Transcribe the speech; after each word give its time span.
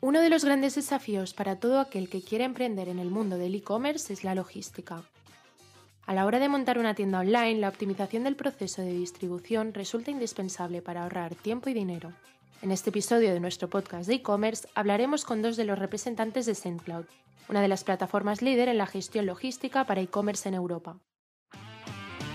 Uno 0.00 0.20
de 0.20 0.28
los 0.28 0.44
grandes 0.44 0.76
desafíos 0.76 1.34
para 1.34 1.56
todo 1.56 1.80
aquel 1.80 2.08
que 2.08 2.22
quiera 2.22 2.44
emprender 2.44 2.88
en 2.88 3.00
el 3.00 3.10
mundo 3.10 3.36
del 3.36 3.56
e-commerce 3.56 4.12
es 4.12 4.22
la 4.22 4.36
logística. 4.36 5.02
A 6.06 6.14
la 6.14 6.24
hora 6.24 6.38
de 6.38 6.48
montar 6.48 6.78
una 6.78 6.94
tienda 6.94 7.18
online, 7.18 7.58
la 7.58 7.68
optimización 7.68 8.22
del 8.22 8.36
proceso 8.36 8.80
de 8.80 8.92
distribución 8.92 9.74
resulta 9.74 10.12
indispensable 10.12 10.82
para 10.82 11.02
ahorrar 11.02 11.34
tiempo 11.34 11.68
y 11.68 11.74
dinero. 11.74 12.12
En 12.62 12.70
este 12.70 12.90
episodio 12.90 13.32
de 13.32 13.40
nuestro 13.40 13.68
podcast 13.68 14.06
de 14.06 14.14
e-commerce 14.14 14.68
hablaremos 14.76 15.24
con 15.24 15.42
dos 15.42 15.56
de 15.56 15.64
los 15.64 15.78
representantes 15.78 16.46
de 16.46 16.54
SendCloud, 16.54 17.06
una 17.48 17.60
de 17.60 17.68
las 17.68 17.82
plataformas 17.82 18.40
líder 18.40 18.68
en 18.68 18.78
la 18.78 18.86
gestión 18.86 19.26
logística 19.26 19.84
para 19.84 20.00
e-commerce 20.00 20.48
en 20.48 20.54
Europa. 20.54 21.00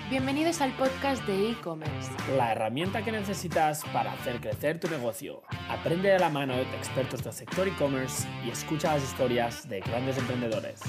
Bienvenidos 0.10 0.60
al 0.60 0.76
podcast 0.76 1.26
de 1.26 1.52
e-commerce. 1.52 2.12
La 2.36 2.52
herramienta 2.52 3.04
que 3.04 3.12
necesitas 3.12 3.84
para 3.94 4.12
hacer 4.12 4.42
crecer 4.42 4.78
tu 4.78 4.90
negocio. 4.90 5.42
Aprende 5.70 6.10
de 6.10 6.20
la 6.20 6.30
mano 6.30 6.56
de 6.56 6.64
expertos 6.64 7.24
del 7.24 7.32
sector 7.32 7.68
e-commerce 7.68 8.28
y 8.46 8.50
escucha 8.50 8.94
las 8.94 9.04
historias 9.04 9.68
de 9.70 9.80
grandes 9.80 10.18
emprendedores. 10.18 10.82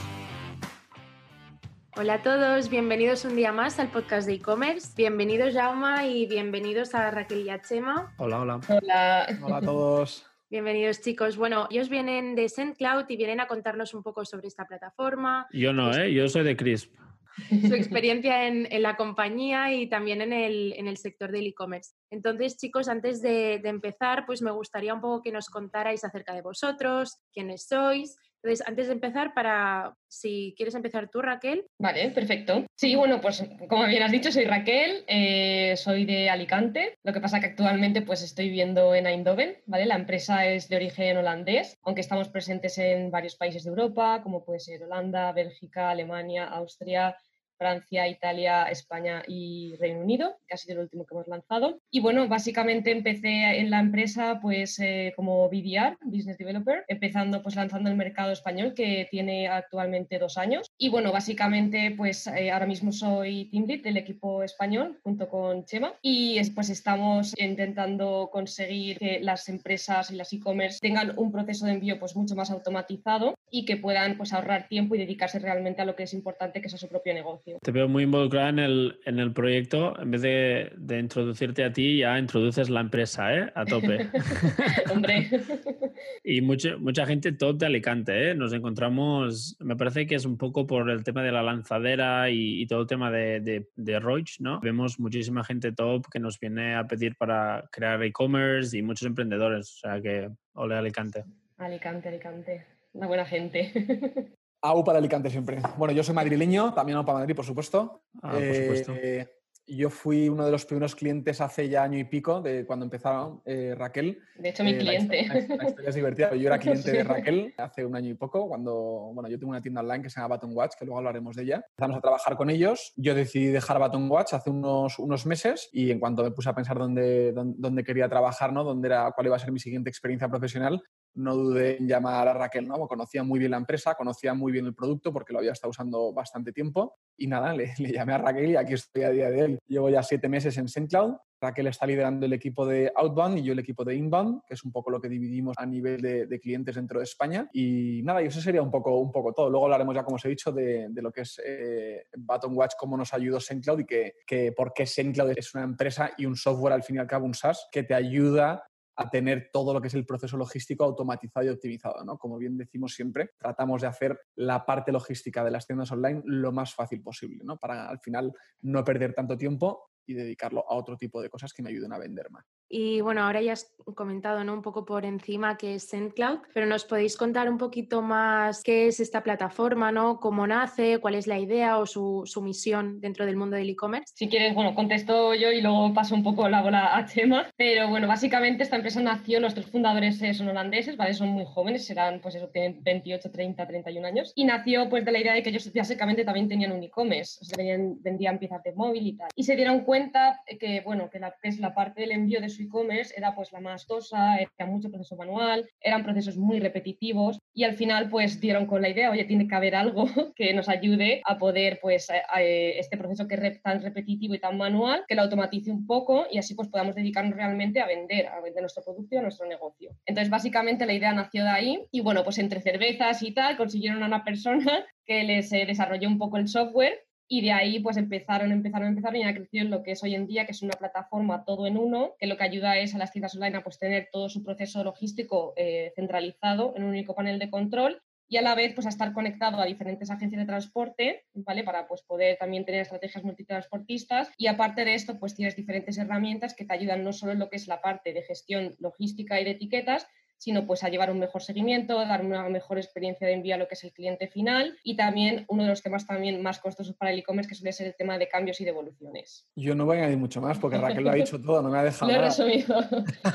Hola 1.97 2.15
a 2.15 2.23
todos, 2.23 2.69
bienvenidos 2.69 3.25
un 3.25 3.37
día 3.37 3.53
más 3.53 3.79
al 3.79 3.89
podcast 3.89 4.27
de 4.27 4.35
e-commerce. 4.35 4.93
Bienvenidos 4.97 5.55
Jauma 5.55 6.05
y 6.07 6.27
bienvenidos 6.27 6.93
a 6.97 7.11
Raquel 7.13 7.47
y 7.47 7.51
a 7.51 7.63
Chema. 7.63 8.13
Hola, 8.19 8.41
hola. 8.41 8.61
Hola. 8.69 9.27
Hola 9.43 9.57
a 9.57 9.61
todos. 9.61 10.27
Bienvenidos 10.51 11.01
chicos. 11.01 11.37
Bueno, 11.37 11.69
ellos 11.71 11.89
vienen 11.89 12.35
de 12.35 12.49
SendCloud 12.49 13.05
y 13.09 13.17
vienen 13.17 13.39
a 13.39 13.47
contarnos 13.47 13.95
un 13.95 14.03
poco 14.03 14.25
sobre 14.25 14.49
esta 14.49 14.67
plataforma. 14.67 15.47
Yo 15.53 15.73
no, 15.73 15.97
¿eh? 15.97 16.13
Yo 16.13 16.29
soy 16.29 16.43
de 16.43 16.57
Crisp 16.57 17.04
su 17.49 17.75
experiencia 17.75 18.47
en, 18.47 18.83
la 18.83 18.97
compañía 18.97 19.73
y 19.73 19.89
también 19.89 20.21
en 20.21 20.33
el, 20.33 20.97
sector 20.97 21.33
del 21.33 21.47
e-commerce. 21.47 21.93
Entonces, 22.11 22.57
chicos, 22.57 22.89
antes 22.89 23.23
de, 23.23 23.55
empezar, 23.65 24.25
pues 24.27 24.43
me 24.43 24.51
gustaría 24.51 24.95
un 24.95 25.01
poco 25.01 25.23
que 25.23 25.33
nos 25.33 25.49
contarais 25.49 26.05
acerca 26.05 26.35
de 26.35 26.43
vosotros, 26.43 27.19
quiénes 27.33 27.67
sois. 27.67 28.17
Entonces, 28.45 28.69
antes 28.69 28.89
de 28.89 28.93
empezar, 28.93 29.33
para 29.33 29.97
si 30.07 30.53
quieres 30.55 30.75
empezar 30.75 31.09
tú, 31.09 31.23
Raquel. 31.23 31.65
Vale, 31.79 32.11
perfecto. 32.11 32.67
Sí, 32.75 32.95
bueno, 32.95 33.19
pues 33.19 33.43
como 33.71 33.87
bien 33.87 34.03
has 34.03 34.13
dicho, 34.13 34.31
soy 34.31 34.45
Raquel, 34.45 35.03
eh, 35.07 35.75
soy 35.79 36.05
de 36.05 36.29
Alicante. 36.29 36.99
Lo 37.05 37.15
que 37.15 37.23
pasa 37.23 37.41
que 37.41 37.47
actualmente 37.47 38.03
pues 38.03 38.23
estoy 38.23 38.49
viviendo 38.49 38.95
en 38.95 39.07
Eindhoven, 39.07 39.57
¿vale? 39.65 39.87
La 39.87 39.95
empresa 39.95 40.47
es 40.47 40.69
de 40.69 40.77
origen 40.77 41.17
holandés, 41.17 41.79
aunque 41.85 42.03
estamos 42.03 42.29
presentes 42.29 42.77
en 42.77 43.11
varios 43.11 43.35
países 43.35 43.65
de 43.65 43.71
Europa, 43.71 44.21
como 44.23 44.45
puede 44.45 44.61
ser 44.61 44.83
Holanda, 44.83 45.33
Bélgica, 45.33 45.89
Alemania, 45.89 46.45
Austria, 46.45 47.17
Francia, 47.57 48.09
Italia, 48.09 48.65
España 48.65 49.23
y 49.27 49.77
Reino 49.77 50.01
Unido, 50.01 50.37
que 50.47 50.55
ha 50.55 50.57
sido 50.57 50.75
el 50.75 50.85
último 50.85 51.05
que 51.05 51.15
hemos 51.15 51.29
lanzado. 51.29 51.81
Y 51.91 52.01
bueno, 52.01 52.29
básicamente 52.29 52.91
empecé 52.91 53.59
en 53.59 53.71
la 53.71 53.81
empresa 53.81 54.39
pues 54.41 54.79
eh, 54.81 55.13
como 55.17 55.49
BDR, 55.49 55.99
Business 56.03 56.39
Developer, 56.39 56.85
empezando 56.89 57.43
pues 57.43 57.57
lanzando 57.57 57.91
el 57.91 57.97
mercado 57.97 58.33
español 58.33 58.75
que 58.75 59.09
tiene 59.11 59.49
actualmente 59.49 60.19
dos 60.19 60.39
años. 60.39 60.71
Y 60.79 60.89
bueno, 60.89 61.13
básicamente 61.13 61.95
pues 61.97 62.27
eh, 62.27 62.51
ahora 62.51 62.67
mismo 62.67 62.93
soy 62.93 63.51
team 63.51 63.67
lead 63.67 63.83
del 63.83 63.97
equipo 63.97 64.43
español 64.43 64.99
junto 65.03 65.29
con 65.29 65.65
Chema 65.65 65.95
y 66.03 66.41
pues 66.51 66.71
estamos 66.71 67.35
intentando 67.39 68.29
conseguir 68.33 68.99
que 68.99 69.21
las 69.21 69.49
empresas 69.49 70.11
y 70.11 70.17
las 70.17 70.33
e-commerce 70.33 70.79
tengan 70.81 71.15
un 71.17 71.33
proceso 71.33 71.67
de 71.67 71.73
envío 71.73 71.99
pues 71.99 72.17
mucho 72.17 72.35
más 72.35 72.51
automatizado 72.51 73.35
y 73.55 73.65
que 73.65 73.77
puedan 73.77 74.17
pues 74.17 74.33
ahorrar 74.33 74.67
tiempo 74.67 74.97
y 74.97 74.99
dedicarse 74.99 75.39
realmente 75.39 75.81
a 75.81 75.85
lo 75.85 75.95
que 75.95 76.03
es 76.03 76.13
importante 76.13 76.61
que 76.61 76.67
es 76.67 76.75
a 76.75 76.77
su 76.77 76.89
propio 76.89 77.15
negocio. 77.15 77.61
Te 77.63 77.71
veo 77.71 77.87
muy 77.87 78.03
involucrada 78.03 78.49
en 78.49 78.59
el, 78.59 78.99
en 79.07 79.21
el 79.21 79.33
proyecto. 79.33 79.97
En 80.01 80.11
vez 80.11 80.23
de, 80.23 80.73
de, 80.77 80.99
introducirte 80.99 81.63
a 81.63 81.73
ti, 81.73 81.99
ya 81.99 82.19
introduces 82.19 82.69
la 82.69 82.81
empresa, 82.81 83.33
¿eh? 83.33 83.53
A 83.55 83.65
tope. 83.65 84.09
Hombre. 84.93 85.31
y 86.25 86.41
mucha, 86.41 86.77
mucha 86.79 87.07
gente 87.07 87.31
top 87.31 87.59
de 87.59 87.67
Alicante, 87.67 88.31
¿eh? 88.31 88.35
Nos 88.35 88.53
encontramos, 88.53 89.57
me 89.61 89.77
parece 89.77 90.05
que 90.09 90.17
es 90.17 90.25
un 90.25 90.37
poco 90.37 90.67
por 90.67 90.91
el 90.91 91.05
tema 91.05 91.23
de 91.23 91.31
la 91.31 91.45
lanzadera 91.45 92.31
y, 92.31 92.67
todo 92.67 92.81
el 92.81 92.87
tema 92.89 93.13
de, 93.13 93.39
de, 93.39 93.69
de 93.77 94.01
Roach, 94.01 94.41
¿no? 94.41 94.59
Vemos 94.63 94.99
muchísima 94.99 95.45
gente 95.45 95.71
top 95.71 96.09
que 96.11 96.19
nos 96.19 96.41
viene 96.41 96.75
a 96.75 96.89
pedir 96.89 97.15
para 97.15 97.69
crear 97.71 98.03
e-commerce 98.03 98.77
y 98.77 98.83
muchos 98.83 99.07
emprendedores. 99.07 99.75
O 99.75 99.79
sea 99.79 100.01
que, 100.01 100.29
ole 100.55 100.75
Alicante. 100.75 101.23
Alicante, 101.59 102.09
Alicante. 102.09 102.74
Una 102.95 103.09
buena 103.09 103.27
gente. 103.27 103.73
AU 104.63 104.83
para 104.83 104.99
Alicante 104.99 105.29
siempre. 105.29 105.59
Bueno, 105.77 105.93
yo 105.93 106.03
soy 106.03 106.15
madrileño, 106.15 106.73
también 106.73 106.97
AU 106.97 107.05
para 107.05 107.19
Madrid, 107.19 107.35
por 107.35 107.45
supuesto. 107.45 108.03
Ah, 108.23 108.33
por 108.33 108.55
supuesto. 108.55 108.95
Eh, 108.95 109.29
yo 109.67 109.89
fui 109.89 110.29
uno 110.29 110.45
de 110.45 110.51
los 110.51 110.67
primeros 110.67 110.95
clientes 110.95 111.41
hace 111.41 111.69
ya 111.69 111.83
año 111.83 111.99
y 111.99 112.05
pico, 112.05 112.41
de 112.41 112.67
cuando 112.67 112.85
empezaron 112.85 113.41
eh, 113.45 113.75
Raquel. 113.77 114.21
De 114.37 114.51
hecho, 114.51 114.63
mi 114.63 114.73
eh, 114.73 114.79
cliente. 114.79 115.27
La, 115.27 115.69
historia 115.69 115.89
es 115.89 115.95
divertida. 115.95 116.35
Yo 116.35 116.47
era 116.49 116.59
cliente 116.59 116.93
de 116.93 117.05
Raquel 117.05 117.55
hace 117.57 117.85
un 117.85 117.97
año 117.97 118.11
y 118.11 118.15
poco, 118.15 118.47
cuando, 118.47 118.73
bueno, 119.15 119.29
yo 119.29 119.39
tengo 119.39 119.51
una 119.51 119.63
tienda 119.63 119.81
online 119.81 120.03
que 120.03 120.11
se 120.11 120.21
llama 120.21 120.37
Baton 120.37 120.55
Watch, 120.55 120.75
que 120.79 120.85
luego 120.85 120.99
hablaremos 120.99 121.35
de 121.37 121.43
ella. 121.43 121.65
Empezamos 121.71 121.99
a 121.99 122.01
trabajar 122.01 122.37
con 122.37 122.51
ellos. 122.51 122.93
Yo 122.97 123.15
decidí 123.15 123.47
dejar 123.47 123.79
Baton 123.79 124.11
Watch 124.11 124.35
hace 124.35 124.51
unos, 124.51 124.99
unos 124.99 125.27
meses 125.27 125.69
y 125.73 125.91
en 125.91 125.99
cuanto 125.99 126.23
me 126.23 126.31
puse 126.31 126.51
a 126.51 126.55
pensar 126.55 126.79
dónde, 126.79 127.33
dónde, 127.33 127.57
dónde 127.59 127.85
quería 127.85 128.09
trabajar, 128.09 128.53
¿no? 128.53 128.65
Dónde 128.65 128.89
era, 128.89 129.13
cuál 129.13 129.27
iba 129.27 129.37
a 129.37 129.41
ser 129.41 129.53
mi 129.53 129.61
siguiente 129.61 129.89
experiencia 129.89 130.29
profesional, 130.29 130.83
no 131.15 131.37
dudé 131.37 131.79
en 131.79 131.89
llamar 131.89 132.29
a 132.29 132.35
Raquel, 132.35 132.67
¿no? 132.67 132.87
Conocía 132.87 133.23
muy 133.23 133.39
bien 133.39 133.53
la 133.53 133.57
empresa, 133.57 133.95
conocía 133.95 134.35
muy 134.35 134.53
bien 134.53 134.67
el 134.67 134.75
producto 134.75 135.13
porque 135.13 135.33
lo 135.33 135.39
había 135.39 135.53
estado 135.53 135.71
usando 135.71 136.13
bastante 136.13 136.53
tiempo 136.53 136.97
y 137.17 137.27
nada, 137.27 137.53
le, 137.55 137.73
llamé 137.79 138.15
a 138.15 138.19
Raquel 138.19 138.51
y 138.51 138.57
aquí 138.57 138.75
estoy 138.75 139.05
a 139.05 139.11
día 139.11 139.31
de 139.31 139.43
hoy. 139.43 139.59
Llevo 139.67 139.91
ya 139.91 140.03
siete 140.03 140.29
meses 140.29 140.57
en 140.59 140.69
SendCloud. 140.69 141.15
Raquel 141.41 141.67
está 141.67 141.87
liderando 141.87 142.25
el 142.25 142.33
equipo 142.33 142.67
de 142.67 142.91
Outbound 142.97 143.39
y 143.39 143.43
yo 143.43 143.53
el 143.53 143.59
equipo 143.59 143.85
de 143.85 143.95
Inbound, 143.95 144.43
que 144.47 144.55
es 144.55 144.65
un 144.65 144.73
poco 144.73 144.91
lo 144.91 144.99
que 144.99 145.11
dividimos 145.11 145.55
a 145.59 145.67
nivel 145.67 146.01
de, 146.01 146.41
clientes 146.41 146.75
dentro 146.77 146.99
de 146.99 147.05
España. 147.05 147.51
Y 147.53 148.01
nada, 148.03 148.23
y 148.23 148.27
eso 148.27 148.41
sería 148.41 148.63
un 148.63 148.71
poco, 148.71 148.99
un 148.99 149.13
poco 149.13 149.33
todo. 149.35 149.51
Luego 149.51 149.67
hablaremos 149.67 149.95
ya, 149.95 150.05
como 150.05 150.17
os 150.17 150.25
he 150.25 150.31
dicho, 150.31 150.53
de, 150.53 150.89
lo 150.95 151.13
que 151.13 151.21
es 151.21 151.41
eh, 151.45 152.07
Button 152.17 152.57
Watch, 152.57 152.73
cómo 152.79 152.97
nos 152.97 153.13
ayudó 153.13 153.41
SendCloud 153.41 153.81
y 153.81 153.85
que 153.85 154.53
por 154.53 154.73
qué 154.73 154.87
SendCloud 154.87 155.33
es 155.37 155.55
una 155.55 155.65
empresa 155.65 156.13
y 156.17 156.25
un 156.25 156.37
software, 156.37 156.73
al 156.73 156.83
fin 156.83 156.97
y 156.97 156.99
al 157.01 157.07
cabo, 157.07 157.27
un 157.27 157.35
SaaS, 157.35 157.69
que 157.71 157.83
te 157.83 157.95
ayuda 157.95 158.65
a 158.97 159.11
tener 159.11 159.51
todo 159.53 159.73
lo 159.73 159.81
que 159.81 159.89
es 159.89 159.95
el 159.95 160.07
proceso 160.07 160.37
logístico 160.37 160.85
automatizado 160.85 161.47
y 161.47 161.49
optimizado. 161.49 162.05
¿no? 162.05 162.19
Como 162.19 162.39
bien 162.39 162.57
decimos 162.57 162.95
siempre, 162.95 163.31
tratamos 163.39 163.83
de 163.83 163.89
hacer 163.89 164.19
la 164.37 164.65
parte 164.65 164.93
logística 164.93 165.45
de 165.45 165.51
las 165.51 165.67
tiendas 165.67 165.91
online 165.93 166.23
lo 166.25 166.53
más 166.53 166.75
fácil 166.75 167.03
posible, 167.03 167.43
¿no? 167.45 167.57
para 167.57 167.89
al 167.89 168.01
final 168.01 168.33
no 168.63 168.85
perder 168.85 169.15
tanto 169.15 169.37
tiempo 169.37 169.91
y 170.07 170.15
dedicarlo 170.15 170.65
a 170.69 170.75
otro 170.75 170.97
tipo 170.97 171.21
de 171.23 171.31
cosas 171.31 171.53
que 171.53 171.63
me 171.63 171.71
ayuden 171.71 171.93
a 171.93 171.99
vender 171.99 172.31
más. 172.31 172.45
Y 172.77 173.01
bueno, 173.03 173.23
ahora 173.23 173.41
ya 173.41 173.53
has 173.53 173.73
comentado 173.95 174.43
¿no? 174.43 174.53
un 174.53 174.63
poco 174.63 174.85
por 174.85 175.05
encima 175.05 175.57
qué 175.57 175.77
es 175.77 175.85
SendCloud, 175.85 176.41
pero 176.53 176.67
nos 176.67 176.85
podéis 176.85 177.17
contar 177.17 177.49
un 177.49 177.57
poquito 177.57 178.03
más 178.03 178.65
qué 178.65 178.89
es 178.89 178.99
esta 178.99 179.23
plataforma, 179.23 179.93
¿no? 179.93 180.19
cómo 180.19 180.45
nace, 180.45 180.99
cuál 180.99 181.15
es 181.15 181.29
la 181.29 181.39
idea 181.39 181.79
o 181.79 181.87
su, 181.87 182.23
su 182.25 182.43
misión 182.43 183.01
dentro 183.01 183.27
del 183.27 183.37
mundo 183.37 183.55
del 183.55 183.71
e-commerce. 183.71 184.13
Si 184.17 184.29
quieres, 184.29 184.57
bueno, 184.57 184.75
contesto 184.75 185.35
yo 185.35 185.53
y 185.53 185.61
luego 185.61 185.95
paso 185.95 186.17
un 186.17 186.25
poco 186.25 186.49
la 186.49 186.63
bola 186.63 186.97
a 186.97 187.07
Chema. 187.07 187.47
Pero 187.57 187.89
bueno, 187.89 188.09
básicamente 188.09 188.65
esta 188.65 188.75
empresa 188.75 189.01
nació, 189.01 189.39
los 189.39 189.55
tres 189.55 189.67
fundadores 189.67 190.21
son 190.37 190.49
holandeses, 190.49 190.97
¿vale? 190.97 191.15
Son 191.15 191.29
muy 191.29 191.45
jóvenes, 191.45 191.85
serán, 191.85 192.21
pues 192.21 192.35
eso, 192.35 192.49
tienen 192.49 192.83
28, 192.83 193.31
30, 193.31 193.67
31 193.69 194.07
años. 194.09 194.33
Y 194.35 194.45
nació 194.45 194.89
pues 194.89 195.05
de 195.05 195.13
la 195.13 195.21
idea 195.21 195.35
de 195.35 195.45
que 195.45 195.51
ellos 195.51 195.71
básicamente 195.73 196.25
también 196.25 196.49
tenían 196.49 196.73
un 196.73 196.83
e-commerce, 196.83 197.39
o 197.41 197.45
sea, 197.45 197.57
vendían 198.01 198.39
piezas 198.39 198.65
de 198.65 198.73
móvil 198.73 199.07
y 199.07 199.17
tal. 199.17 199.29
Y 199.37 199.45
se 199.45 199.55
dieron 199.55 199.85
cuenta 199.85 200.41
que, 200.59 200.81
bueno, 200.81 201.09
que, 201.09 201.21
la, 201.21 201.37
que 201.41 201.49
es 201.49 201.61
la 201.61 201.73
parte 201.73 202.01
del 202.01 202.11
envío 202.11 202.41
de 202.41 202.49
su 202.49 202.64
e-commerce 202.65 203.15
era 203.17 203.35
pues 203.35 203.53
la 203.53 203.61
más 203.61 203.87
tosa, 203.87 204.37
era 204.37 204.67
mucho 204.67 204.91
proceso 204.91 205.17
manual, 205.17 205.69
eran 205.81 206.05
procesos 206.05 206.37
muy 206.37 206.61
repetitivos 206.61 207.39
y 207.53 207.65
al 207.65 207.77
final 207.77 208.09
pues 208.09 208.41
dieron 208.41 208.67
con 208.67 208.83
la 208.83 208.89
idea, 208.89 209.11
oye, 209.11 209.25
tiene 209.25 209.47
que 209.49 209.55
haber 209.55 209.75
algo 209.75 210.05
que 210.37 210.53
nos 210.55 210.69
ayude 210.69 211.23
a 211.25 211.39
poder 211.39 211.79
pues 211.81 212.09
este 212.37 212.97
proceso 212.97 213.29
que 213.29 213.35
es 213.35 213.63
tan 213.63 213.83
repetitivo 213.83 214.35
y 214.35 214.41
tan 214.41 214.57
manual, 214.57 215.05
que 215.07 215.15
lo 215.15 215.23
automatice 215.23 215.71
un 215.71 215.87
poco 215.87 216.27
y 216.31 216.39
así 216.39 216.55
pues 216.55 216.69
podamos 216.69 216.95
dedicarnos 216.95 217.37
realmente 217.37 217.81
a 217.81 217.87
vender, 217.87 218.27
a 218.27 218.41
vender 218.41 218.63
nuestro 218.63 218.83
producto 218.83 219.17
y 219.17 219.21
nuestro 219.21 219.47
negocio. 219.47 219.91
Entonces 220.07 220.31
básicamente 220.31 220.87
la 220.87 220.95
idea 220.95 221.13
nació 221.13 221.45
de 221.45 221.51
ahí 221.51 221.87
y 221.91 222.01
bueno, 222.01 222.25
pues 222.25 222.39
entre 222.39 222.61
cervezas 222.61 223.23
y 223.23 223.33
tal 223.33 223.57
consiguieron 223.57 224.03
a 224.03 224.07
una 224.07 224.25
persona 224.25 224.85
que 225.07 225.25
les 225.25 225.53
eh, 225.53 225.65
desarrolló 225.67 226.09
un 226.09 226.19
poco 226.19 226.37
el 226.37 226.49
software 226.49 227.05
y 227.29 227.43
de 227.43 227.53
ahí 227.53 227.81
pues 227.81 227.97
empezaron, 227.97 228.53
empezaron, 228.53 228.89
empezaron 228.89 229.17
y 229.17 229.25
ha 229.25 229.35
crecido 229.35 229.65
en 229.65 229.71
lo 229.71 229.83
que 229.83 229.93
es 229.93 230.03
hoy 230.03 230.15
en 230.15 230.27
día, 230.27 230.45
que 230.45 230.53
es 230.53 230.63
una 230.63 230.75
plataforma 230.75 231.45
todo 231.45 231.67
en 231.67 231.79
uno, 231.79 232.15
que 232.19 232.27
lo 232.27 232.37
que 232.37 232.45
ayuda 232.45 232.79
es 232.79 232.95
a 232.95 232.99
las 232.99 233.13
tiendas 233.13 233.35
online 233.35 233.57
a 233.57 233.65
pues, 233.65 233.79
tener 233.79 234.09
todo 234.13 234.29
su 234.29 234.43
proceso 234.43 234.85
logístico 234.85 235.55
eh, 235.57 235.93
centralizado 235.97 236.75
en 236.77 236.85
un 236.85 236.91
único 236.91 237.15
panel 237.15 237.39
de 237.39 237.51
control 237.51 238.03
y 238.29 238.37
a 238.37 238.43
la 238.43 238.55
vez 238.55 238.75
pues 238.75 238.87
a 238.87 238.91
estar 238.91 239.13
conectado 239.13 239.61
a 239.61 239.67
diferentes 239.67 240.11
agencias 240.11 240.41
de 240.41 240.47
transporte, 240.47 241.27
¿vale? 241.35 241.63
Para 241.63 241.87
pues 241.87 242.03
poder 242.03 242.37
también 242.39 242.65
tener 242.65 242.81
estrategias 242.81 243.23
multitransportistas 243.23 244.31
y 244.39 244.47
aparte 244.47 244.85
de 244.85 244.95
esto 244.95 245.19
pues 245.19 245.35
tienes 245.35 245.57
diferentes 245.57 245.99
herramientas 245.99 246.55
que 246.55 246.65
te 246.65 246.75
ayudan 246.75 247.05
no 247.05 247.13
solo 247.13 247.33
en 247.33 247.39
lo 247.39 247.51
que 247.51 247.57
es 247.57 247.69
la 247.69 247.81
parte 247.81 248.13
de 248.13 248.23
gestión 248.23 248.75
logística 248.79 249.41
y 249.41 249.45
de 249.45 249.53
etiquetas, 249.53 250.07
sino 250.45 250.67
pues 250.67 250.85
a 250.85 250.91
llevar 250.91 251.11
un 251.11 251.19
mejor 251.19 251.43
seguimiento, 251.43 251.97
dar 251.97 252.23
una 252.23 252.47
mejor 252.51 252.77
experiencia 252.77 253.27
de 253.27 253.33
envío 253.33 253.55
a 253.55 253.59
lo 253.59 253.67
que 253.67 253.77
es 253.77 253.85
el 253.85 253.93
cliente 253.95 254.29
final 254.29 254.79
y 254.83 254.95
también 254.95 255.47
uno 255.49 255.63
de 255.63 255.71
los 255.71 255.83
temas 255.83 256.07
también 256.07 256.43
más 256.43 256.59
costosos 256.59 256.95
para 256.95 257.13
el 257.13 257.21
e-commerce 257.21 257.49
que 257.49 257.55
suele 257.55 257.73
ser 257.73 257.87
el 257.87 257.95
tema 257.97 258.19
de 258.19 258.29
cambios 258.29 258.61
y 258.61 258.65
devoluciones. 258.67 259.49
Yo 259.57 259.75
no 259.75 259.87
voy 259.87 259.97
a 259.97 260.01
añadir 260.01 260.19
mucho 260.19 260.43
más 260.43 260.59
porque 260.59 260.77
Raquel 260.77 261.03
lo 261.03 261.11
ha 261.11 261.15
dicho 261.15 261.41
todo, 261.41 261.63
no 261.63 261.71
me 261.71 261.79
ha 261.79 261.85
dejado 261.85 262.13
Lo 262.13 262.19
he 262.19 262.21
resumido. 262.21 262.77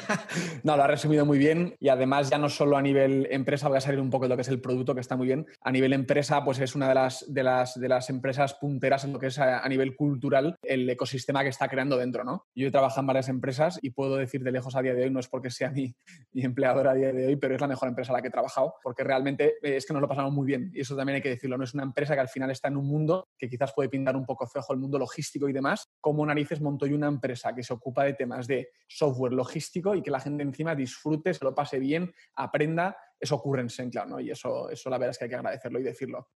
no, 0.64 0.78
lo 0.78 0.84
ha 0.84 0.88
resumido 0.88 1.26
muy 1.26 1.40
bien 1.40 1.76
y 1.80 1.90
además 1.90 2.30
ya 2.30 2.38
no 2.38 2.48
solo 2.48 2.78
a 2.78 2.82
nivel 2.84 3.28
empresa, 3.32 3.70
voy 3.70 3.78
a 3.78 3.82
salir 3.82 4.00
un 4.00 4.12
poco 4.12 4.26
de 4.26 4.30
lo 4.30 4.36
que 4.36 4.44
es 4.44 4.50
el 4.50 4.62
producto, 4.62 4.94
que 4.94 5.02
está 5.02 5.16
muy 5.16 5.26
bien. 5.26 5.48
A 5.62 5.72
nivel 5.72 5.94
empresa, 5.94 6.46
pues 6.46 6.60
es 6.60 6.76
una 6.76 6.88
de 6.90 6.94
las, 6.94 7.26
de 7.28 7.42
las, 7.42 7.80
de 7.80 7.90
las 7.90 8.12
empresas 8.12 8.54
punteras 8.54 9.04
en 9.04 9.14
lo 9.14 9.20
que 9.20 9.28
es 9.28 9.40
a, 9.40 9.62
a 9.62 9.68
nivel 9.68 9.96
cultural 9.96 10.58
el 10.62 10.88
ecosistema 10.88 11.42
que 11.42 11.50
está 11.50 11.68
creando 11.68 11.98
dentro, 11.98 12.24
¿no? 12.24 12.46
Yo 12.54 12.68
he 12.68 12.72
trabajado 12.72 13.02
en 13.02 13.08
varias 13.08 13.30
empresas 13.30 13.80
y 13.82 13.90
puedo 13.90 14.18
decir 14.18 14.44
de 14.44 14.52
lejos 14.52 14.76
a 14.76 14.84
día 14.84 14.94
de 14.94 15.06
hoy, 15.06 15.10
no 15.10 15.20
es 15.20 15.28
porque 15.28 15.50
sea 15.50 15.72
mi, 15.72 15.96
mi 16.34 16.44
empleadora 16.44 16.94
día 17.00 17.12
de 17.12 17.28
hoy, 17.28 17.36
pero 17.36 17.56
es 17.56 17.62
la 17.62 17.68
mejor 17.68 17.90
empresa 17.90 18.12
a 18.12 18.16
la 18.18 18.22
que 18.22 18.28
he 18.28 18.32
trabajado, 18.32 18.76
porque 18.84 19.04
realmente 19.04 19.56
eh, 19.62 19.78
es 19.78 19.86
que 19.86 19.94
nos 19.94 20.02
lo 20.02 20.08
pasamos 20.08 20.32
muy 20.32 20.46
bien 20.46 20.72
y 20.74 20.82
eso 20.82 20.96
también 20.96 21.16
hay 21.16 21.22
que 21.22 21.30
decirlo, 21.30 21.58
no 21.58 21.64
es 21.64 21.74
una 21.74 21.84
empresa 21.84 22.14
que 22.14 22.22
al 22.22 22.30
final 22.30 22.52
está 22.52 22.68
en 22.68 22.78
un 22.78 22.86
mundo 22.86 23.30
que 23.38 23.50
quizás 23.50 23.74
puede 23.74 23.90
pintar 23.90 24.16
un 24.16 24.26
poco 24.26 24.48
feo 24.48 24.64
el 24.70 24.78
mundo 24.78 25.00
logístico 25.00 25.50
y 25.50 25.54
demás, 25.54 25.88
como 26.00 26.26
narices 26.26 26.62
monto 26.62 26.86
yo 26.86 26.96
una 26.96 27.08
empresa 27.08 27.56
que 27.56 27.64
se 27.64 27.74
ocupa 27.74 28.04
de 28.04 28.14
temas 28.14 28.48
de 28.48 28.70
software 28.88 29.34
logístico 29.34 29.96
y 29.96 30.02
que 30.02 30.12
la 30.12 30.20
gente 30.20 30.44
encima 30.44 30.76
disfrute, 30.76 31.34
se 31.34 31.44
lo 31.44 31.56
pase 31.56 31.80
bien, 31.80 32.14
aprenda, 32.36 32.96
eso 33.20 33.36
ocurre 33.36 33.62
en 33.62 33.70
SendCloud, 33.70 34.08
¿no? 34.08 34.20
Y 34.20 34.32
eso, 34.32 34.70
eso 34.70 34.90
la 34.90 34.98
verdad 34.98 35.12
es 35.12 35.18
que 35.18 35.26
hay 35.26 35.30
que 35.30 35.36
agradecerlo 35.36 35.80
y 35.80 35.84
decirlo. 35.84 36.30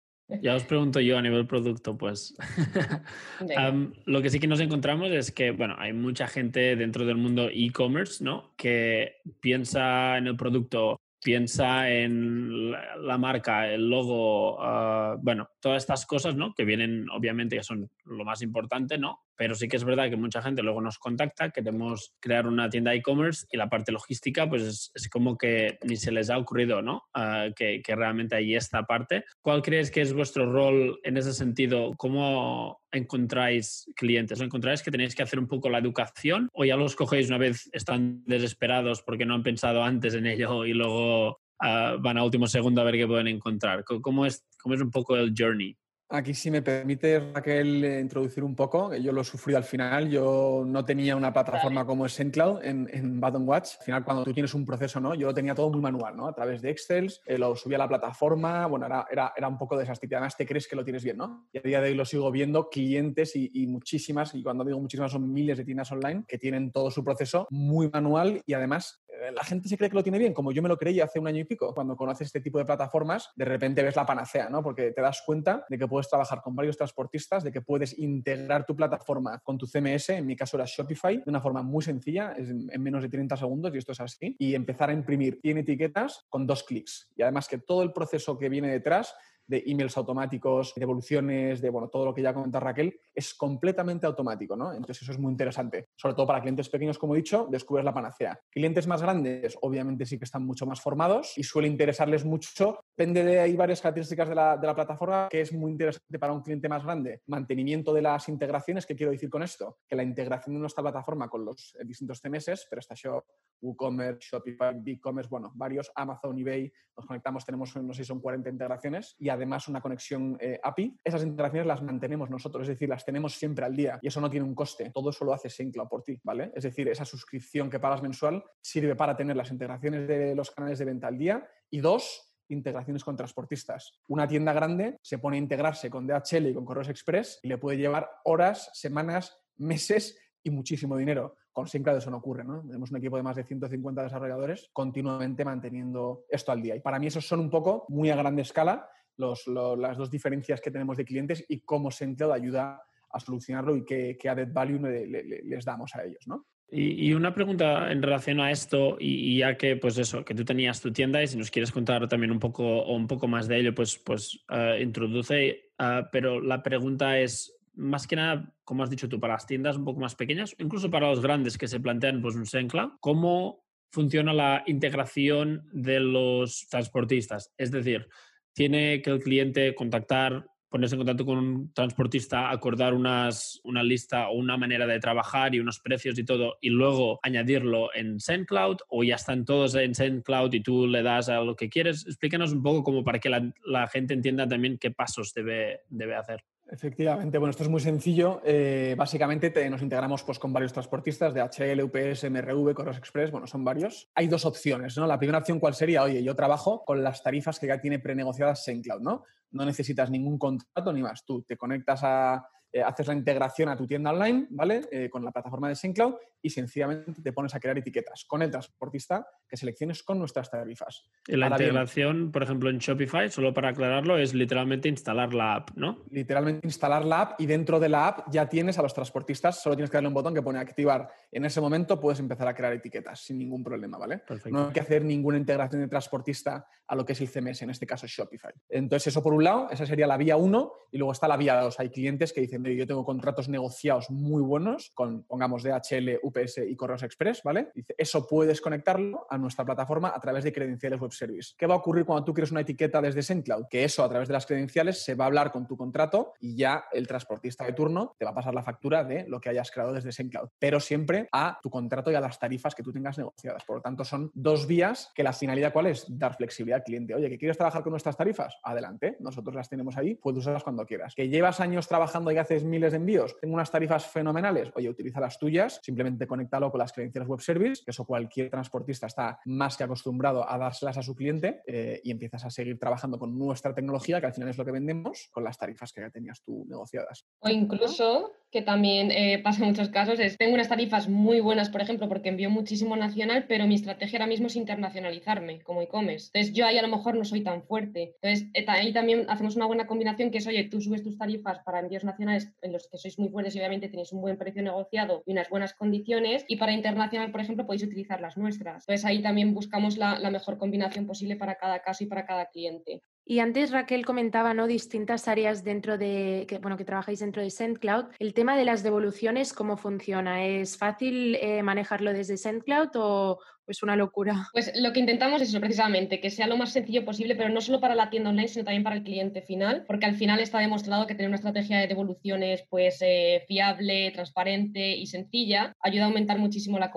Ya 0.43 0.55
os 0.55 0.65
pregunto 0.65 1.00
yo 1.00 1.19
a 1.19 1.23
nivel 1.23 1.47
producto, 1.47 1.97
pues 1.97 2.35
um, 3.41 3.93
lo 4.06 4.23
que 4.23 4.31
sí 4.31 4.38
que 4.38 4.47
nos 4.47 4.61
encontramos 4.61 5.11
es 5.11 5.32
que, 5.32 5.50
bueno, 5.50 5.75
hay 5.79 5.93
mucha 5.93 6.29
gente 6.29 6.77
dentro 6.77 7.05
del 7.05 7.17
mundo 7.17 7.49
e-commerce, 7.53 8.23
¿no? 8.23 8.53
Que 8.56 9.17
piensa 9.41 10.19
en 10.19 10.29
el 10.29 10.37
producto, 10.37 11.00
piensa 11.23 11.91
en 11.91 12.71
la, 12.71 12.97
la 12.97 13.19
marca, 13.19 13.69
el 13.69 13.88
logo, 13.88 14.59
uh, 14.59 15.19
bueno, 15.21 15.49
todas 15.61 15.82
estas 15.82 16.06
cosas, 16.06 16.37
¿no? 16.37 16.55
Que 16.55 16.65
vienen, 16.65 17.09
obviamente, 17.11 17.56
que 17.56 17.65
son 17.65 17.91
lo 18.05 18.25
más 18.25 18.43
importante, 18.43 18.99
¿no? 18.99 19.21
Pero 19.41 19.55
sí 19.55 19.69
que 19.69 19.79
es 19.79 19.85
verdad 19.85 20.11
que 20.11 20.19
mucha 20.19 20.43
gente 20.43 20.63
luego 20.63 20.83
nos 20.83 20.99
contacta, 20.99 21.49
queremos 21.49 22.13
crear 22.21 22.47
una 22.47 22.69
tienda 22.69 22.93
e-commerce 22.93 23.47
y 23.51 23.57
la 23.57 23.71
parte 23.71 23.91
logística, 23.91 24.47
pues 24.47 24.91
es, 24.95 25.09
como 25.09 25.39
que 25.39 25.79
ni 25.83 25.97
se 25.97 26.13
les 26.13 26.29
ha 26.29 26.37
ocurrido, 26.37 26.83
¿no? 26.83 27.05
Uh, 27.15 27.51
que, 27.57 27.81
realmente 27.87 28.37
hay 28.37 28.55
esta 28.55 28.83
parte. 28.83 29.25
¿Cuál 29.41 29.63
crees 29.63 29.91
que 29.91 30.03
es 30.03 30.13
vuestro 30.13 30.53
rol 30.53 31.01
en 31.05 31.17
ese 31.17 31.33
sentido? 31.33 31.93
¿Cómo 31.97 32.83
encontráis 32.93 33.91
clientes? 33.97 34.39
¿O 34.39 34.45
encontráis 34.45 34.83
que 34.83 34.91
tenéis 34.91 35.15
que 35.15 35.23
hacer 35.23 35.39
un 35.39 35.49
poco 35.49 35.71
la 35.71 35.79
educación 35.79 36.51
o 36.53 36.67
ya 36.67 36.77
los 36.77 36.95
cogéis 36.95 37.29
una 37.29 37.39
vez 37.39 37.71
están 37.73 38.23
desesperados 38.27 39.01
porque 39.01 39.25
no 39.25 39.33
han 39.33 39.43
pensado 39.43 39.83
antes 39.83 40.13
en 40.13 40.27
ello 40.27 40.67
y 40.67 40.75
luego 40.75 41.41
uh, 41.63 41.99
van 41.99 42.19
a 42.19 42.25
último 42.25 42.47
segundo 42.47 42.83
a 42.83 42.85
ver 42.85 42.97
qué 42.97 43.07
pueden 43.07 43.29
encontrar? 43.29 43.85
¿Cómo 43.85 44.27
es, 44.27 44.45
cómo 44.63 44.75
es 44.75 44.83
un 44.83 44.91
poco 44.91 45.17
el 45.17 45.33
journey? 45.35 45.79
Aquí, 46.12 46.35
si 46.35 46.51
me 46.51 46.61
permite, 46.61 47.21
Raquel, 47.21 47.85
eh, 47.85 48.01
introducir 48.01 48.43
un 48.43 48.57
poco, 48.57 48.93
yo 48.97 49.12
lo 49.12 49.23
sufrí 49.23 49.55
al 49.55 49.62
final. 49.62 50.11
Yo 50.11 50.65
no 50.67 50.85
tenía 50.85 51.15
una 51.15 51.33
plataforma 51.33 51.87
como 51.87 52.05
es 52.05 52.15
SendCloud 52.15 52.65
en, 52.65 52.91
en 52.93 53.21
Button 53.21 53.49
Watch. 53.49 53.77
Al 53.79 53.85
final, 53.85 54.05
cuando 54.05 54.25
tú 54.25 54.35
tienes 54.35 54.53
un 54.55 54.67
proceso, 54.67 54.99
¿no? 54.99 55.15
Yo 55.15 55.29
lo 55.29 55.35
tenía 55.35 55.55
todo 55.55 55.71
muy 55.71 55.81
manual, 55.81 56.17
¿no? 56.17 56.27
A 56.27 56.35
través 56.35 56.62
de 56.62 56.71
Excel, 56.71 57.12
eh, 57.25 57.39
lo 57.39 57.55
subía 57.55 57.77
a 57.77 57.79
la 57.79 57.89
plataforma, 57.89 58.67
bueno, 58.67 58.87
era, 58.87 59.07
era, 59.09 59.33
era 59.37 59.47
un 59.47 59.57
poco 59.57 59.79
desastre. 59.79 60.09
Y 60.11 60.15
además 60.15 60.37
te 60.37 60.45
crees 60.45 60.67
que 60.67 60.75
lo 60.75 60.83
tienes 60.83 61.05
bien, 61.05 61.17
¿no? 61.17 61.47
Y 61.53 61.59
a 61.59 61.62
día 61.62 61.81
de 61.81 61.91
hoy 61.91 61.95
lo 61.95 62.05
sigo 62.05 62.29
viendo 62.33 62.69
clientes 62.69 63.37
y, 63.37 63.49
y, 63.55 63.69
muchísimas, 63.69 64.35
y 64.35 64.43
cuando 64.43 64.65
digo 64.65 64.81
muchísimas 64.81 65.12
son 65.12 65.33
miles 65.33 65.59
de 65.59 65.65
tiendas 65.65 65.93
online 65.93 66.25
que 66.27 66.39
tienen 66.39 66.73
todo 66.73 66.91
su 66.91 67.05
proceso 67.05 67.47
muy 67.51 67.89
manual 67.89 68.43
y 68.47 68.55
además 68.55 69.01
la 69.33 69.45
gente 69.45 69.69
se 69.69 69.77
cree 69.77 69.91
que 69.91 69.97
lo 69.97 70.03
tiene 70.03 70.19
bien, 70.19 70.33
como 70.33 70.53
yo 70.53 70.63
me 70.63 70.69
lo 70.69 70.77
creí 70.77 71.01
hace 71.01 71.19
un 71.19 71.27
año 71.27 71.41
y 71.41 71.45
pico. 71.45 71.75
Cuando 71.75 71.97
conoces 71.97 72.27
este 72.27 72.41
tipo 72.41 72.59
de 72.59 72.65
plataformas, 72.65 73.31
de 73.37 73.45
repente 73.45 73.83
ves 73.83 73.97
la 73.97 74.07
panacea, 74.07 74.49
¿no? 74.49 74.63
Porque 74.63 74.93
te 74.93 75.01
das 75.01 75.23
cuenta 75.25 75.65
de 75.69 75.79
que 75.79 75.87
puedes 75.87 76.09
trabajar 76.09 76.41
con 76.41 76.57
varios 76.57 76.77
transportistas, 76.77 77.45
de 77.45 77.53
que 77.53 77.61
puedes 77.61 77.99
integrar 77.99 78.65
tu 78.65 78.75
plataforma 78.75 79.39
con 79.41 79.59
tu 79.59 79.67
CMS, 79.67 80.11
en 80.11 80.27
mi 80.27 80.37
caso 80.37 80.57
era 80.57 80.65
Shopify, 80.67 81.19
de 81.19 81.25
una 81.27 81.41
forma 81.41 81.63
muy 81.63 81.83
sencilla, 81.83 82.35
en 82.37 82.83
menos 82.83 83.03
de 83.03 83.09
30 83.09 83.37
segundos, 83.37 83.75
y 83.75 83.79
esto 83.79 83.93
es 83.93 84.01
así, 84.01 84.37
y 84.39 84.55
empezar 84.55 84.91
a 84.91 84.93
imprimir 84.93 85.39
100 85.43 85.59
etiquetas 85.59 86.25
con 86.29 86.47
dos 86.47 86.65
clics. 86.65 87.11
Y 87.17 87.23
además 87.23 87.49
que 87.49 87.59
todo 87.59 87.83
el 87.83 87.93
proceso 87.93 88.39
que 88.39 88.49
viene 88.49 88.69
detrás 88.69 89.15
de 89.50 89.64
emails 89.67 89.97
automáticos, 89.97 90.73
devoluciones, 90.76 91.61
de 91.61 91.70
bueno, 91.70 91.88
todo 91.88 92.05
lo 92.05 92.14
que 92.14 92.23
ya 92.23 92.32
comentó 92.32 92.61
Raquel, 92.61 92.99
es 93.12 93.35
completamente 93.35 94.06
automático, 94.06 94.56
¿no? 94.56 94.73
Entonces 94.73 95.02
eso 95.02 95.11
es 95.11 95.19
muy 95.19 95.32
interesante. 95.32 95.88
Sobre 95.97 96.14
todo 96.14 96.29
para 96.29 96.41
clientes 96.41 96.69
pequeños, 96.69 96.99
como 96.99 97.14
he 97.14 97.19
dicho, 97.19 97.49
descubres 97.50 97.85
la 97.85 97.93
panacea. 97.93 98.41
Clientes 98.49 98.87
más 98.87 99.02
grandes, 99.02 99.58
obviamente 99.61 100.06
sí 100.06 100.19
que 100.19 100.25
están 100.25 100.47
mucho 100.47 100.67
más 100.67 100.81
formados 100.81 101.37
y 101.37 101.43
suele 101.43 101.67
interesarles 101.67 102.25
mucho. 102.25 102.79
Depende 103.00 103.25
de, 103.25 103.41
hay 103.41 103.56
varias 103.56 103.81
características 103.81 104.29
de 104.29 104.35
la, 104.35 104.58
de 104.58 104.67
la 104.67 104.75
plataforma 104.75 105.29
que 105.31 105.41
es 105.41 105.55
muy 105.55 105.70
interesante 105.70 106.19
para 106.19 106.35
un 106.35 106.43
cliente 106.43 106.69
más 106.69 106.85
grande. 106.85 107.23
Mantenimiento 107.29 107.94
de 107.94 108.02
las 108.02 108.29
integraciones, 108.29 108.85
¿qué 108.85 108.94
quiero 108.94 109.11
decir 109.11 109.31
con 109.31 109.43
esto? 109.43 109.79
Que 109.88 109.97
la 109.97 110.02
integración 110.02 110.52
de 110.55 110.61
nuestra 110.61 110.82
plataforma 110.82 111.26
con 111.26 111.43
los 111.43 111.75
distintos 111.82 112.20
CMS, 112.20 112.67
PrestaShop, 112.69 113.25
WooCommerce, 113.62 114.29
Shopify, 114.31 114.75
BigCommerce, 114.79 115.31
bueno, 115.31 115.50
varios, 115.55 115.91
Amazon, 115.94 116.37
eBay, 116.37 116.70
nos 116.94 117.06
conectamos, 117.06 117.47
tenemos, 117.47 117.75
no 117.76 117.94
sé 117.94 118.02
si 118.02 118.08
son 118.08 118.20
40 118.20 118.50
integraciones 118.50 119.17
y 119.19 119.31
además 119.31 119.67
una 119.69 119.81
conexión 119.81 120.37
eh, 120.38 120.61
API. 120.62 120.94
Esas 121.02 121.23
integraciones 121.23 121.67
las 121.67 121.82
mantenemos 121.82 122.29
nosotros, 122.29 122.64
es 122.64 122.75
decir, 122.75 122.91
las 122.91 123.06
tenemos 123.06 123.32
siempre 123.32 123.64
al 123.64 123.75
día 123.75 123.99
y 124.02 124.08
eso 124.08 124.20
no 124.20 124.29
tiene 124.29 124.44
un 124.44 124.55
coste. 124.55 124.91
Todo 124.93 125.08
eso 125.08 125.25
lo 125.25 125.32
hace 125.32 125.49
SyncCloud 125.49 125.88
por 125.88 126.02
ti, 126.02 126.20
¿vale? 126.23 126.52
Es 126.55 126.64
decir, 126.64 126.87
esa 126.88 127.06
suscripción 127.06 127.70
que 127.70 127.81
pagas 127.81 128.02
mensual 128.02 128.44
sirve 128.61 128.94
para 128.94 129.17
tener 129.17 129.37
las 129.37 129.50
integraciones 129.50 130.06
de 130.06 130.35
los 130.35 130.50
canales 130.50 130.79
de 130.79 130.85
venta 130.85 131.06
al 131.06 131.17
día 131.17 131.49
y 131.70 131.81
dos, 131.81 132.30
integraciones 132.50 133.05
con 133.05 133.17
transportistas. 133.17 133.93
Una 134.08 134.29
tienda 134.29 134.52
grande 134.52 134.99
se 135.02 135.19
pone 135.19 135.37
a 135.37 135.41
integrarse 135.41 135.91
con 135.91 136.06
DHL 136.06 136.47
y 136.47 136.55
con 136.55 136.64
Correos 136.64 136.88
Express 136.88 137.41
y 137.43 137.49
le 137.49 137.58
puede 137.58 137.79
llevar 137.79 138.11
horas, 138.25 138.70
semanas, 138.75 139.38
meses 139.56 140.19
y 140.43 140.50
muchísimo 140.50 140.97
dinero. 140.97 141.37
Con 141.52 141.67
SyncCloud 141.67 141.99
eso 141.99 142.11
no 142.11 142.19
ocurre, 142.19 142.44
¿no? 142.44 142.62
Tenemos 142.62 142.91
un 142.91 142.99
equipo 142.99 143.17
de 143.17 143.23
más 143.23 143.37
de 143.37 143.44
150 143.44 144.02
desarrolladores 144.02 144.70
continuamente 144.73 145.44
manteniendo 145.44 146.25
esto 146.29 146.52
al 146.52 146.62
día. 146.62 146.76
Y 146.76 146.81
para 146.81 146.99
mí 146.99 147.08
esos 147.08 147.26
son 147.26 147.41
un 147.41 147.50
poco, 147.50 147.87
muy 147.88 148.11
a 148.11 148.17
grande 148.17 148.43
escala, 148.43 148.88
las 149.17 149.97
dos 149.97 150.11
diferencias 150.11 150.61
que 150.61 150.70
tenemos 150.70 150.97
de 150.97 151.05
clientes 151.05 151.44
y 151.49 151.61
cómo 151.61 151.91
SendCloud 151.91 152.32
ayuda 152.32 152.82
a 153.12 153.20
solucionarlo 153.20 153.76
y 153.76 153.85
qué, 153.85 154.17
added 154.29 154.52
value 154.52 154.79
le, 154.79 155.06
le, 155.06 155.43
les 155.43 155.64
damos 155.64 155.94
a 155.97 156.05
ellos, 156.05 156.26
¿no? 156.26 156.47
Y, 156.73 157.09
y, 157.09 157.15
una 157.15 157.35
pregunta 157.35 157.91
en 157.91 158.01
relación 158.01 158.41
a 158.41 158.51
esto, 158.51 158.97
y, 159.01 159.33
y, 159.33 159.39
ya 159.39 159.57
que, 159.57 159.77
pues 159.77 159.99
eso, 159.99 160.25
que 160.25 160.35
tú 160.35 160.45
tenías 160.45 160.81
tu 160.81 160.93
tienda 160.93 161.23
y 161.23 161.27
si 161.27 161.37
nos 161.37 161.51
quieres 161.51 161.73
contar 161.73 162.07
también 162.09 162.31
un 162.31 162.39
poco, 162.39 162.65
o 162.65 162.95
un 162.95 163.09
poco 163.09 163.27
más 163.27 163.49
de 163.49 163.59
ello, 163.59 163.75
pues, 163.75 163.99
pues 163.99 164.45
uh, 164.51 164.81
introduce. 164.81 165.73
Uh, 165.79 166.07
pero 166.13 166.41
la 166.41 166.63
pregunta 166.63 167.19
es, 167.19 167.61
más 167.75 168.07
que 168.07 168.17
nada, 168.17 168.55
como 168.65 168.83
has 168.83 168.91
dicho 168.91 169.09
tú, 169.09 169.19
para 169.19 169.35
las 169.35 169.47
tiendas 169.47 169.77
un 169.77 169.85
poco 169.85 170.01
más 170.01 170.15
pequeñas, 170.15 170.55
incluso 170.59 170.91
para 170.91 171.09
los 171.09 171.21
grandes 171.21 171.59
que 171.59 171.67
se 171.67 171.81
plantean 171.81 172.23
pues, 172.23 172.37
un 172.37 172.47
SendCloud, 172.47 172.93
¿cómo 173.01 173.65
funciona 173.91 174.33
la 174.33 174.63
integración 174.67 175.69
de 175.73 175.99
los 175.99 176.69
transportistas? 176.69 177.53
Es 177.57 177.71
decir, 177.71 178.09
tiene 178.53 179.03
que 179.03 179.11
el 179.11 179.21
cliente 179.21 179.75
contactar 179.75 180.50
ponerse 180.71 180.95
en 180.95 181.00
contacto 181.00 181.27
con 181.27 181.39
un 181.39 181.73
transportista, 181.75 182.50
acordar 182.50 182.95
unas, 182.95 183.61
una 183.65 183.83
lista 183.83 184.29
o 184.29 184.35
una 184.35 184.57
manera 184.57 184.87
de 184.87 185.00
trabajar 185.00 185.55
y 185.55 185.61
unos 185.61 185.81
precios 185.81 186.19
y 186.19 186.25
todo, 186.25 186.57
y 186.61 186.71
luego 186.71 187.19
añadirlo 187.23 187.95
en 187.95 188.21
SendCloud 188.21 188.79
o 188.89 189.03
ya 189.03 189.17
están 189.17 189.45
todos 189.45 189.75
en 189.75 189.95
SendCloud 189.95 190.55
y 190.55 190.62
tú 190.62 190.87
le 190.87 191.03
das 191.03 191.29
a 191.29 191.41
lo 191.41 191.57
que 191.57 191.69
quieres. 191.69 192.07
Explícanos 192.07 192.53
un 192.53 192.62
poco 192.62 192.85
como 192.85 193.05
para 193.05 193.19
que 193.19 193.29
la, 193.29 193.53
la 193.65 193.89
gente 193.89 194.15
entienda 194.15 194.49
también 194.49 194.79
qué 194.79 194.91
pasos 194.91 195.35
debe, 195.35 195.81
debe 195.91 196.15
hacer. 196.15 196.45
Efectivamente, 196.73 197.37
bueno, 197.39 197.50
esto 197.50 197.65
es 197.65 197.69
muy 197.69 197.81
sencillo. 197.81 198.41
Eh, 198.45 198.95
básicamente 198.97 199.50
te, 199.50 199.69
nos 199.69 199.83
integramos 199.83 200.23
pues, 200.23 200.39
con 200.39 200.53
varios 200.53 200.73
transportistas 200.73 201.35
de 201.35 201.41
HL, 201.43 201.83
UPS, 201.83 202.31
MRV, 202.31 202.75
Correos 202.75 202.97
Express, 202.97 203.33
bueno, 203.33 203.49
son 203.49 203.65
varios. 203.65 204.09
Hay 204.15 204.29
dos 204.29 204.45
opciones, 204.45 204.97
¿no? 204.97 205.05
La 205.09 205.19
primera 205.19 205.39
opción, 205.39 205.59
¿cuál 205.59 205.75
sería? 205.75 206.05
Oye, 206.05 206.23
yo 206.23 206.37
trabajo 206.37 206.85
con 206.85 207.03
las 207.03 207.25
tarifas 207.25 207.59
que 207.59 207.67
ya 207.67 207.81
tiene 207.81 207.99
prenegociadas 207.99 208.62
SendCloud, 208.62 209.00
¿no? 209.00 209.25
No 209.50 209.65
necesitas 209.65 210.11
ningún 210.11 210.39
contrato 210.39 210.93
ni 210.93 211.03
más. 211.03 211.25
Tú 211.25 211.43
te 211.43 211.57
conectas 211.57 212.03
a, 212.05 212.47
eh, 212.73 212.83
haces 212.83 213.07
la 213.09 213.15
integración 213.15 213.69
a 213.69 213.77
tu 213.77 213.87
tienda 213.87 214.12
online, 214.12 214.47
¿vale? 214.50 214.83
Eh, 214.93 215.11
con 215.11 215.25
la 215.25 215.33
plataforma 215.33 215.69
de 215.69 215.75
SendCloud 215.75 216.15
y 216.43 216.50
sencillamente 216.50 217.21
te 217.23 217.33
pones 217.33 217.55
a 217.55 217.61
crear 217.61 217.77
etiquetas 217.77 218.25
con 218.25 218.43
el 218.43 218.50
transportista 218.50 219.27
que 219.49 219.57
selecciones 219.57 220.03
con 220.03 220.19
nuestras 220.19 220.50
tarifas. 220.50 221.11
Y 221.27 221.37
la 221.37 221.47
Ahora 221.47 221.65
integración, 221.65 222.17
bien, 222.17 222.33
por 222.33 222.43
ejemplo, 222.43 222.71
en 222.71 222.79
Shopify, 222.79 223.29
solo 223.31 223.53
para 223.53 223.71
aclararlo, 223.71 224.17
es 224.17 224.35
literalmente 224.35 224.89
instalar 224.89 225.35
la 225.35 225.57
app, 225.57 225.71
¿no? 225.75 226.05
Literalmente 226.11 226.67
instalar 226.67 227.05
la 227.05 227.21
app 227.23 227.41
y 227.41 227.47
dentro 227.47 227.81
de 227.81 227.89
la 227.89 228.07
app 228.07 228.31
ya 228.31 228.49
tienes 228.49 228.79
a 228.79 228.83
los 228.83 228.95
transportistas, 228.95 229.61
solo 229.62 229.77
tienes 229.77 229.91
que 229.91 229.97
darle 229.97 230.09
un 230.09 230.15
botón 230.15 230.35
que 230.35 230.43
pone 230.43 230.59
activar. 230.59 231.09
En 231.33 231.45
ese 231.45 231.61
momento 231.61 232.00
puedes 232.00 232.21
empezar 232.21 232.47
a 232.49 232.55
crear 232.55 232.73
etiquetas 232.73 233.21
sin 233.21 233.39
ningún 233.39 233.62
problema, 233.62 233.99
¿vale? 233.99 234.19
Perfecto. 234.19 234.57
No 234.57 234.67
hay 234.67 234.73
que 234.73 234.81
hacer 234.81 235.05
ninguna 235.05 235.39
integración 235.39 235.83
de 235.83 235.89
transportista 235.89 236.67
a 236.87 236.97
lo 236.97 237.05
que 237.05 237.12
es 237.12 237.21
el 237.21 237.29
CMS, 237.29 237.62
en 237.62 237.71
este 237.71 237.87
caso 237.87 238.07
Shopify. 238.07 238.53
Entonces, 238.69 239.09
eso 239.09 239.23
por 239.23 239.33
un 239.33 239.45
lado, 239.45 239.69
esa 239.71 239.87
sería 239.87 240.07
la 240.07 240.17
vía 240.17 240.37
1 240.37 240.73
y 240.91 240.99
luego 240.99 241.12
está 241.12 241.29
la 241.29 241.37
vía 241.37 241.61
2. 241.61 241.79
Hay 241.79 241.91
clientes 241.91 242.33
que 242.33 242.41
dicen, 242.41 242.60
yo 242.64 242.87
tengo 242.87 243.05
contratos 243.05 243.49
negociados 243.49 244.11
muy 244.11 244.43
buenos 244.43 244.90
con, 244.95 245.25
pongamos, 245.25 245.62
DHL, 245.62 246.21
UPS 246.23 246.59
y 246.69 246.76
Correos 246.76 247.02
Express, 247.02 247.43
¿vale? 247.43 247.71
Dice, 247.75 247.95
eso 247.97 248.26
puedes 248.26 248.61
conectarlo 248.61 249.26
a 249.29 249.38
nuestra 249.38 249.64
plataforma 249.64 250.12
a 250.14 250.21
través 250.21 250.45
de 250.45 250.52
credenciales 250.52 251.00
web 251.00 251.12
service. 251.12 251.55
¿Qué 251.57 251.67
va 251.67 251.75
a 251.75 251.79
ocurrir 251.79 252.05
cuando 252.05 252.25
tú 252.25 252.35
quieres 252.35 252.50
una 252.50 252.61
etiqueta 252.61 253.00
desde 253.00 253.23
SendCloud? 253.23 253.67
Que 253.69 253.85
eso 253.85 254.05
a 254.05 254.09
través 254.09 254.29
de 254.29 254.35
las 254.35 254.47
credenciales 254.47 255.05
se 255.05 255.14
va 255.14 255.25
a 255.25 255.26
hablar 255.29 255.52
con 255.52 255.67
tu 255.67 255.76
contrato 255.76 256.35
y 256.40 256.57
ya 256.57 256.85
el 256.93 257.07
transportista 257.07 257.64
de 257.64 257.73
turno 257.73 258.14
te 258.19 258.25
va 258.25 258.33
a 258.33 258.35
pasar 258.35 258.55
la 258.55 258.62
factura 258.62 259.05
de 259.05 259.26
lo 259.29 259.40
que 259.40 259.49
hayas 259.49 259.71
creado 259.71 259.93
desde 259.93 260.12
SendCloud, 260.12 260.49
pero 260.59 260.81
siempre 260.81 261.29
a 261.33 261.59
tu 261.62 261.71
contrato 261.71 262.11
y 262.11 262.14
a 262.14 262.21
las 262.21 262.38
tarifas 262.38 262.75
que 262.75 262.83
tú 262.83 262.93
tengas 262.93 263.19
negociadas. 263.19 263.64
Por 263.64 263.76
lo 263.76 263.83
tanto, 263.83 264.05
son 264.05 264.31
dos 264.35 264.67
vías 264.67 265.11
que 265.14 265.23
la 265.23 265.33
finalidad 265.33 265.73
cuál 265.73 265.87
es? 265.87 266.07
Dar 266.09 266.37
flexibilidad 266.37 266.79
al 266.79 266.85
cliente. 266.85 267.14
Oye, 267.14 267.29
¿que 267.29 267.38
quieres 267.38 267.57
trabajar 267.57 267.83
con 267.83 267.90
nuestras 267.90 268.17
tarifas? 268.17 268.57
Adelante, 268.62 269.17
nosotros 269.21 269.55
las 269.55 269.69
tenemos 269.69 269.97
ahí, 269.97 270.14
puedes 270.14 270.38
usarlas 270.38 270.62
cuando 270.62 270.85
quieras. 270.87 271.14
¿Que 271.14 271.29
llevas 271.29 271.61
años 271.61 271.88
trabajando 271.88 272.31
y 272.31 272.38
haces 272.38 272.50
miles 272.64 272.92
de 272.92 272.97
envíos? 272.97 273.37
Tengo 273.40 273.54
unas 273.54 273.71
tarifas 273.71 274.07
fenomenales. 274.07 274.71
Oye, 274.75 274.88
utiliza 274.88 275.21
las 275.21 275.38
tuyas, 275.38 275.80
simplemente 275.83 276.26
conéctalo 276.26 276.71
con 276.71 276.78
las 276.78 276.92
credenciales 276.92 277.28
web 277.28 277.40
service, 277.40 277.83
que 277.85 277.90
eso 277.90 278.04
cualquier 278.04 278.50
transportista 278.50 279.07
está 279.07 279.38
más 279.47 279.76
que 279.76 279.85
acostumbrado 279.85 280.49
a 280.49 280.59
dárselas 280.59 280.99
a 280.99 281.02
su 281.02 281.14
cliente 281.14 281.62
eh, 281.66 282.00
y 282.02 282.11
empiezas 282.11 282.45
a 282.45 282.50
seguir 282.50 282.78
trabajando 282.78 283.19
con 283.19 283.38
nuestra 283.38 283.75
tecnología, 283.75 284.21
que 284.21 284.26
al 284.26 284.35
final 284.35 284.49
es 284.49 284.59
lo 284.59 284.64
que 284.64 284.73
vendemos, 284.73 285.28
con 285.30 285.45
las 285.45 285.57
tarifas 285.57 285.92
que 285.92 286.00
ya 286.00 286.11
tenías 286.11 286.42
tú 286.42 286.64
negociadas. 286.69 287.26
O 287.40 287.49
incluso, 287.49 288.33
que 288.50 288.62
también 288.62 289.11
eh, 289.11 289.38
pasa 289.42 289.62
en 289.62 289.69
muchos 289.69 289.88
casos, 289.88 290.19
es 290.19 290.37
tengo 290.37 290.54
unas 290.54 290.69
tarifas 290.69 291.09
muy 291.09 291.40
buenas, 291.40 291.71
por 291.71 291.80
ejemplo, 291.80 292.09
porque 292.09 292.28
envío 292.28 292.50
muchísimo 292.50 292.97
nacional, 292.97 293.47
pero 293.49 293.66
mi 293.66 293.76
estrategia 293.76 294.19
ahora 294.19 294.26
mismo 294.26 294.49
es 294.49 294.57
internacionalizarme 294.57 295.61
como 295.62 295.83
e-commerce. 295.83 296.30
Entonces, 296.33 296.52
yo 296.54 296.66
ahí 296.66 296.78
a 296.78 296.83
lo 296.83 296.88
mejor 296.88 297.14
no 297.14 297.25
soy 297.25 297.42
tan 297.42 297.62
fuerte. 297.62 298.14
Entonces, 298.21 298.49
eh, 298.54 298.64
ahí 298.69 298.92
también 298.92 299.26
hacemos 299.28 299.57
una 299.57 299.66
buena 299.66 299.87
combinación 299.87 300.30
que 300.30 300.38
es, 300.38 300.47
oye, 300.47 300.64
tú 300.64 300.80
subes 300.80 301.02
tus 301.02 301.16
tarifas 301.16 301.61
para 301.61 301.80
envíos 301.80 302.04
nacionales 302.04 302.52
en 302.62 302.73
los 302.73 302.88
que 302.88 302.99
sois 302.99 303.19
muy 303.19 303.28
fuertes 303.28 303.54
y 303.54 303.59
obviamente 303.59 303.88
tenéis 303.88 304.12
un 304.12 304.21
buen 304.21 304.37
precio 304.37 304.62
negociado 304.62 305.23
y 305.26 305.33
unas 305.33 305.49
buenas 305.49 305.75
condiciones, 305.75 306.45
y 306.49 306.57
para 306.57 306.73
internacional, 306.73 307.30
por 307.30 307.40
ejemplo, 307.40 307.66
podéis 307.66 307.85
utilizar 307.85 308.21
las 308.21 308.37
nuestras. 308.37 308.85
Entonces, 308.88 309.04
ahí 309.04 309.23
también 309.23 309.54
buscamos 309.54 309.97
la, 309.97 310.19
la 310.19 310.30
mejor 310.30 310.59
combinación 310.59 311.07
posible 311.07 311.37
para 311.37 311.54
cada 311.57 311.80
caso 311.80 312.04
y 312.04 312.07
para 312.07 312.26
cada 312.26 312.47
cliente. 312.47 313.02
Y 313.31 313.39
antes 313.39 313.71
Raquel 313.71 314.05
comentaba, 314.05 314.55
¿no? 314.55 314.67
Distintas 314.67 315.29
áreas 315.29 315.63
dentro 315.63 315.97
de, 315.97 316.47
que, 316.49 316.59
bueno, 316.59 316.77
que 316.77 316.85
trabajáis 316.85 317.21
dentro 317.21 317.41
de 317.41 317.51
SendCloud. 317.51 318.07
El 318.19 318.35
tema 318.35 318.57
de 318.57 318.65
las 318.65 318.83
devoluciones, 318.83 319.53
¿cómo 319.53 319.77
funciona? 319.77 320.45
¿Es 320.45 320.77
fácil 320.77 321.37
eh, 321.37 321.63
manejarlo 321.63 322.13
desde 322.13 322.37
SendCloud 322.37 322.89
o, 322.97 323.39
es 323.73 323.83
una 323.83 323.97
locura. 323.97 324.49
Pues 324.53 324.73
lo 324.77 324.93
que 324.93 325.00
intentamos 325.00 325.43
es 325.43 325.49
eso 325.49 325.61
precisamente, 325.61 326.21
que 326.21 326.31
sea 326.31 326.47
lo 326.47 326.57
más 326.57 326.73
sencillo 326.73 327.05
posible, 327.05 327.35
pero 327.35 327.49
no 327.49 327.61
solo 327.61 327.81
para 327.81 327.95
la 327.95 328.11
tienda 328.11 328.31
online, 328.31 328.49
sino 328.49 328.65
también 328.65 328.83
para 328.83 328.97
el 328.97 329.03
cliente 329.03 329.43
final, 329.43 329.85
porque 329.87 330.07
al 330.07 330.17
final 330.17 330.41
está 330.41 330.59
demostrado 330.59 331.07
que 331.07 331.15
tener 331.15 331.29
una 331.29 331.37
estrategia 331.37 331.79
de 331.79 331.87
devoluciones 331.87 332.65
pues 332.69 332.99
eh, 333.00 333.45
fiable, 333.47 334.11
transparente 334.12 334.97
y 334.97 335.07
sencilla 335.07 335.75
ayuda 335.81 336.05
a 336.05 336.07
aumentar 336.07 336.39
muchísimo 336.39 336.79
la, 336.79 336.93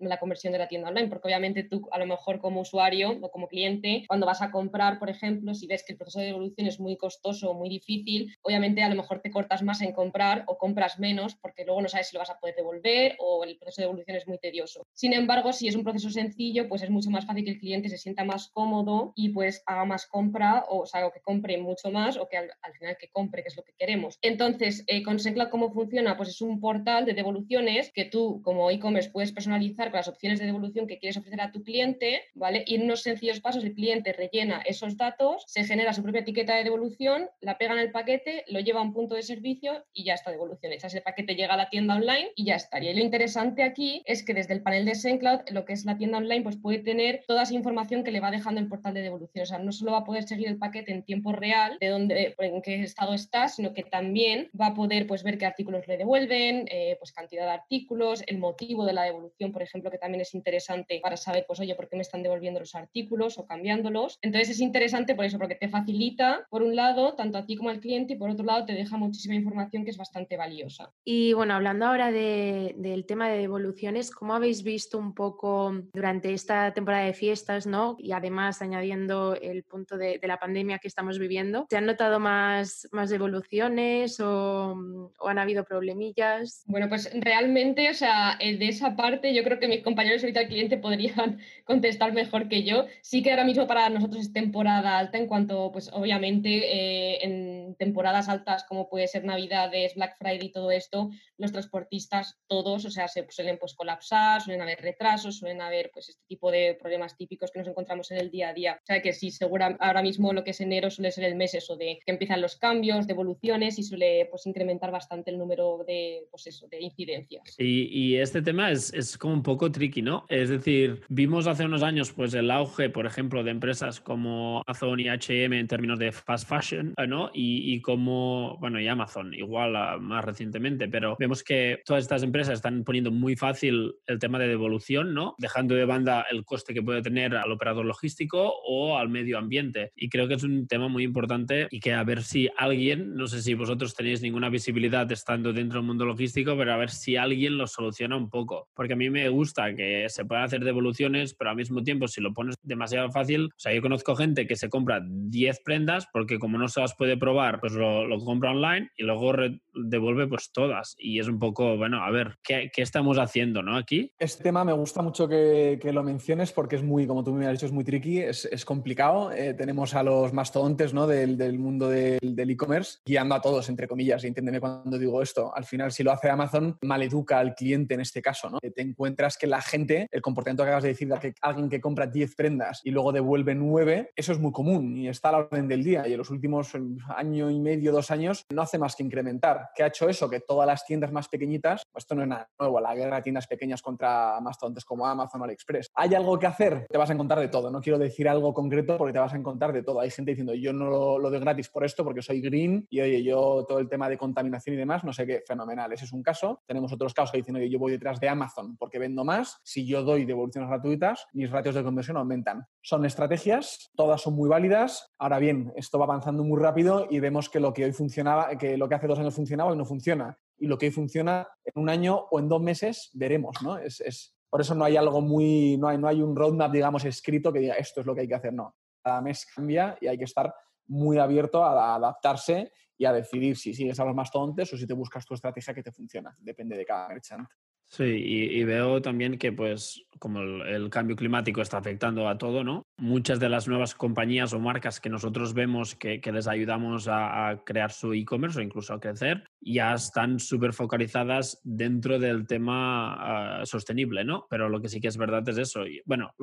la 0.00 0.18
conversión 0.18 0.52
de 0.52 0.58
la 0.58 0.68
tienda 0.68 0.88
online, 0.88 1.08
porque 1.08 1.28
obviamente 1.28 1.64
tú 1.64 1.88
a 1.92 1.98
lo 1.98 2.06
mejor 2.06 2.40
como 2.40 2.60
usuario 2.60 3.18
o 3.20 3.30
como 3.30 3.48
cliente, 3.48 4.04
cuando 4.06 4.26
vas 4.26 4.42
a 4.42 4.50
comprar, 4.50 4.98
por 4.98 5.10
ejemplo, 5.10 5.54
si 5.54 5.66
ves 5.66 5.84
que 5.84 5.92
el 5.92 5.98
proceso 5.98 6.20
de 6.20 6.26
devolución 6.26 6.66
es 6.66 6.80
muy 6.80 6.96
costoso 6.96 7.50
o 7.50 7.54
muy 7.54 7.68
difícil, 7.68 8.34
obviamente 8.42 8.82
a 8.82 8.88
lo 8.88 8.96
mejor 8.96 9.20
te 9.20 9.30
cortas 9.30 9.62
más 9.62 9.80
en 9.80 9.92
comprar 9.92 10.44
o 10.46 10.58
compras 10.58 10.98
menos 10.98 11.36
porque 11.36 11.64
luego 11.64 11.82
no 11.82 11.88
sabes 11.88 12.08
si 12.08 12.14
lo 12.16 12.20
vas 12.20 12.30
a 12.30 12.38
poder 12.38 12.54
devolver 12.56 13.16
o 13.18 13.44
el 13.44 13.56
proceso 13.58 13.80
de 13.80 13.86
devolución 13.86 14.16
es 14.16 14.26
muy 14.26 14.38
tedioso. 14.38 14.86
Sin 14.92 15.12
embargo, 15.12 15.52
si 15.52 15.68
es 15.68 15.74
un 15.74 15.84
proceso 15.84 16.10
sencillo, 16.18 16.68
pues 16.68 16.82
es 16.82 16.90
mucho 16.90 17.10
más 17.10 17.26
fácil 17.26 17.44
que 17.44 17.52
el 17.52 17.58
cliente 17.58 17.88
se 17.88 17.98
sienta 17.98 18.24
más 18.24 18.48
cómodo 18.48 19.12
y 19.14 19.30
pues 19.30 19.62
haga 19.66 19.84
más 19.84 20.06
compra 20.06 20.64
o, 20.68 20.86
sea, 20.86 21.10
que 21.10 21.20
compre 21.20 21.58
mucho 21.58 21.90
más 21.90 22.16
o 22.16 22.28
que 22.28 22.36
al, 22.36 22.50
final 22.78 22.96
que 23.00 23.08
compre, 23.08 23.42
que 23.42 23.48
es 23.48 23.56
lo 23.56 23.62
que 23.62 23.74
queremos. 23.78 24.18
Entonces, 24.22 24.84
eh, 24.86 25.02
con 25.02 25.18
SendCloud, 25.18 25.50
¿cómo 25.50 25.72
funciona? 25.72 26.16
Pues 26.16 26.28
es 26.30 26.40
un 26.40 26.60
portal 26.60 27.04
de 27.04 27.14
devoluciones 27.14 27.92
que 27.92 28.04
tú 28.04 28.40
como 28.42 28.70
e-commerce 28.70 29.10
puedes 29.10 29.32
personalizar 29.32 29.90
con 29.90 29.98
las 29.98 30.08
opciones 30.08 30.38
de 30.38 30.46
devolución 30.46 30.86
que 30.86 30.98
quieres 30.98 31.16
ofrecer 31.16 31.40
a 31.40 31.52
tu 31.52 31.62
cliente, 31.62 32.22
¿vale? 32.34 32.64
Y 32.66 32.76
en 32.76 32.82
unos 32.82 33.02
sencillos 33.02 33.40
pasos 33.40 33.64
el 33.64 33.74
cliente 33.74 34.12
rellena 34.12 34.62
esos 34.64 34.96
datos, 34.96 35.44
se 35.46 35.64
genera 35.64 35.92
su 35.92 36.02
propia 36.02 36.20
etiqueta 36.22 36.56
de 36.56 36.64
devolución, 36.64 37.28
la 37.40 37.58
pega 37.58 37.72
en 37.74 37.80
el 37.80 37.92
paquete, 37.92 38.44
lo 38.48 38.60
lleva 38.60 38.80
a 38.80 38.82
un 38.82 38.92
punto 38.92 39.14
de 39.14 39.22
servicio 39.22 39.84
y 39.92 40.04
ya 40.04 40.14
está 40.14 40.30
devolución 40.30 40.72
hecha. 40.72 40.86
Ese 40.86 41.00
paquete 41.00 41.34
llega 41.34 41.54
a 41.54 41.56
la 41.56 41.70
tienda 41.70 41.96
online 41.96 42.30
y 42.34 42.44
ya 42.44 42.56
estaría. 42.56 42.92
Y 42.92 42.96
lo 42.96 43.02
interesante 43.02 43.62
aquí 43.62 44.02
es 44.06 44.24
que 44.24 44.34
desde 44.34 44.54
el 44.54 44.62
panel 44.62 44.84
de 44.84 44.94
SendCloud, 44.94 45.40
lo 45.50 45.64
que 45.64 45.72
es 45.72 45.84
la 45.84 45.97
tienda 45.98 46.18
online, 46.18 46.42
pues 46.42 46.56
puede 46.56 46.78
tener 46.78 47.24
toda 47.26 47.42
esa 47.42 47.54
información 47.54 48.04
que 48.04 48.10
le 48.10 48.20
va 48.20 48.30
dejando 48.30 48.60
el 48.60 48.68
portal 48.68 48.94
de 48.94 49.02
devolución. 49.02 49.42
O 49.42 49.46
sea, 49.46 49.58
no 49.58 49.72
solo 49.72 49.92
va 49.92 49.98
a 49.98 50.04
poder 50.04 50.24
seguir 50.24 50.48
el 50.48 50.58
paquete 50.58 50.92
en 50.92 51.02
tiempo 51.02 51.32
real 51.32 51.76
de 51.80 51.88
dónde, 51.88 52.34
en 52.38 52.62
qué 52.62 52.82
estado 52.82 53.14
está, 53.14 53.48
sino 53.48 53.74
que 53.74 53.82
también 53.82 54.50
va 54.58 54.68
a 54.68 54.74
poder 54.74 55.06
pues, 55.06 55.22
ver 55.22 55.38
qué 55.38 55.46
artículos 55.46 55.86
le 55.86 55.96
devuelven, 55.96 56.66
eh, 56.70 56.96
pues 56.98 57.12
cantidad 57.12 57.44
de 57.44 57.52
artículos, 57.52 58.22
el 58.26 58.38
motivo 58.38 58.84
de 58.86 58.92
la 58.92 59.02
devolución, 59.02 59.52
por 59.52 59.62
ejemplo, 59.62 59.90
que 59.90 59.98
también 59.98 60.20
es 60.20 60.34
interesante 60.34 61.00
para 61.02 61.16
saber, 61.16 61.44
pues, 61.46 61.60
oye, 61.60 61.74
¿por 61.74 61.88
qué 61.88 61.96
me 61.96 62.02
están 62.02 62.22
devolviendo 62.22 62.60
los 62.60 62.74
artículos 62.74 63.38
o 63.38 63.46
cambiándolos? 63.46 64.18
Entonces 64.22 64.50
es 64.50 64.60
interesante 64.60 65.14
por 65.14 65.24
eso, 65.24 65.38
porque 65.38 65.54
te 65.54 65.68
facilita, 65.68 66.46
por 66.50 66.62
un 66.62 66.76
lado, 66.76 67.14
tanto 67.14 67.38
a 67.38 67.46
ti 67.46 67.56
como 67.56 67.70
al 67.70 67.80
cliente, 67.80 68.14
y 68.14 68.16
por 68.16 68.30
otro 68.30 68.44
lado, 68.44 68.64
te 68.64 68.72
deja 68.72 68.96
muchísima 68.96 69.34
información 69.34 69.84
que 69.84 69.90
es 69.90 69.96
bastante 69.96 70.36
valiosa. 70.36 70.92
Y 71.04 71.32
bueno, 71.32 71.54
hablando 71.54 71.86
ahora 71.86 72.10
del 72.10 73.04
tema 73.06 73.28
de 73.28 73.38
devoluciones, 73.38 74.10
¿cómo 74.10 74.34
habéis 74.34 74.62
visto 74.62 74.98
un 74.98 75.14
poco 75.14 75.72
durante 75.92 76.32
esta 76.32 76.72
temporada 76.72 77.04
de 77.04 77.12
fiestas, 77.12 77.66
¿no? 77.66 77.96
Y 77.98 78.12
además 78.12 78.62
añadiendo 78.62 79.34
el 79.34 79.62
punto 79.64 79.96
de, 79.96 80.20
la 80.22 80.38
pandemia 80.38 80.78
que 80.78 80.88
estamos 80.88 81.18
viviendo, 81.18 81.66
¿se 81.70 81.76
han 81.76 81.86
notado 81.86 82.20
más, 82.20 82.88
más 82.92 83.08
devoluciones 83.08 84.20
o, 84.20 84.76
o, 85.18 85.28
han 85.28 85.38
habido 85.38 85.64
problemillas? 85.64 86.64
Bueno, 86.66 86.88
pues 86.88 87.10
realmente, 87.14 87.88
o 87.88 87.94
sea, 87.94 88.36
eh, 88.40 88.58
de 88.58 88.68
esa 88.68 88.94
parte 88.94 89.34
yo 89.34 89.42
creo 89.42 89.58
que 89.58 89.68
mis 89.68 89.82
compañeros 89.82 90.22
ahorita 90.22 90.40
al 90.40 90.48
cliente 90.48 90.76
podrían 90.76 91.38
contestar 91.64 92.12
mejor 92.12 92.48
que 92.48 92.64
yo. 92.64 92.86
Sí 93.00 93.22
que 93.22 93.30
ahora 93.30 93.44
mismo 93.44 93.66
para 93.66 93.88
nosotros 93.88 94.22
es 94.22 94.32
temporada 94.32 94.98
alta 94.98 95.18
en 95.18 95.26
cuanto, 95.26 95.70
pues 95.72 95.90
obviamente 95.92 96.48
eh, 96.48 97.18
en 97.24 97.57
temporadas 97.76 98.28
altas 98.28 98.64
como 98.68 98.88
puede 98.88 99.08
ser 99.08 99.24
Navidades, 99.24 99.94
Black 99.94 100.16
Friday 100.18 100.46
y 100.46 100.52
todo 100.52 100.70
esto, 100.70 101.10
los 101.36 101.52
transportistas 101.52 102.38
todos, 102.46 102.84
o 102.84 102.90
sea, 102.90 103.08
se 103.08 103.26
suelen 103.30 103.58
pues 103.58 103.74
colapsar, 103.74 104.40
suelen 104.40 104.62
haber 104.62 104.80
retrasos, 104.80 105.38
suelen 105.38 105.60
haber 105.60 105.90
pues 105.92 106.08
este 106.08 106.22
tipo 106.26 106.50
de 106.50 106.76
problemas 106.80 107.16
típicos 107.16 107.50
que 107.50 107.58
nos 107.58 107.68
encontramos 107.68 108.10
en 108.10 108.18
el 108.18 108.30
día 108.30 108.50
a 108.50 108.54
día. 108.54 108.78
O 108.82 108.86
sea 108.86 109.02
que 109.02 109.12
sí, 109.12 109.30
segura, 109.30 109.76
ahora 109.80 110.02
mismo 110.02 110.32
lo 110.32 110.44
que 110.44 110.50
es 110.50 110.60
enero 110.60 110.90
suele 110.90 111.10
ser 111.10 111.24
el 111.24 111.34
mes 111.34 111.54
eso 111.54 111.76
de 111.76 111.98
que 112.04 112.12
empiezan 112.12 112.40
los 112.40 112.56
cambios, 112.56 113.06
de 113.06 113.12
evoluciones 113.12 113.78
y 113.78 113.82
suele 113.82 114.26
pues 114.30 114.46
incrementar 114.46 114.90
bastante 114.90 115.30
el 115.30 115.38
número 115.38 115.84
de, 115.86 116.26
pues 116.30 116.46
eso, 116.46 116.68
de 116.68 116.80
incidencias. 116.80 117.54
Y, 117.58 117.88
y 117.92 118.16
este 118.16 118.42
tema 118.42 118.70
es, 118.70 118.92
es, 118.92 119.18
como 119.18 119.34
un 119.34 119.42
poco 119.42 119.70
tricky, 119.70 120.02
¿no? 120.02 120.24
Es 120.28 120.48
decir, 120.48 121.02
vimos 121.08 121.46
hace 121.46 121.64
unos 121.64 121.82
años 121.82 122.12
pues 122.12 122.34
el 122.34 122.50
auge, 122.50 122.90
por 122.90 123.06
ejemplo, 123.06 123.42
de 123.42 123.50
empresas 123.50 124.00
como 124.00 124.62
Amazon 124.66 125.00
y 125.00 125.08
H&M 125.08 125.58
en 125.58 125.66
términos 125.66 125.98
de 125.98 126.12
fast 126.12 126.48
fashion, 126.48 126.94
¿no? 127.08 127.30
Y, 127.34 127.57
y 127.64 127.80
como, 127.80 128.56
bueno, 128.60 128.80
y 128.80 128.88
Amazon 128.88 129.34
igual 129.34 130.00
más 130.00 130.24
recientemente, 130.24 130.88
pero 130.88 131.16
vemos 131.18 131.42
que 131.42 131.80
todas 131.84 132.02
estas 132.02 132.22
empresas 132.22 132.54
están 132.54 132.84
poniendo 132.84 133.10
muy 133.10 133.36
fácil 133.36 133.94
el 134.06 134.18
tema 134.18 134.38
de 134.38 134.48
devolución, 134.48 135.14
¿no? 135.14 135.34
Dejando 135.38 135.74
de 135.74 135.84
banda 135.84 136.26
el 136.30 136.44
coste 136.44 136.74
que 136.74 136.82
puede 136.82 137.02
tener 137.02 137.36
al 137.36 137.52
operador 137.52 137.84
logístico 137.84 138.52
o 138.66 138.98
al 138.98 139.08
medio 139.08 139.38
ambiente. 139.38 139.92
Y 139.96 140.08
creo 140.08 140.28
que 140.28 140.34
es 140.34 140.42
un 140.42 140.66
tema 140.66 140.88
muy 140.88 141.04
importante 141.04 141.68
y 141.70 141.80
que 141.80 141.92
a 141.92 142.04
ver 142.04 142.22
si 142.22 142.48
alguien, 142.56 143.14
no 143.14 143.26
sé 143.26 143.42
si 143.42 143.54
vosotros 143.54 143.94
tenéis 143.94 144.22
ninguna 144.22 144.48
visibilidad 144.48 145.10
estando 145.12 145.52
dentro 145.52 145.78
del 145.78 145.86
mundo 145.86 146.04
logístico, 146.04 146.56
pero 146.56 146.72
a 146.72 146.76
ver 146.76 146.90
si 146.90 147.16
alguien 147.16 147.58
lo 147.58 147.66
soluciona 147.66 148.16
un 148.16 148.30
poco. 148.30 148.68
Porque 148.74 148.94
a 148.94 148.96
mí 148.96 149.10
me 149.10 149.28
gusta 149.28 149.74
que 149.74 150.06
se 150.08 150.24
puedan 150.24 150.44
hacer 150.44 150.64
devoluciones, 150.64 151.34
pero 151.34 151.50
al 151.50 151.56
mismo 151.56 151.82
tiempo 151.82 152.08
si 152.08 152.20
lo 152.20 152.32
pones 152.32 152.56
demasiado 152.62 153.10
fácil, 153.10 153.46
o 153.46 153.58
sea, 153.58 153.74
yo 153.74 153.82
conozco 153.82 154.16
gente 154.16 154.46
que 154.46 154.56
se 154.56 154.68
compra 154.68 155.02
10 155.04 155.60
prendas 155.64 156.06
porque 156.12 156.38
como 156.38 156.58
no 156.58 156.68
se 156.68 156.80
las 156.80 156.94
puede 156.94 157.16
probar, 157.16 157.47
pues 157.60 157.72
lo, 157.72 158.06
compra 158.24 158.50
online 158.50 158.90
y 158.96 159.04
luego 159.04 159.32
devuelve 159.74 160.26
pues 160.26 160.52
todas. 160.52 160.94
Y 160.98 161.18
es 161.18 161.28
un 161.28 161.38
poco, 161.38 161.76
bueno, 161.76 162.02
a 162.02 162.10
ver, 162.10 162.38
¿qué, 162.42 162.70
estamos 162.76 163.18
haciendo, 163.18 163.62
no? 163.62 163.76
Aquí. 163.76 164.12
Este 164.18 164.42
tema 164.42 164.64
me 164.64 164.72
gusta 164.72 165.02
mucho 165.02 165.28
que, 165.28 165.78
lo 165.88 166.02
menciones 166.02 166.52
porque 166.52 166.76
es 166.76 166.82
muy, 166.82 167.06
como 167.06 167.24
tú 167.24 167.32
me 167.32 167.46
has 167.46 167.52
dicho, 167.52 167.66
es 167.66 167.72
muy 167.72 167.84
tricky, 167.84 168.20
es, 168.20 168.44
es 168.44 168.64
complicado. 168.64 169.32
Eh, 169.32 169.54
tenemos 169.54 169.94
a 169.94 170.02
los 170.02 170.32
mastodontes 170.32 170.92
¿no? 170.92 171.06
del, 171.06 171.38
del 171.38 171.58
mundo 171.58 171.88
del 171.88 172.50
e-commerce 172.50 172.98
guiando 173.06 173.34
a 173.34 173.40
todos, 173.40 173.68
entre 173.68 173.88
comillas, 173.88 174.22
y 174.24 174.28
entiéndeme 174.28 174.60
cuando 174.60 174.98
digo 174.98 175.22
esto. 175.22 175.54
Al 175.54 175.64
final, 175.64 175.92
si 175.92 176.02
lo 176.02 176.12
hace 176.12 176.28
Amazon, 176.28 176.76
maleduca 176.82 177.38
al 177.38 177.54
cliente 177.54 177.94
en 177.94 178.00
este 178.00 178.20
caso. 178.20 178.50
¿no? 178.50 178.58
Te 178.60 178.82
encuentras 178.82 179.38
que 179.38 179.46
la 179.46 179.62
gente, 179.62 180.08
el 180.10 180.22
comportamiento 180.22 180.62
que 180.62 180.68
acabas 180.68 180.84
de 180.84 180.90
decir, 180.90 181.08
de 181.08 181.18
que 181.18 181.34
alguien 181.40 181.68
que 181.68 181.80
compra 181.80 182.06
10 182.06 182.34
prendas 182.34 182.80
y 182.84 182.90
luego 182.90 183.12
devuelve 183.12 183.54
9, 183.54 184.10
eso 184.14 184.32
es 184.32 184.38
muy 184.38 184.52
común 184.52 184.96
y 184.96 185.08
está 185.08 185.30
a 185.30 185.32
la 185.32 185.38
orden 185.38 185.68
del 185.68 185.82
día. 185.82 186.06
Y 186.06 186.12
en 186.12 186.18
los 186.18 186.30
últimos 186.30 186.72
años 187.16 187.37
año 187.38 187.50
y 187.50 187.60
medio, 187.60 187.92
dos 187.92 188.10
años, 188.10 188.44
no 188.52 188.62
hace 188.62 188.78
más 188.78 188.96
que 188.96 189.04
incrementar. 189.04 189.70
¿Qué 189.74 189.84
ha 189.84 189.86
hecho 189.86 190.08
eso? 190.08 190.28
Que 190.28 190.40
todas 190.40 190.66
las 190.66 190.84
tiendas 190.84 191.12
más 191.12 191.28
pequeñitas, 191.28 191.82
pues 191.92 192.02
esto 192.02 192.14
no 192.16 192.22
es 192.22 192.28
nada 192.28 192.48
nuevo, 192.58 192.80
la 192.80 192.94
guerra 192.94 193.16
de 193.16 193.22
tiendas 193.22 193.46
pequeñas 193.46 193.80
contra 193.80 194.40
más 194.40 194.58
tontes 194.58 194.84
como 194.84 195.06
Amazon 195.06 195.40
o 195.40 195.44
AliExpress. 195.44 195.90
¿Hay 195.94 196.14
algo 196.14 196.38
que 196.38 196.46
hacer? 196.46 196.86
Te 196.88 196.98
vas 196.98 197.10
a 197.10 197.12
encontrar 197.12 197.38
de 197.38 197.48
todo. 197.48 197.70
No 197.70 197.80
quiero 197.80 197.98
decir 197.98 198.28
algo 198.28 198.52
concreto 198.52 198.98
porque 198.98 199.12
te 199.12 199.20
vas 199.20 199.32
a 199.32 199.36
encontrar 199.36 199.72
de 199.72 199.82
todo. 199.82 200.00
Hay 200.00 200.10
gente 200.10 200.32
diciendo, 200.32 200.54
yo 200.54 200.72
no 200.72 200.86
lo, 200.86 201.18
lo 201.18 201.30
doy 201.30 201.38
gratis 201.38 201.68
por 201.68 201.84
esto 201.84 202.04
porque 202.04 202.22
soy 202.22 202.40
green 202.40 202.86
y 202.90 203.00
oye, 203.00 203.22
yo 203.22 203.64
todo 203.68 203.78
el 203.78 203.88
tema 203.88 204.08
de 204.08 204.18
contaminación 204.18 204.74
y 204.74 204.78
demás, 204.78 205.04
no 205.04 205.12
sé 205.12 205.26
qué, 205.26 205.42
fenomenal. 205.46 205.92
Ese 205.92 206.06
es 206.06 206.12
un 206.12 206.22
caso. 206.22 206.62
Tenemos 206.66 206.92
otros 206.92 207.14
casos 207.14 207.30
que 207.30 207.38
dicen, 207.38 207.54
oye, 207.54 207.70
yo 207.70 207.78
voy 207.78 207.92
detrás 207.92 208.18
de 208.18 208.28
Amazon 208.28 208.76
porque 208.76 208.98
vendo 208.98 209.24
más. 209.24 209.58
Si 209.62 209.86
yo 209.86 210.02
doy 210.02 210.24
devoluciones 210.24 210.68
gratuitas, 210.68 211.26
mis 211.32 211.50
ratios 211.50 211.74
de 211.74 211.84
conversión 211.84 212.16
aumentan. 212.16 212.66
Son 212.82 213.04
estrategias, 213.04 213.90
todas 213.94 214.20
son 214.20 214.34
muy 214.34 214.48
válidas. 214.48 215.12
Ahora 215.18 215.38
bien, 215.38 215.72
esto 215.76 215.98
va 215.98 216.06
avanzando 216.06 216.42
muy 216.42 216.60
rápido 216.60 217.06
y 217.08 217.20
vemos 217.28 217.50
que 217.50 217.60
lo 217.60 217.74
que 217.74 217.84
hoy 217.84 217.92
funcionaba, 217.92 218.56
que 218.56 218.76
lo 218.76 218.88
que 218.88 218.94
hace 218.94 219.06
dos 219.06 219.18
años 219.18 219.34
funcionaba, 219.34 219.70
hoy 219.70 219.76
no 219.76 219.84
funciona. 219.84 220.38
Y 220.56 220.66
lo 220.66 220.78
que 220.78 220.86
hoy 220.86 220.92
funciona 220.92 221.46
en 221.64 221.80
un 221.80 221.88
año 221.88 222.26
o 222.30 222.38
en 222.38 222.48
dos 222.48 222.60
meses, 222.60 223.10
veremos, 223.12 223.56
¿no? 223.62 223.78
Es, 223.78 224.00
es, 224.00 224.34
por 224.48 224.60
eso 224.60 224.74
no 224.74 224.84
hay 224.84 224.96
algo 224.96 225.20
muy, 225.20 225.76
no 225.76 225.88
hay, 225.88 225.98
no 225.98 226.08
hay 226.08 226.22
un 226.22 226.34
roadmap, 226.34 226.72
digamos, 226.72 227.04
escrito 227.04 227.52
que 227.52 227.60
diga 227.60 227.74
esto 227.74 228.00
es 228.00 228.06
lo 228.06 228.14
que 228.14 228.22
hay 228.22 228.28
que 228.28 228.34
hacer, 228.34 228.52
no. 228.52 228.74
Cada 229.02 229.20
mes 229.20 229.46
cambia 229.54 229.96
y 230.00 230.06
hay 230.06 230.16
que 230.16 230.24
estar 230.24 230.52
muy 230.86 231.18
abierto 231.18 231.62
a 231.62 231.94
adaptarse 231.94 232.72
y 232.96 233.04
a 233.04 233.12
decidir 233.12 233.56
si 233.56 233.74
sigues 233.74 234.00
a 234.00 234.04
los 234.04 234.14
mastodontes 234.14 234.72
o 234.72 234.76
si 234.76 234.86
te 234.86 234.94
buscas 234.94 235.24
tu 235.26 235.34
estrategia 235.34 235.74
que 235.74 235.82
te 235.82 235.92
funciona. 235.92 236.34
Depende 236.40 236.76
de 236.76 236.84
cada 236.84 237.08
merchant. 237.08 237.46
Sí, 237.90 238.04
y, 238.04 238.64
veo 238.64 239.00
también 239.00 239.38
que, 239.38 239.50
pues, 239.50 240.04
como 240.18 240.40
el, 240.40 240.90
cambio 240.90 241.16
climático 241.16 241.62
está 241.62 241.78
afectando 241.78 242.28
a 242.28 242.36
todo, 242.36 242.62
¿no? 242.62 242.86
Muchas 242.98 243.40
de 243.40 243.48
las 243.48 243.66
nuevas 243.66 243.94
compañías 243.94 244.52
o 244.52 244.60
marcas 244.60 245.00
que 245.00 245.08
nosotros 245.08 245.54
vemos 245.54 245.94
que, 245.94 246.20
les 246.30 246.46
ayudamos 246.46 247.08
a, 247.08 247.62
crear 247.64 247.90
su 247.90 248.12
e-commerce 248.12 248.58
o 248.58 248.62
incluso 248.62 248.92
a 248.92 249.00
crecer, 249.00 249.44
ya 249.62 249.94
están 249.94 250.38
súper 250.38 250.74
focalizadas 250.74 251.62
dentro 251.64 252.18
del 252.18 252.46
tema 252.46 253.14
ah, 253.60 253.64
sostenible, 253.64 254.22
¿no? 254.22 254.46
Pero 254.50 254.68
lo 254.68 254.82
que 254.82 254.90
sí 254.90 255.00
que 255.00 255.08
es 255.08 255.16
verdad 255.16 255.48
es 255.48 255.56
eso. 255.56 255.84
Bueno, 256.04 256.34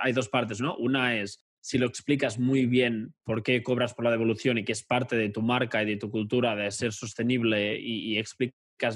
hay 0.00 0.12
dos 0.12 0.28
partes, 0.28 0.60
¿no? 0.60 0.76
Una 0.76 1.16
es 1.16 1.44
si 1.60 1.78
lo 1.78 1.86
explicas 1.86 2.38
muy 2.38 2.66
bien 2.66 3.14
por 3.24 3.42
qué 3.42 3.62
cobras 3.62 3.94
por 3.94 4.04
la 4.04 4.10
devolución 4.10 4.58
y 4.58 4.64
que 4.64 4.72
es 4.72 4.82
parte 4.84 5.16
de 5.16 5.30
tu 5.30 5.42
marca 5.42 5.82
y 5.82 5.86
de 5.86 5.96
tu 5.96 6.10
cultura 6.10 6.56
de 6.56 6.70
ser 6.70 6.92
sostenible 6.92 7.78
y, 7.78 8.12
y 8.12 8.18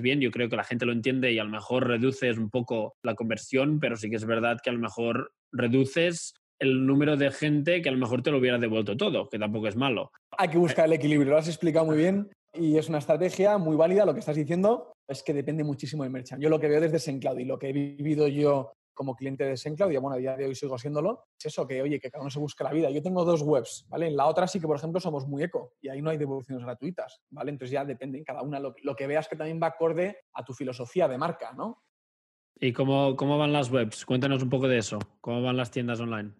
bien, 0.00 0.20
yo 0.20 0.30
creo 0.30 0.48
que 0.48 0.56
la 0.56 0.64
gente 0.64 0.86
lo 0.86 0.92
entiende 0.92 1.32
y 1.32 1.38
a 1.38 1.44
lo 1.44 1.50
mejor 1.50 1.86
reduces 1.86 2.38
un 2.38 2.50
poco 2.50 2.94
la 3.02 3.14
conversión, 3.14 3.78
pero 3.80 3.96
sí 3.96 4.10
que 4.10 4.16
es 4.16 4.24
verdad 4.24 4.58
que 4.62 4.70
a 4.70 4.72
lo 4.72 4.80
mejor 4.80 5.32
reduces 5.52 6.34
el 6.58 6.86
número 6.86 7.16
de 7.16 7.30
gente 7.30 7.82
que 7.82 7.88
a 7.88 7.92
lo 7.92 7.98
mejor 7.98 8.22
te 8.22 8.30
lo 8.30 8.38
hubiera 8.38 8.58
devuelto 8.58 8.96
todo, 8.96 9.28
que 9.28 9.38
tampoco 9.38 9.68
es 9.68 9.76
malo. 9.76 10.10
Hay 10.38 10.48
que 10.48 10.58
buscar 10.58 10.86
el 10.86 10.94
equilibrio, 10.94 11.32
lo 11.32 11.38
has 11.38 11.48
explicado 11.48 11.86
muy 11.86 11.96
bien 11.96 12.28
y 12.54 12.78
es 12.78 12.88
una 12.88 12.98
estrategia 12.98 13.58
muy 13.58 13.76
válida. 13.76 14.06
Lo 14.06 14.14
que 14.14 14.20
estás 14.20 14.36
diciendo 14.36 14.92
es 15.08 15.22
que 15.22 15.34
depende 15.34 15.64
muchísimo 15.64 16.02
del 16.02 16.12
merchant. 16.12 16.42
Yo 16.42 16.48
lo 16.48 16.58
que 16.58 16.68
veo 16.68 16.80
desde 16.80 16.98
SenCloud 16.98 17.38
y 17.38 17.44
lo 17.44 17.58
que 17.58 17.68
he 17.68 17.72
vivido 17.72 18.26
yo 18.28 18.72
como 18.96 19.14
cliente 19.14 19.44
de 19.44 19.56
SendCloud 19.56 19.92
y 19.92 19.96
bueno, 19.98 20.16
a 20.16 20.18
día 20.18 20.36
de 20.36 20.46
hoy 20.46 20.54
sigo 20.54 20.74
haciéndolo, 20.74 21.26
es 21.38 21.46
eso, 21.46 21.66
que 21.66 21.82
oye, 21.82 22.00
que 22.00 22.10
cada 22.10 22.22
uno 22.22 22.30
se 22.30 22.40
busque 22.40 22.64
la 22.64 22.72
vida. 22.72 22.90
Yo 22.90 23.02
tengo 23.02 23.24
dos 23.24 23.42
webs, 23.42 23.86
¿vale? 23.88 24.08
En 24.08 24.16
la 24.16 24.26
otra 24.26 24.48
sí 24.48 24.58
que, 24.58 24.66
por 24.66 24.76
ejemplo, 24.76 24.98
somos 24.98 25.28
muy 25.28 25.44
eco 25.44 25.74
y 25.80 25.88
ahí 25.88 26.02
no 26.02 26.10
hay 26.10 26.16
devoluciones 26.16 26.64
gratuitas, 26.64 27.22
¿vale? 27.30 27.50
Entonces 27.50 27.72
ya 27.72 27.84
depende 27.84 28.18
en 28.18 28.24
cada 28.24 28.42
una 28.42 28.58
lo, 28.58 28.96
que 28.96 29.06
veas 29.06 29.28
que 29.28 29.36
también 29.36 29.60
va 29.62 29.68
acorde 29.68 30.24
a 30.32 30.44
tu 30.44 30.54
filosofía 30.54 31.06
de 31.06 31.18
marca, 31.18 31.52
¿no? 31.52 31.84
¿Y 32.58 32.72
cómo, 32.72 33.14
cómo 33.16 33.36
van 33.36 33.52
las 33.52 33.70
webs? 33.70 34.06
Cuéntanos 34.06 34.42
un 34.42 34.48
poco 34.48 34.66
de 34.66 34.78
eso. 34.78 34.98
¿Cómo 35.20 35.42
van 35.42 35.58
las 35.58 35.70
tiendas 35.70 36.00
online? 36.00 36.32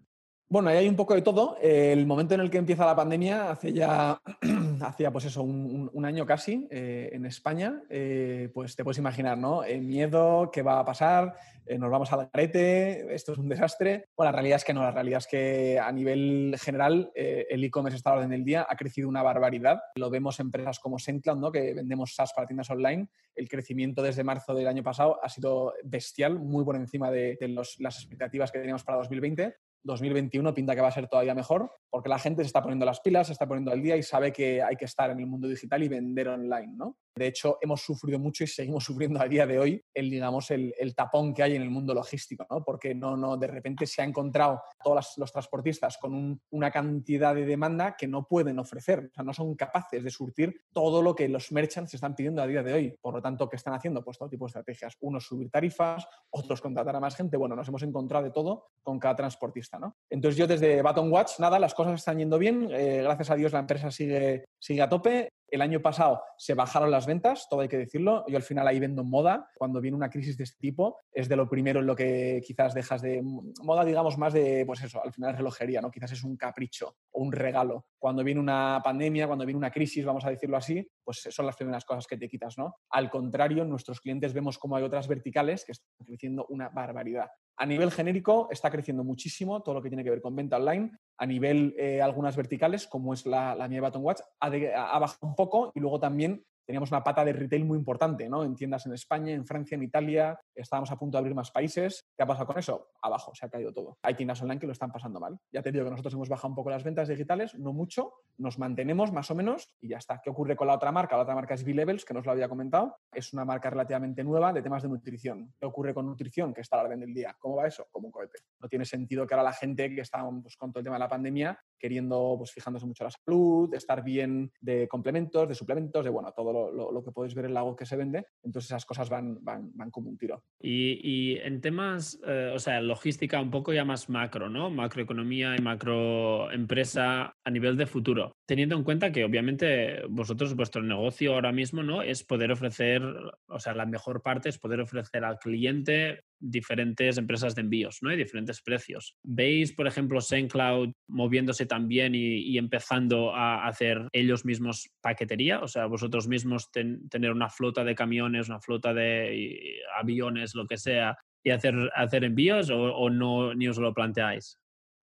Bueno, 0.49 0.69
ahí 0.69 0.77
hay 0.77 0.89
un 0.89 0.95
poco 0.95 1.15
de 1.15 1.23
todo. 1.23 1.59
El 1.61 2.07
momento 2.07 2.35
en 2.35 2.41
el 2.41 2.51
que 2.51 2.59
empieza 2.59 2.87
la 2.87 2.95
pandemia, 2.95 3.51
hace 3.51 3.73
ya, 3.73 4.21
hacía 4.81 5.11
pues 5.11 5.25
eso, 5.25 5.43
un, 5.43 6.05
año 6.05 6.25
casi 6.25 6.69
eh, 6.71 7.11
en 7.13 7.27
España, 7.27 7.83
eh, 7.91 8.49
pues 8.55 8.77
te 8.77 8.85
puedes 8.85 8.99
imaginar, 8.99 9.37
¿no? 9.37 9.65
El 9.65 9.83
miedo, 9.83 10.51
qué 10.53 10.63
va 10.63 10.79
a 10.79 10.85
pasar, 10.85 11.35
eh, 11.67 11.77
nos 11.79 11.91
vamos 11.91 12.13
al 12.13 12.31
garete, 12.33 13.13
esto 13.13 13.33
es 13.33 13.39
un 13.39 13.49
desastre. 13.49 14.05
Bueno, 14.17 14.31
la 14.31 14.37
realidad 14.37 14.59
es 14.59 14.65
que 14.65 14.73
no, 14.73 14.83
la 14.83 14.93
realidad 14.93 15.19
es 15.19 15.27
que 15.27 15.81
a 15.81 15.91
nivel 15.91 16.55
general 16.61 17.11
el 17.17 17.65
e-commerce 17.65 17.97
está 17.97 18.11
a 18.11 18.15
orden 18.15 18.31
del 18.31 18.45
día, 18.45 18.65
ha 18.69 18.77
crecido 18.77 19.09
una 19.09 19.25
barbaridad. 19.25 19.81
Lo 19.97 20.11
vemos 20.11 20.39
en 20.39 20.47
empresas 20.47 20.79
como 20.79 21.01
SendCloud, 21.01 21.39
¿no? 21.39 21.51
Que 21.51 21.75
vendemos 21.75 22.15
SaaS 22.15 22.33
para 22.33 22.47
tiendas 22.47 22.71
online. 22.71 23.09
El 23.35 23.49
crecimiento 23.49 24.01
desde 24.01 24.23
marzo 24.23 24.55
del 24.55 24.69
año 24.69 24.85
pasado 24.85 25.19
ha 25.21 25.29
sido 25.29 25.75
bestial, 25.83 26.39
muy 26.39 26.65
por 26.65 26.77
encima 26.77 27.11
de, 27.11 27.37
las 27.81 27.97
expectativas 27.99 28.53
que 28.53 28.61
teníamos 28.61 28.85
para 28.85 28.99
2020. 28.99 29.57
2021 29.83 30.55
pinta 30.55 30.75
que 30.75 30.81
va 30.81 30.89
a 30.89 30.93
ser 30.93 31.09
todavía 31.09 31.35
mejor, 31.35 31.71
porque 31.91 32.09
la 32.09 32.19
gente 32.19 32.43
se 32.43 32.47
está 32.47 32.63
poniendo 32.63 32.87
las 32.87 33.01
pilas, 33.01 33.29
se 33.29 33.33
está 33.33 33.47
poniendo 33.47 33.71
al 33.71 33.83
día 33.83 33.97
y 33.97 34.03
sabe 34.03 34.33
que 34.33 34.63
hay 34.63 34.77
que 34.77 34.85
estar 34.85 35.11
en 35.11 35.21
el 35.21 35.27
mundo 35.27 35.49
digital 35.49 35.83
y 35.83 35.89
vender 35.89 36.29
online, 36.29 36.73
¿no? 36.77 36.97
De 37.17 37.27
hecho, 37.27 37.59
hemos 37.63 37.81
sufrido 37.81 38.19
mucho 38.19 38.45
y 38.45 38.47
seguimos 38.47 38.85
sufriendo 38.85 39.21
a 39.21 39.29
día 39.29 39.47
de 39.47 39.59
hoy 39.59 39.83
el, 39.95 40.11
digamos, 40.11 40.51
el, 40.51 40.75
tapón 40.95 41.35
que 41.35 41.43
hay 41.43 41.57
en 41.57 41.63
el 41.63 41.71
mundo 41.71 41.93
logístico, 41.93 42.47
¿no? 42.49 42.65
Porque 42.65 42.95
no, 42.95 43.17
no, 43.17 43.37
de 43.37 43.47
repente 43.47 43.87
se 43.87 44.03
ha 44.03 44.05
encontrado 44.05 44.63
todos 44.83 45.15
los 45.19 45.33
transportistas 45.33 45.99
con 45.99 46.41
una 46.51 46.71
cantidad 46.71 47.35
de 47.35 47.45
demanda 47.45 47.97
que 47.97 48.07
no 48.07 48.27
pueden 48.27 48.59
ofrecer, 48.59 49.11
o 49.11 49.15
sea, 49.15 49.25
no 49.25 49.35
son 49.35 49.55
capaces 49.55 50.03
de 50.03 50.11
surtir 50.11 50.55
todo 50.73 51.03
lo 51.03 51.15
que 51.15 51.29
los 51.29 51.53
merchants 51.53 51.93
están 51.95 52.15
pidiendo 52.15 52.43
a 52.43 52.47
día 52.47 52.63
de 52.63 52.73
hoy. 52.73 52.97
Por 53.01 53.15
lo 53.15 53.23
tanto, 53.23 53.49
¿qué 53.49 53.57
están 53.57 53.75
haciendo? 53.75 54.03
Pues 54.03 54.19
todo 54.19 54.29
tipo 54.29 54.45
de 54.45 54.49
estrategias. 54.49 54.97
Unos 55.01 55.27
subir 55.27 55.51
tarifas, 55.51 56.07
otros 56.31 56.61
contratar 56.61 56.97
a 56.97 57.01
más 57.01 57.17
gente. 57.17 57.37
Bueno, 57.37 57.57
nos 57.57 57.69
hemos 57.69 57.83
encontrado 57.83 58.25
de 58.25 58.31
todo 58.31 58.69
con 58.83 58.99
cada 58.99 59.17
transportista, 59.17 59.79
¿no? 59.79 59.97
Entonces 60.11 60.39
yo 60.39 60.47
desde 60.47 60.83
Baton 60.83 61.11
Watch, 61.11 61.39
nada, 61.39 61.59
las 61.59 61.75
cosas 61.75 61.95
están 61.95 62.19
yendo 62.19 62.39
bien. 62.39 62.69
Eh, 62.73 63.01
gracias 63.03 63.31
a 63.31 63.35
Dios 63.37 63.53
la 63.53 63.61
empresa 63.61 63.91
sigue, 63.91 64.45
sigue 64.59 64.83
a 64.83 64.89
tope. 64.89 65.31
El 65.49 65.63
año 65.63 65.81
pasado 65.81 66.23
se 66.37 66.55
bajaron 66.55 66.91
las 66.91 67.07
ventas, 67.07 67.47
todo 67.49 67.61
hay 67.61 67.69
que 67.69 67.79
decirlo. 67.79 68.25
Yo 68.29 68.37
al 68.37 68.43
final 68.43 68.67
ahí 68.67 68.81
vendo 68.81 69.05
moda. 69.05 69.49
Cuando 69.57 69.81
viene 69.81 69.97
una 69.97 70.11
crisis 70.11 70.37
de 70.37 70.45
este 70.45 70.59
tipo, 70.59 70.99
es 71.13 71.29
de 71.29 71.37
lo 71.37 71.49
primero 71.49 71.81
en 71.81 71.87
lo 71.87 71.95
que 71.95 72.43
quizás 72.45 72.75
dejas 72.75 73.03
de. 73.03 73.23
Moda, 73.63 73.85
digamos, 73.85 74.19
más 74.19 74.33
de, 74.33 74.65
pues 74.67 74.83
eso, 74.83 75.03
al 75.03 75.13
final 75.13 75.31
es 75.31 75.37
relojería, 75.37 75.81
¿no? 75.81 75.91
Quizás 75.91 76.13
es 76.13 76.25
un 76.25 76.37
capricho 76.37 76.97
o 77.13 77.23
un 77.23 77.33
regalo. 77.33 77.87
Cuando 77.99 78.25
viene 78.25 78.41
una 78.41 78.81
pandemia, 78.83 79.27
cuando 79.27 79.47
viene 79.47 79.59
una 79.59 79.71
crisis, 79.71 80.05
vamos 80.05 80.25
a 80.25 80.31
decirlo 80.31 80.57
así, 80.57 80.87
pues 81.05 81.27
son 81.31 81.47
las 81.47 81.57
primeras 81.57 81.85
cosas 81.85 82.07
que 82.07 82.17
te 82.17 82.29
quitas, 82.29 82.59
¿no? 82.59 82.77
Al 82.91 83.11
contrario, 83.11 83.65
nuestros 83.65 84.01
clientes 84.01 84.33
vemos 84.33 84.59
como 84.59 84.77
hay 84.77 84.83
otras 84.83 85.07
verticales 85.07 85.65
que 85.65 85.73
están 85.73 86.07
creciendo 86.07 86.47
una 86.49 86.69
barbaridad. 86.69 87.29
A 87.59 87.65
nivel 87.65 87.91
genérico 87.91 88.49
está 88.51 88.71
creciendo 88.71 89.03
muchísimo 89.03 89.63
todo 89.63 89.77
lo 89.77 89.83
que 89.83 89.89
tiene 89.89 90.05
que 90.05 90.11
ver 90.11 90.21
con 90.21 90.37
venta 90.37 90.57
online. 90.57 90.93
A 91.17 91.27
nivel 91.27 91.75
eh, 91.79 92.03
algunas 92.03 92.37
verticales, 92.37 92.87
como 92.87 93.15
es 93.15 93.25
la, 93.25 93.55
la 93.55 93.67
mía 93.67 93.81
Baton 93.81 94.05
Watch, 94.05 94.21
ha, 94.41 94.99
bajado 94.99 95.27
un 95.27 95.35
poco 95.35 95.73
y 95.75 95.81
luego 95.81 95.99
también 95.99 96.45
teníamos 96.67 96.91
una 96.91 97.03
pata 97.03 97.25
de 97.25 97.33
retail 97.33 97.65
muy 97.65 97.79
importante, 97.79 98.29
¿no? 98.29 98.45
En 98.45 98.55
tiendas 98.55 98.85
en 98.87 98.93
España, 98.93 99.33
en 99.33 99.47
Francia, 99.47 99.77
en 99.77 99.85
Italia, 99.85 100.39
estábamos 100.55 100.91
a 100.91 100.97
punto 100.97 101.17
de 101.17 101.21
abrir 101.21 101.35
más 101.35 101.51
países. 101.51 102.05
¿Qué 102.17 102.25
ha 102.25 102.27
pasado 102.27 102.47
con 102.47 102.59
eso? 102.59 102.89
Abajo, 103.01 103.33
se 103.35 103.47
ha 103.47 103.49
caído 103.49 103.73
todo. 103.73 103.99
Hay 104.03 104.15
tiendas 104.15 104.43
online 104.43 104.61
que 104.61 104.67
lo 104.67 104.73
están 104.73 104.91
pasando 104.91 105.21
mal. 105.21 105.39
Ya 105.53 105.63
te 105.63 105.71
digo 105.71 105.85
que 105.85 105.91
nosotros 105.91 106.15
hemos 106.15 106.29
bajado 106.29 106.49
un 106.49 106.55
poco 106.57 106.71
las 106.71 106.85
ventas 106.85 107.09
digitales, 107.09 107.55
no 107.55 107.73
mucho, 107.73 108.13
nos 108.39 108.59
mantenemos 108.59 109.13
más 109.13 109.31
o 109.31 109.35
menos 109.35 109.71
y 109.81 109.89
ya 109.89 109.99
está. 109.99 110.21
¿Qué 110.23 110.31
ocurre 110.31 110.57
con 110.57 110.67
la 110.67 110.75
otra 110.75 110.93
marca? 110.93 111.17
La 111.17 111.23
otra 111.23 111.35
marca 111.35 111.55
es 111.55 111.65
B-Levels, 111.65 112.05
que 112.05 112.15
nos 112.15 112.27
lo 112.27 112.33
había 112.33 112.49
comentado. 112.49 112.97
Es 113.13 113.33
una 113.33 113.45
marca 113.45 113.71
relativamente 113.71 114.25
nueva 114.25 114.53
de 114.53 114.63
temas 114.63 114.83
de 114.83 114.89
nutrición. 114.89 115.55
¿Qué 115.59 115.67
ocurre 115.67 115.95
con 115.95 116.07
nutrición? 116.07 116.53
Que 116.53 116.61
está 116.63 116.77
a 116.77 116.79
la 116.83 116.89
orden 116.89 117.01
del 117.01 117.15
día. 117.15 117.37
¿Cómo 117.39 117.57
va 117.57 117.67
eso? 117.67 117.87
Como 117.91 118.07
un 118.07 118.13
cohete. 118.13 118.39
No 118.61 118.69
tiene 118.69 118.85
sentido 118.85 119.27
que 119.27 119.35
ahora 119.35 119.45
la 119.45 119.53
gente 119.53 119.95
que 119.95 120.01
está 120.01 120.29
pues, 120.43 120.57
con 120.57 120.73
todo 120.73 120.81
el 120.81 120.85
tema 120.85 120.97
de 120.97 121.01
la 121.01 121.09
pandemia 121.09 121.59
queriendo, 121.79 122.35
pues 122.39 122.53
fijándose 122.53 122.87
mucho 122.87 123.05
en 123.05 123.07
la 123.07 123.11
salud, 123.11 123.75
estar 123.75 124.03
bien 124.03 124.53
de 124.61 124.89
complementos, 124.89 125.49
de 125.49 125.55
suplementos, 125.55 126.05
de 126.05 126.11
bueno, 126.11 126.33
todo 126.33 126.71
lo, 126.73 127.05
que 127.05 127.13
podéis 127.13 127.35
ver 127.35 127.47
en 127.47 127.55
la 127.55 127.63
web 127.63 127.77
que 127.77 127.87
se 127.87 127.97
vende. 127.97 128.27
Entonces 128.43 128.71
esas 128.71 128.85
cosas 128.85 129.09
van, 129.09 129.39
van, 129.43 129.71
van 129.75 129.91
como 129.91 130.11
un 130.11 130.19
tiro. 130.19 130.43
Y, 130.61 131.39
en 131.39 131.61
temas, 131.61 132.19
eh, 132.27 132.53
o 132.55 132.59
sea, 132.59 132.81
logística 132.81 133.41
un 133.41 133.51
poco 133.51 133.73
ya 133.73 133.85
más 133.85 134.09
macro, 134.09 134.49
¿no? 134.49 134.71
Macroeconomía 134.71 135.55
y 135.57 135.63
macroempresa 135.63 137.35
a 137.45 137.51
nivel 137.51 137.77
de 137.77 137.87
futuro. 137.87 138.37
Teniendo 138.47 138.77
en 138.77 138.85
cuenta 138.85 139.11
que 139.11 139.25
obviamente 139.25 140.03
vosotros, 140.09 140.55
vuestro 140.55 140.81
negocio 140.83 141.35
ahora 141.35 141.51
mismo, 141.51 141.83
¿no? 141.83 142.03
Es 142.03 142.23
poder 142.23 142.53
ofrecer, 142.53 143.03
o 143.49 143.59
sea, 143.59 143.75
la 143.75 143.87
mejor 143.87 144.23
parte 144.23 144.49
es 144.49 144.59
poder 144.59 144.81
ofrecer 144.81 145.25
al 145.25 145.39
cliente 145.39 146.23
diferentes 146.39 147.19
empresas 147.19 147.55
de 147.55 147.63
envíos, 147.63 147.99
¿no? 148.03 148.13
Y 148.13 148.17
diferentes 148.17 148.63
precios. 148.63 149.17
¿Veis, 149.25 149.73
por 149.73 149.87
ejemplo, 149.87 150.21
SendCloud 150.21 150.93
moviéndose 151.09 151.67
también 151.67 152.15
y, 152.15 152.57
empezando 152.57 153.35
a 153.35 153.67
hacer 153.67 154.09
ellos 154.13 154.45
mismos 154.45 154.91
paquetería? 155.01 155.61
O 155.61 155.69
sea, 155.69 155.87
vosotros 155.87 156.29
mismos 156.29 156.71
tener 156.71 157.33
una 157.33 157.51
flota 157.51 157.83
de 157.83 157.95
camiones, 157.95 158.49
una 158.49 158.61
flota 158.61 158.95
de 158.95 159.81
aviones, 159.99 160.55
lo 160.55 160.67
que 160.67 160.77
sea, 160.77 161.19
y 161.47 161.51
hacer, 161.51 161.91
hacer 161.95 162.25
envíos 162.25 162.71
o, 162.71 163.09
no 163.09 163.55
ni 163.55 163.69
os 163.69 163.79
lo 163.79 163.95
planteáis? 163.95 164.59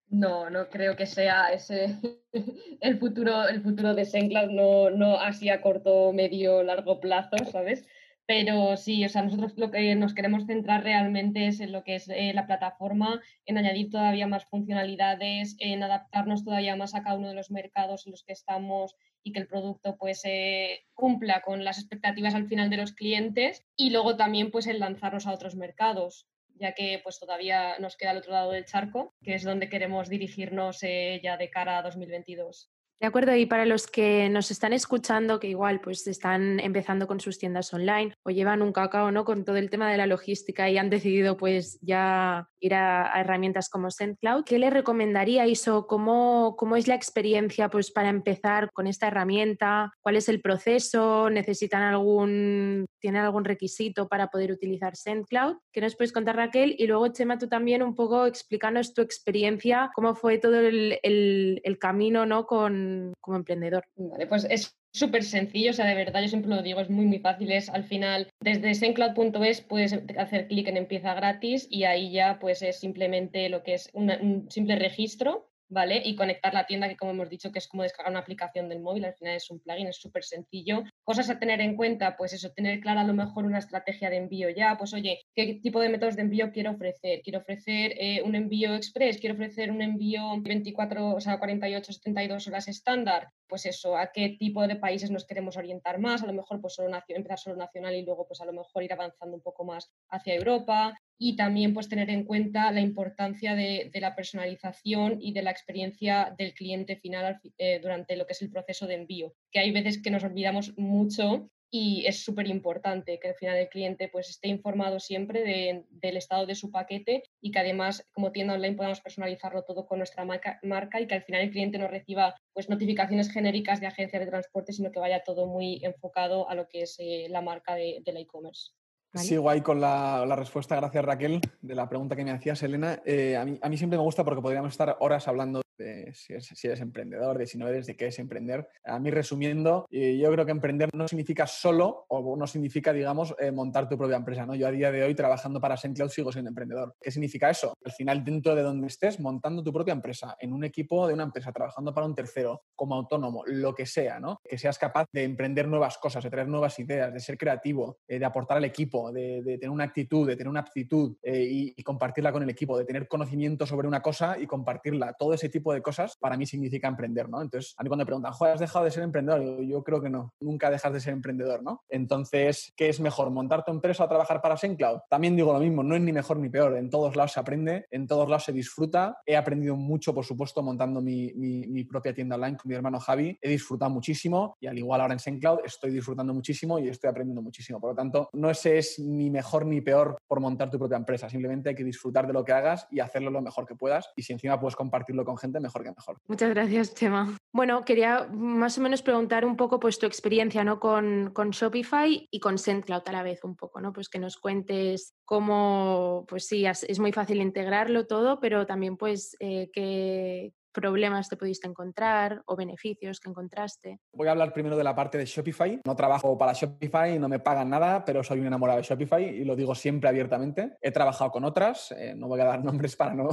No, 0.09 0.49
no 0.49 0.69
creo 0.69 0.95
que 0.95 1.05
sea 1.05 1.51
ese 1.51 1.97
el 2.81 2.99
futuro, 2.99 3.47
el 3.47 3.61
futuro 3.61 3.95
de 3.95 4.05
SendCloud, 4.05 4.51
no, 4.51 4.89
no 4.89 5.19
así 5.19 5.49
a 5.49 5.61
corto, 5.61 6.13
medio, 6.13 6.63
largo 6.63 6.99
plazo, 6.99 7.37
¿sabes? 7.51 7.85
Pero 8.25 8.77
sí, 8.77 9.03
o 9.03 9.09
sea, 9.09 9.21
nosotros 9.21 9.53
lo 9.57 9.69
que 9.69 9.95
nos 9.95 10.13
queremos 10.13 10.45
centrar 10.45 10.83
realmente 10.83 11.47
es 11.47 11.59
en 11.59 11.73
lo 11.73 11.83
que 11.83 11.95
es 11.95 12.07
eh, 12.07 12.31
la 12.33 12.47
plataforma, 12.47 13.21
en 13.45 13.57
añadir 13.57 13.89
todavía 13.89 14.27
más 14.27 14.45
funcionalidades, 14.45 15.57
en 15.59 15.83
adaptarnos 15.83 16.45
todavía 16.45 16.77
más 16.77 16.95
a 16.95 17.03
cada 17.03 17.17
uno 17.17 17.27
de 17.27 17.33
los 17.33 17.51
mercados 17.51 18.05
en 18.05 18.11
los 18.11 18.23
que 18.23 18.31
estamos 18.31 18.95
y 19.23 19.33
que 19.33 19.39
el 19.39 19.47
producto 19.47 19.97
pues 19.97 20.21
eh, 20.23 20.85
cumpla 20.93 21.41
con 21.41 21.65
las 21.65 21.79
expectativas 21.79 22.33
al 22.33 22.47
final 22.47 22.69
de 22.69 22.77
los 22.77 22.93
clientes 22.93 23.65
y 23.75 23.89
luego 23.89 24.15
también 24.15 24.51
pues 24.51 24.67
el 24.67 24.79
lanzarnos 24.79 25.27
a 25.27 25.33
otros 25.33 25.55
mercados 25.55 26.27
ya 26.55 26.73
que 26.73 26.99
pues 27.03 27.19
todavía 27.19 27.77
nos 27.79 27.97
queda 27.97 28.11
al 28.11 28.17
otro 28.17 28.33
lado 28.33 28.51
del 28.51 28.65
charco, 28.65 29.15
que 29.23 29.35
es 29.35 29.43
donde 29.43 29.69
queremos 29.69 30.09
dirigirnos 30.09 30.83
eh, 30.83 31.19
ya 31.23 31.37
de 31.37 31.49
cara 31.49 31.77
a 31.77 31.83
2022. 31.83 32.72
De 33.03 33.07
acuerdo, 33.07 33.35
y 33.35 33.45
para 33.45 33.65
los 33.65 33.85
que 33.85 34.29
nos 34.29 34.49
están 34.49 34.71
escuchando, 34.71 35.37
que 35.37 35.49
igual 35.49 35.81
pues 35.81 36.07
están 36.07 36.61
empezando 36.61 37.05
con 37.05 37.19
sus 37.19 37.37
tiendas 37.37 37.73
online 37.73 38.13
o 38.23 38.29
llevan 38.29 38.61
un 38.61 38.71
cacao 38.71 39.11
¿no? 39.11 39.25
con 39.25 39.43
todo 39.43 39.57
el 39.57 39.69
tema 39.69 39.91
de 39.91 39.97
la 39.97 40.07
logística 40.07 40.69
y 40.69 40.77
han 40.77 40.89
decidido 40.89 41.35
pues 41.35 41.77
ya 41.81 42.47
ir 42.61 42.73
a, 42.75 43.11
herramientas 43.19 43.67
como 43.67 43.91
SendCloud, 43.91 44.45
¿qué 44.45 44.57
le 44.57 44.69
recomendaríais 44.69 45.67
o 45.67 45.85
cómo, 45.85 46.55
cómo 46.57 46.77
es 46.77 46.87
la 46.87 46.95
experiencia 46.95 47.67
pues 47.67 47.91
para 47.91 48.07
empezar 48.07 48.71
con 48.71 48.87
esta 48.87 49.07
herramienta? 49.07 49.91
¿Cuál 49.99 50.15
es 50.15 50.29
el 50.29 50.39
proceso? 50.39 51.29
¿Necesitan 51.29 51.81
algún, 51.81 52.85
tienen 53.01 53.23
algún 53.23 53.43
requisito 53.43 54.07
para 54.07 54.27
poder 54.27 54.53
utilizar 54.53 54.95
SendCloud? 54.95 55.57
¿Qué 55.73 55.81
nos 55.81 55.97
puedes 55.97 56.13
contar 56.13 56.37
Raquel? 56.37 56.73
Y 56.79 56.87
luego 56.87 57.09
Chema, 57.09 57.37
tú 57.37 57.49
también 57.49 57.83
un 57.83 57.95
poco 57.95 58.27
explícanos 58.27 58.93
tu 58.93 59.01
experiencia, 59.01 59.91
cómo 59.93 60.15
fue 60.15 60.37
todo 60.37 60.57
el, 60.61 60.99
el, 61.03 61.59
el 61.65 61.77
camino 61.79 62.25
¿no? 62.25 62.45
con 62.45 62.92
como 63.21 63.37
emprendedor? 63.37 63.83
Vale, 63.95 64.27
pues 64.27 64.45
es 64.49 64.75
súper 64.93 65.23
sencillo, 65.23 65.71
o 65.71 65.73
sea, 65.73 65.85
de 65.85 65.95
verdad, 65.95 66.21
yo 66.21 66.27
siempre 66.27 66.49
lo 66.49 66.61
digo, 66.61 66.79
es 66.79 66.89
muy, 66.89 67.05
muy 67.05 67.19
fácil. 67.19 67.51
Es 67.51 67.69
al 67.69 67.83
final, 67.83 68.29
desde 68.41 68.73
sencloud.es 68.75 69.61
puedes 69.61 69.93
hacer 70.17 70.47
clic 70.47 70.67
en 70.67 70.77
empieza 70.77 71.13
gratis 71.13 71.67
y 71.69 71.83
ahí 71.83 72.11
ya 72.11 72.39
pues 72.39 72.61
es 72.61 72.79
simplemente 72.79 73.49
lo 73.49 73.63
que 73.63 73.75
es 73.75 73.89
un 73.93 74.47
simple 74.49 74.75
registro 74.77 75.49
¿vale? 75.73 76.01
Y 76.03 76.15
conectar 76.15 76.53
la 76.53 76.65
tienda, 76.65 76.87
que 76.87 76.95
como 76.95 77.11
hemos 77.11 77.29
dicho, 77.29 77.51
que 77.51 77.59
es 77.59 77.67
como 77.67 77.83
descargar 77.83 78.11
una 78.11 78.19
aplicación 78.19 78.69
del 78.69 78.79
móvil, 78.79 79.05
al 79.05 79.15
final 79.15 79.35
es 79.35 79.49
un 79.49 79.59
plugin, 79.59 79.87
es 79.87 79.97
súper 79.97 80.23
sencillo. 80.23 80.83
Cosas 81.03 81.29
a 81.29 81.39
tener 81.39 81.59
en 81.61 81.75
cuenta, 81.75 82.15
pues 82.15 82.33
eso, 82.33 82.51
tener 82.51 82.79
clara 82.79 83.01
a 83.01 83.05
lo 83.05 83.13
mejor 83.13 83.45
una 83.45 83.59
estrategia 83.59 84.09
de 84.09 84.17
envío 84.17 84.49
ya, 84.49 84.77
pues 84.77 84.93
oye, 84.93 85.19
¿qué 85.35 85.59
tipo 85.61 85.79
de 85.79 85.89
métodos 85.89 86.15
de 86.15 86.21
envío 86.21 86.51
quiero 86.51 86.71
ofrecer? 86.71 87.21
¿Quiero 87.23 87.39
ofrecer 87.39 87.93
eh, 87.97 88.21
un 88.23 88.35
envío 88.35 88.75
express? 88.75 89.17
¿Quiero 89.17 89.35
ofrecer 89.35 89.71
un 89.71 89.81
envío 89.81 90.21
24, 90.41 91.15
o 91.15 91.19
sea, 91.19 91.39
48, 91.39 91.91
72 91.93 92.47
horas 92.47 92.67
estándar? 92.67 93.29
Pues 93.47 93.65
eso, 93.65 93.97
¿a 93.97 94.11
qué 94.11 94.35
tipo 94.39 94.65
de 94.67 94.75
países 94.75 95.11
nos 95.11 95.25
queremos 95.25 95.57
orientar 95.57 95.99
más? 95.99 96.23
A 96.23 96.27
lo 96.27 96.33
mejor 96.33 96.61
pues 96.61 96.75
solo 96.75 96.89
empezar 97.07 97.39
solo 97.39 97.55
nacional 97.55 97.95
y 97.95 98.03
luego 98.03 98.27
pues 98.27 98.41
a 98.41 98.45
lo 98.45 98.53
mejor 98.53 98.83
ir 98.83 98.93
avanzando 98.93 99.35
un 99.35 99.41
poco 99.41 99.63
más 99.63 99.91
hacia 100.09 100.35
Europa 100.35 100.97
y 101.17 101.35
también 101.35 101.73
pues 101.73 101.89
tener 101.89 102.09
en 102.09 102.25
cuenta 102.25 102.71
la 102.71 102.81
importancia 102.81 103.55
de, 103.55 103.89
la 103.93 104.15
personalización 104.15 105.21
y 105.21 105.33
de 105.33 105.41
la 105.41 105.51
experiencia 105.51 106.33
del 106.37 106.53
cliente 106.53 106.95
final 106.97 107.39
eh, 107.57 107.79
durante 107.81 108.15
lo 108.15 108.25
que 108.25 108.33
es 108.33 108.41
el 108.41 108.49
proceso 108.49 108.87
de 108.87 108.95
envío, 108.95 109.33
que 109.51 109.59
hay 109.59 109.71
veces 109.71 110.01
que 110.01 110.11
nos 110.11 110.23
olvidamos 110.23 110.77
mucho 110.77 111.49
y 111.75 112.05
es 112.05 112.23
súper 112.23 112.47
importante 112.49 113.19
que 113.19 113.29
al 113.29 113.33
final 113.33 113.57
el 113.57 113.67
cliente 113.67 114.07
pues 114.07 114.29
esté 114.29 114.47
informado 114.47 114.99
siempre 114.99 115.83
del 115.89 116.17
estado 116.17 116.45
de 116.45 116.53
su 116.53 116.69
paquete 116.69 117.23
y 117.41 117.49
que 117.49 117.57
además 117.57 118.07
como 118.13 118.31
tienda 118.31 118.53
online 118.53 118.75
podamos 118.75 119.01
personalizarlo 119.01 119.63
todo 119.63 119.87
con 119.87 119.97
nuestra 119.97 120.23
marca, 120.23 121.01
y 121.01 121.07
que 121.07 121.15
al 121.15 121.23
final 121.23 121.41
el 121.41 121.49
cliente 121.49 121.79
no 121.79 121.87
reciba 121.87 122.35
pues 122.53 122.69
notificaciones 122.69 123.31
genéricas 123.31 123.81
de 123.81 123.87
agencias 123.87 124.23
de 124.23 124.29
transporte, 124.29 124.71
sino 124.71 124.91
que 124.91 124.99
vaya 124.99 125.23
todo 125.23 125.47
muy 125.47 125.83
enfocado 125.83 126.47
a 126.47 126.53
lo 126.53 126.67
que 126.67 126.83
es 126.83 126.95
eh, 126.99 127.25
la 127.29 127.41
marca 127.41 127.73
de, 127.73 128.03
la 128.05 128.19
e-commerce. 128.19 128.73
Sigo 129.15 129.49
ahí 129.49 129.61
con 129.61 129.79
la, 129.79 130.35
respuesta, 130.35 130.75
gracias 130.75 131.05
Raquel, 131.05 131.39
de 131.61 131.75
la 131.75 131.87
pregunta 131.87 132.15
que 132.15 132.23
me 132.23 132.31
hacías, 132.31 132.63
Elena. 132.63 132.99
Eh, 133.05 133.37
a, 133.37 133.45
mí, 133.45 133.59
a, 133.61 133.69
mí, 133.69 133.77
siempre 133.77 133.97
me 133.97 134.03
gusta 134.03 134.23
porque 134.23 134.41
podríamos 134.41 134.71
estar 134.71 134.97
horas 134.99 135.27
hablando 135.27 135.61
de 135.83 136.13
si, 136.13 136.33
eres 136.67 136.81
emprendedor, 136.81 137.37
de 137.37 137.45
si 137.45 137.57
no 137.57 137.67
eres, 137.67 137.85
de 137.85 137.95
qué 137.95 138.07
es 138.07 138.19
emprender. 138.19 138.67
A 138.85 138.99
mí, 138.99 139.11
resumiendo, 139.11 139.85
eh, 139.91 140.17
yo 140.17 140.31
creo 140.31 140.45
que 140.45 140.51
emprender 140.51 140.89
no 140.93 141.07
significa 141.07 141.45
solo 141.47 142.05
o 142.07 142.35
no 142.37 142.47
significa, 142.47 142.93
digamos, 142.93 143.35
eh, 143.39 143.51
montar 143.51 143.89
tu 143.89 143.97
propia 143.97 144.17
empresa. 144.17 144.45
¿no? 144.45 144.55
Yo 144.55 144.67
a 144.67 144.71
día 144.71 144.91
de 144.91 145.03
hoy, 145.03 145.15
trabajando 145.15 145.59
para 145.59 145.77
SendCloud, 145.77 146.09
sigo 146.09 146.31
siendo 146.31 146.49
emprendedor. 146.49 146.95
¿Qué 147.01 147.11
significa 147.11 147.49
eso? 147.49 147.73
Al 147.83 147.91
final, 147.91 148.23
dentro 148.23 148.55
de 148.55 148.61
donde 148.63 148.87
estés, 148.87 149.19
montando 149.19 149.63
tu 149.63 149.73
propia 149.73 149.93
empresa, 149.93 150.37
en 150.39 150.53
un 150.53 150.63
equipo 150.63 151.07
de 151.07 151.13
una 151.13 151.23
empresa, 151.23 151.51
trabajando 151.51 151.93
para 151.93 152.07
un 152.07 152.15
tercero, 152.15 152.63
como 152.75 152.95
autónomo, 152.95 153.43
lo 153.45 153.75
que 153.75 153.85
sea, 153.85 154.19
¿no? 154.19 154.39
Que 154.43 154.57
seas 154.57 154.77
capaz 154.77 155.07
de 155.11 155.23
emprender 155.23 155.67
nuevas 155.67 155.97
cosas, 155.97 156.23
de 156.23 156.29
traer 156.29 156.47
nuevas 156.47 156.77
ideas, 156.79 157.13
de 157.13 157.19
ser 157.19 157.37
creativo, 157.37 157.97
eh, 158.07 158.19
de 158.19 158.25
aportar 158.25 158.57
al 158.57 158.65
equipo, 158.65 159.11
de, 159.11 159.41
tener 159.43 159.69
una 159.69 159.83
actitud, 159.83 160.27
de 160.27 160.35
tener 160.35 160.49
una 160.49 160.61
aptitud 160.61 161.15
y, 161.23 161.73
y 161.75 161.83
compartirla 161.83 162.31
con 162.31 162.43
el 162.43 162.49
equipo, 162.49 162.77
de 162.77 162.85
tener 162.85 163.07
conocimiento 163.07 163.65
sobre 163.65 163.87
una 163.87 164.01
cosa 164.01 164.37
y 164.39 164.47
compartirla. 164.47 165.13
Todo 165.13 165.33
ese 165.33 165.49
tipo 165.49 165.72
de 165.72 165.72
cosas 165.81 166.17
para 166.17 166.37
mí 166.37 166.45
significa 166.45 166.87
emprender, 166.87 167.29
¿no? 167.29 167.41
Entonces, 167.41 167.73
a 167.77 167.83
mí 167.83 167.89
cuando 167.89 168.03
me 168.03 168.05
preguntan, 168.05 168.33
¿has 168.39 168.59
dejado 168.59 168.85
de 168.85 168.91
ser 168.91 169.03
emprendedor? 169.03 169.61
Yo, 169.63 169.83
creo 169.83 170.01
que 170.01 170.09
no, 170.09 170.33
nunca 170.39 170.69
dejas 170.69 170.93
de 170.93 170.99
ser 170.99 171.13
emprendedor, 171.13 171.63
¿no? 171.63 171.83
Entonces, 171.89 172.73
¿qué 172.75 172.89
es 172.89 172.99
mejor? 172.99 173.29
¿Montar 173.29 173.63
tu 173.63 173.71
empresa 173.71 174.03
o 174.03 174.07
trabajar 174.07 174.41
para 174.41 174.57
SendCloud? 174.57 174.99
También 175.09 175.35
digo 175.35 175.53
lo 175.53 175.59
mismo, 175.59 175.83
no 175.83 175.95
es 175.95 176.01
ni 176.01 176.11
mejor 176.11 176.37
ni 176.37 176.49
peor, 176.49 176.77
en 176.77 176.89
todos 176.89 177.15
lados 177.15 177.33
se 177.33 177.39
aprende, 177.39 177.87
en 177.91 178.07
todos 178.07 178.29
lados 178.29 178.43
se 178.43 178.51
disfruta. 178.51 179.17
He 179.25 179.35
aprendido 179.35 179.75
mucho, 179.75 180.13
por 180.13 180.25
supuesto, 180.25 180.61
montando 180.61 181.01
mi, 181.01 181.31
mi, 181.33 181.83
propia 181.83 182.13
tienda 182.13 182.35
online 182.35 182.57
con 182.57 182.69
mi 182.69 182.75
hermano 182.75 182.99
Javi. 182.99 183.37
He 183.41 183.49
disfrutado 183.49 183.91
muchísimo 183.91 184.55
y 184.59 184.67
al 184.67 184.77
igual 184.77 185.01
ahora 185.01 185.13
en 185.13 185.19
SendCloud 185.19 185.59
estoy 185.65 185.91
disfrutando 185.91 186.33
muchísimo 186.33 186.79
y 186.79 186.87
estoy 186.87 187.09
aprendiendo 187.09 187.41
muchísimo. 187.41 187.79
Por 187.79 187.91
lo 187.91 187.95
tanto, 187.95 188.29
no 188.33 188.49
ese 188.49 188.77
es 188.77 188.99
ni 188.99 189.29
mejor 189.29 189.65
ni 189.65 189.81
peor 189.81 190.17
por 190.27 190.39
montar 190.39 190.69
tu 190.69 190.79
propia 190.79 190.97
empresa, 190.97 191.29
simplemente 191.29 191.69
hay 191.69 191.75
que 191.75 191.83
disfrutar 191.83 192.25
de 192.27 192.33
lo 192.33 192.43
que 192.43 192.53
hagas 192.53 192.87
y 192.89 192.99
hacerlo 192.99 193.31
lo 193.31 193.41
mejor 193.41 193.65
que 193.65 193.75
puedas 193.75 194.11
y 194.15 194.23
si 194.23 194.33
encima 194.33 194.59
puedes 194.59 194.75
compartirlo 194.75 195.25
con 195.25 195.37
gente, 195.37 195.52
mejor 195.59 195.83
que 195.83 195.91
mejor. 195.91 196.17
Muchas 196.27 196.49
gracias, 196.49 196.93
Chema. 196.93 197.37
Bueno, 197.51 197.85
quería 197.85 198.27
más 198.31 198.77
o 198.77 198.81
menos 198.81 199.01
preguntar 199.01 199.45
un 199.45 199.55
poco 199.55 199.79
pues, 199.79 199.99
tu 199.99 200.05
experiencia 200.05 200.63
¿no? 200.63 200.79
con, 200.79 201.31
con 201.33 201.51
Shopify 201.51 202.27
y 202.29 202.39
con 202.39 202.57
SendCloud 202.57 203.03
a 203.05 203.11
la 203.11 203.23
vez 203.23 203.43
un 203.43 203.55
poco, 203.55 203.81
¿no? 203.81 203.93
Pues 203.93 204.09
que 204.09 204.19
nos 204.19 204.37
cuentes 204.37 205.13
cómo, 205.25 206.25
pues 206.27 206.47
sí, 206.47 206.65
es 206.65 206.99
muy 206.99 207.11
fácil 207.11 207.41
integrarlo 207.41 208.07
todo, 208.07 208.39
pero 208.39 208.65
también 208.65 208.97
pues 208.97 209.35
eh, 209.39 209.69
qué, 209.71 210.53
problemas 210.73 211.29
te 211.29 211.37
pudiste 211.37 211.67
encontrar 211.67 212.41
o 212.45 212.55
beneficios 212.55 213.19
que 213.19 213.29
encontraste? 213.29 213.99
Voy 214.11 214.27
a 214.27 214.31
hablar 214.31 214.51
primero 214.53 214.75
de 214.75 214.83
la 214.83 214.95
parte 214.95 215.17
de 215.17 215.25
Shopify. 215.25 215.79
No 215.85 215.95
trabajo 215.95 216.37
para 216.37 216.53
Shopify, 216.53 217.17
no 217.19 217.29
me 217.29 217.39
pagan 217.39 217.69
nada, 217.69 218.03
pero 218.03 218.23
soy 218.23 218.39
un 218.39 218.47
enamorado 218.47 218.77
de 218.77 218.83
Shopify 218.83 219.23
y 219.23 219.45
lo 219.45 219.55
digo 219.55 219.75
siempre 219.75 220.09
abiertamente. 220.09 220.77
He 220.81 220.91
trabajado 220.91 221.31
con 221.31 221.43
otras, 221.45 221.91
eh, 221.91 222.13
no 222.15 222.27
voy 222.27 222.41
a 222.41 222.45
dar 222.45 222.63
nombres 222.63 222.95
para 222.95 223.13
no, 223.13 223.29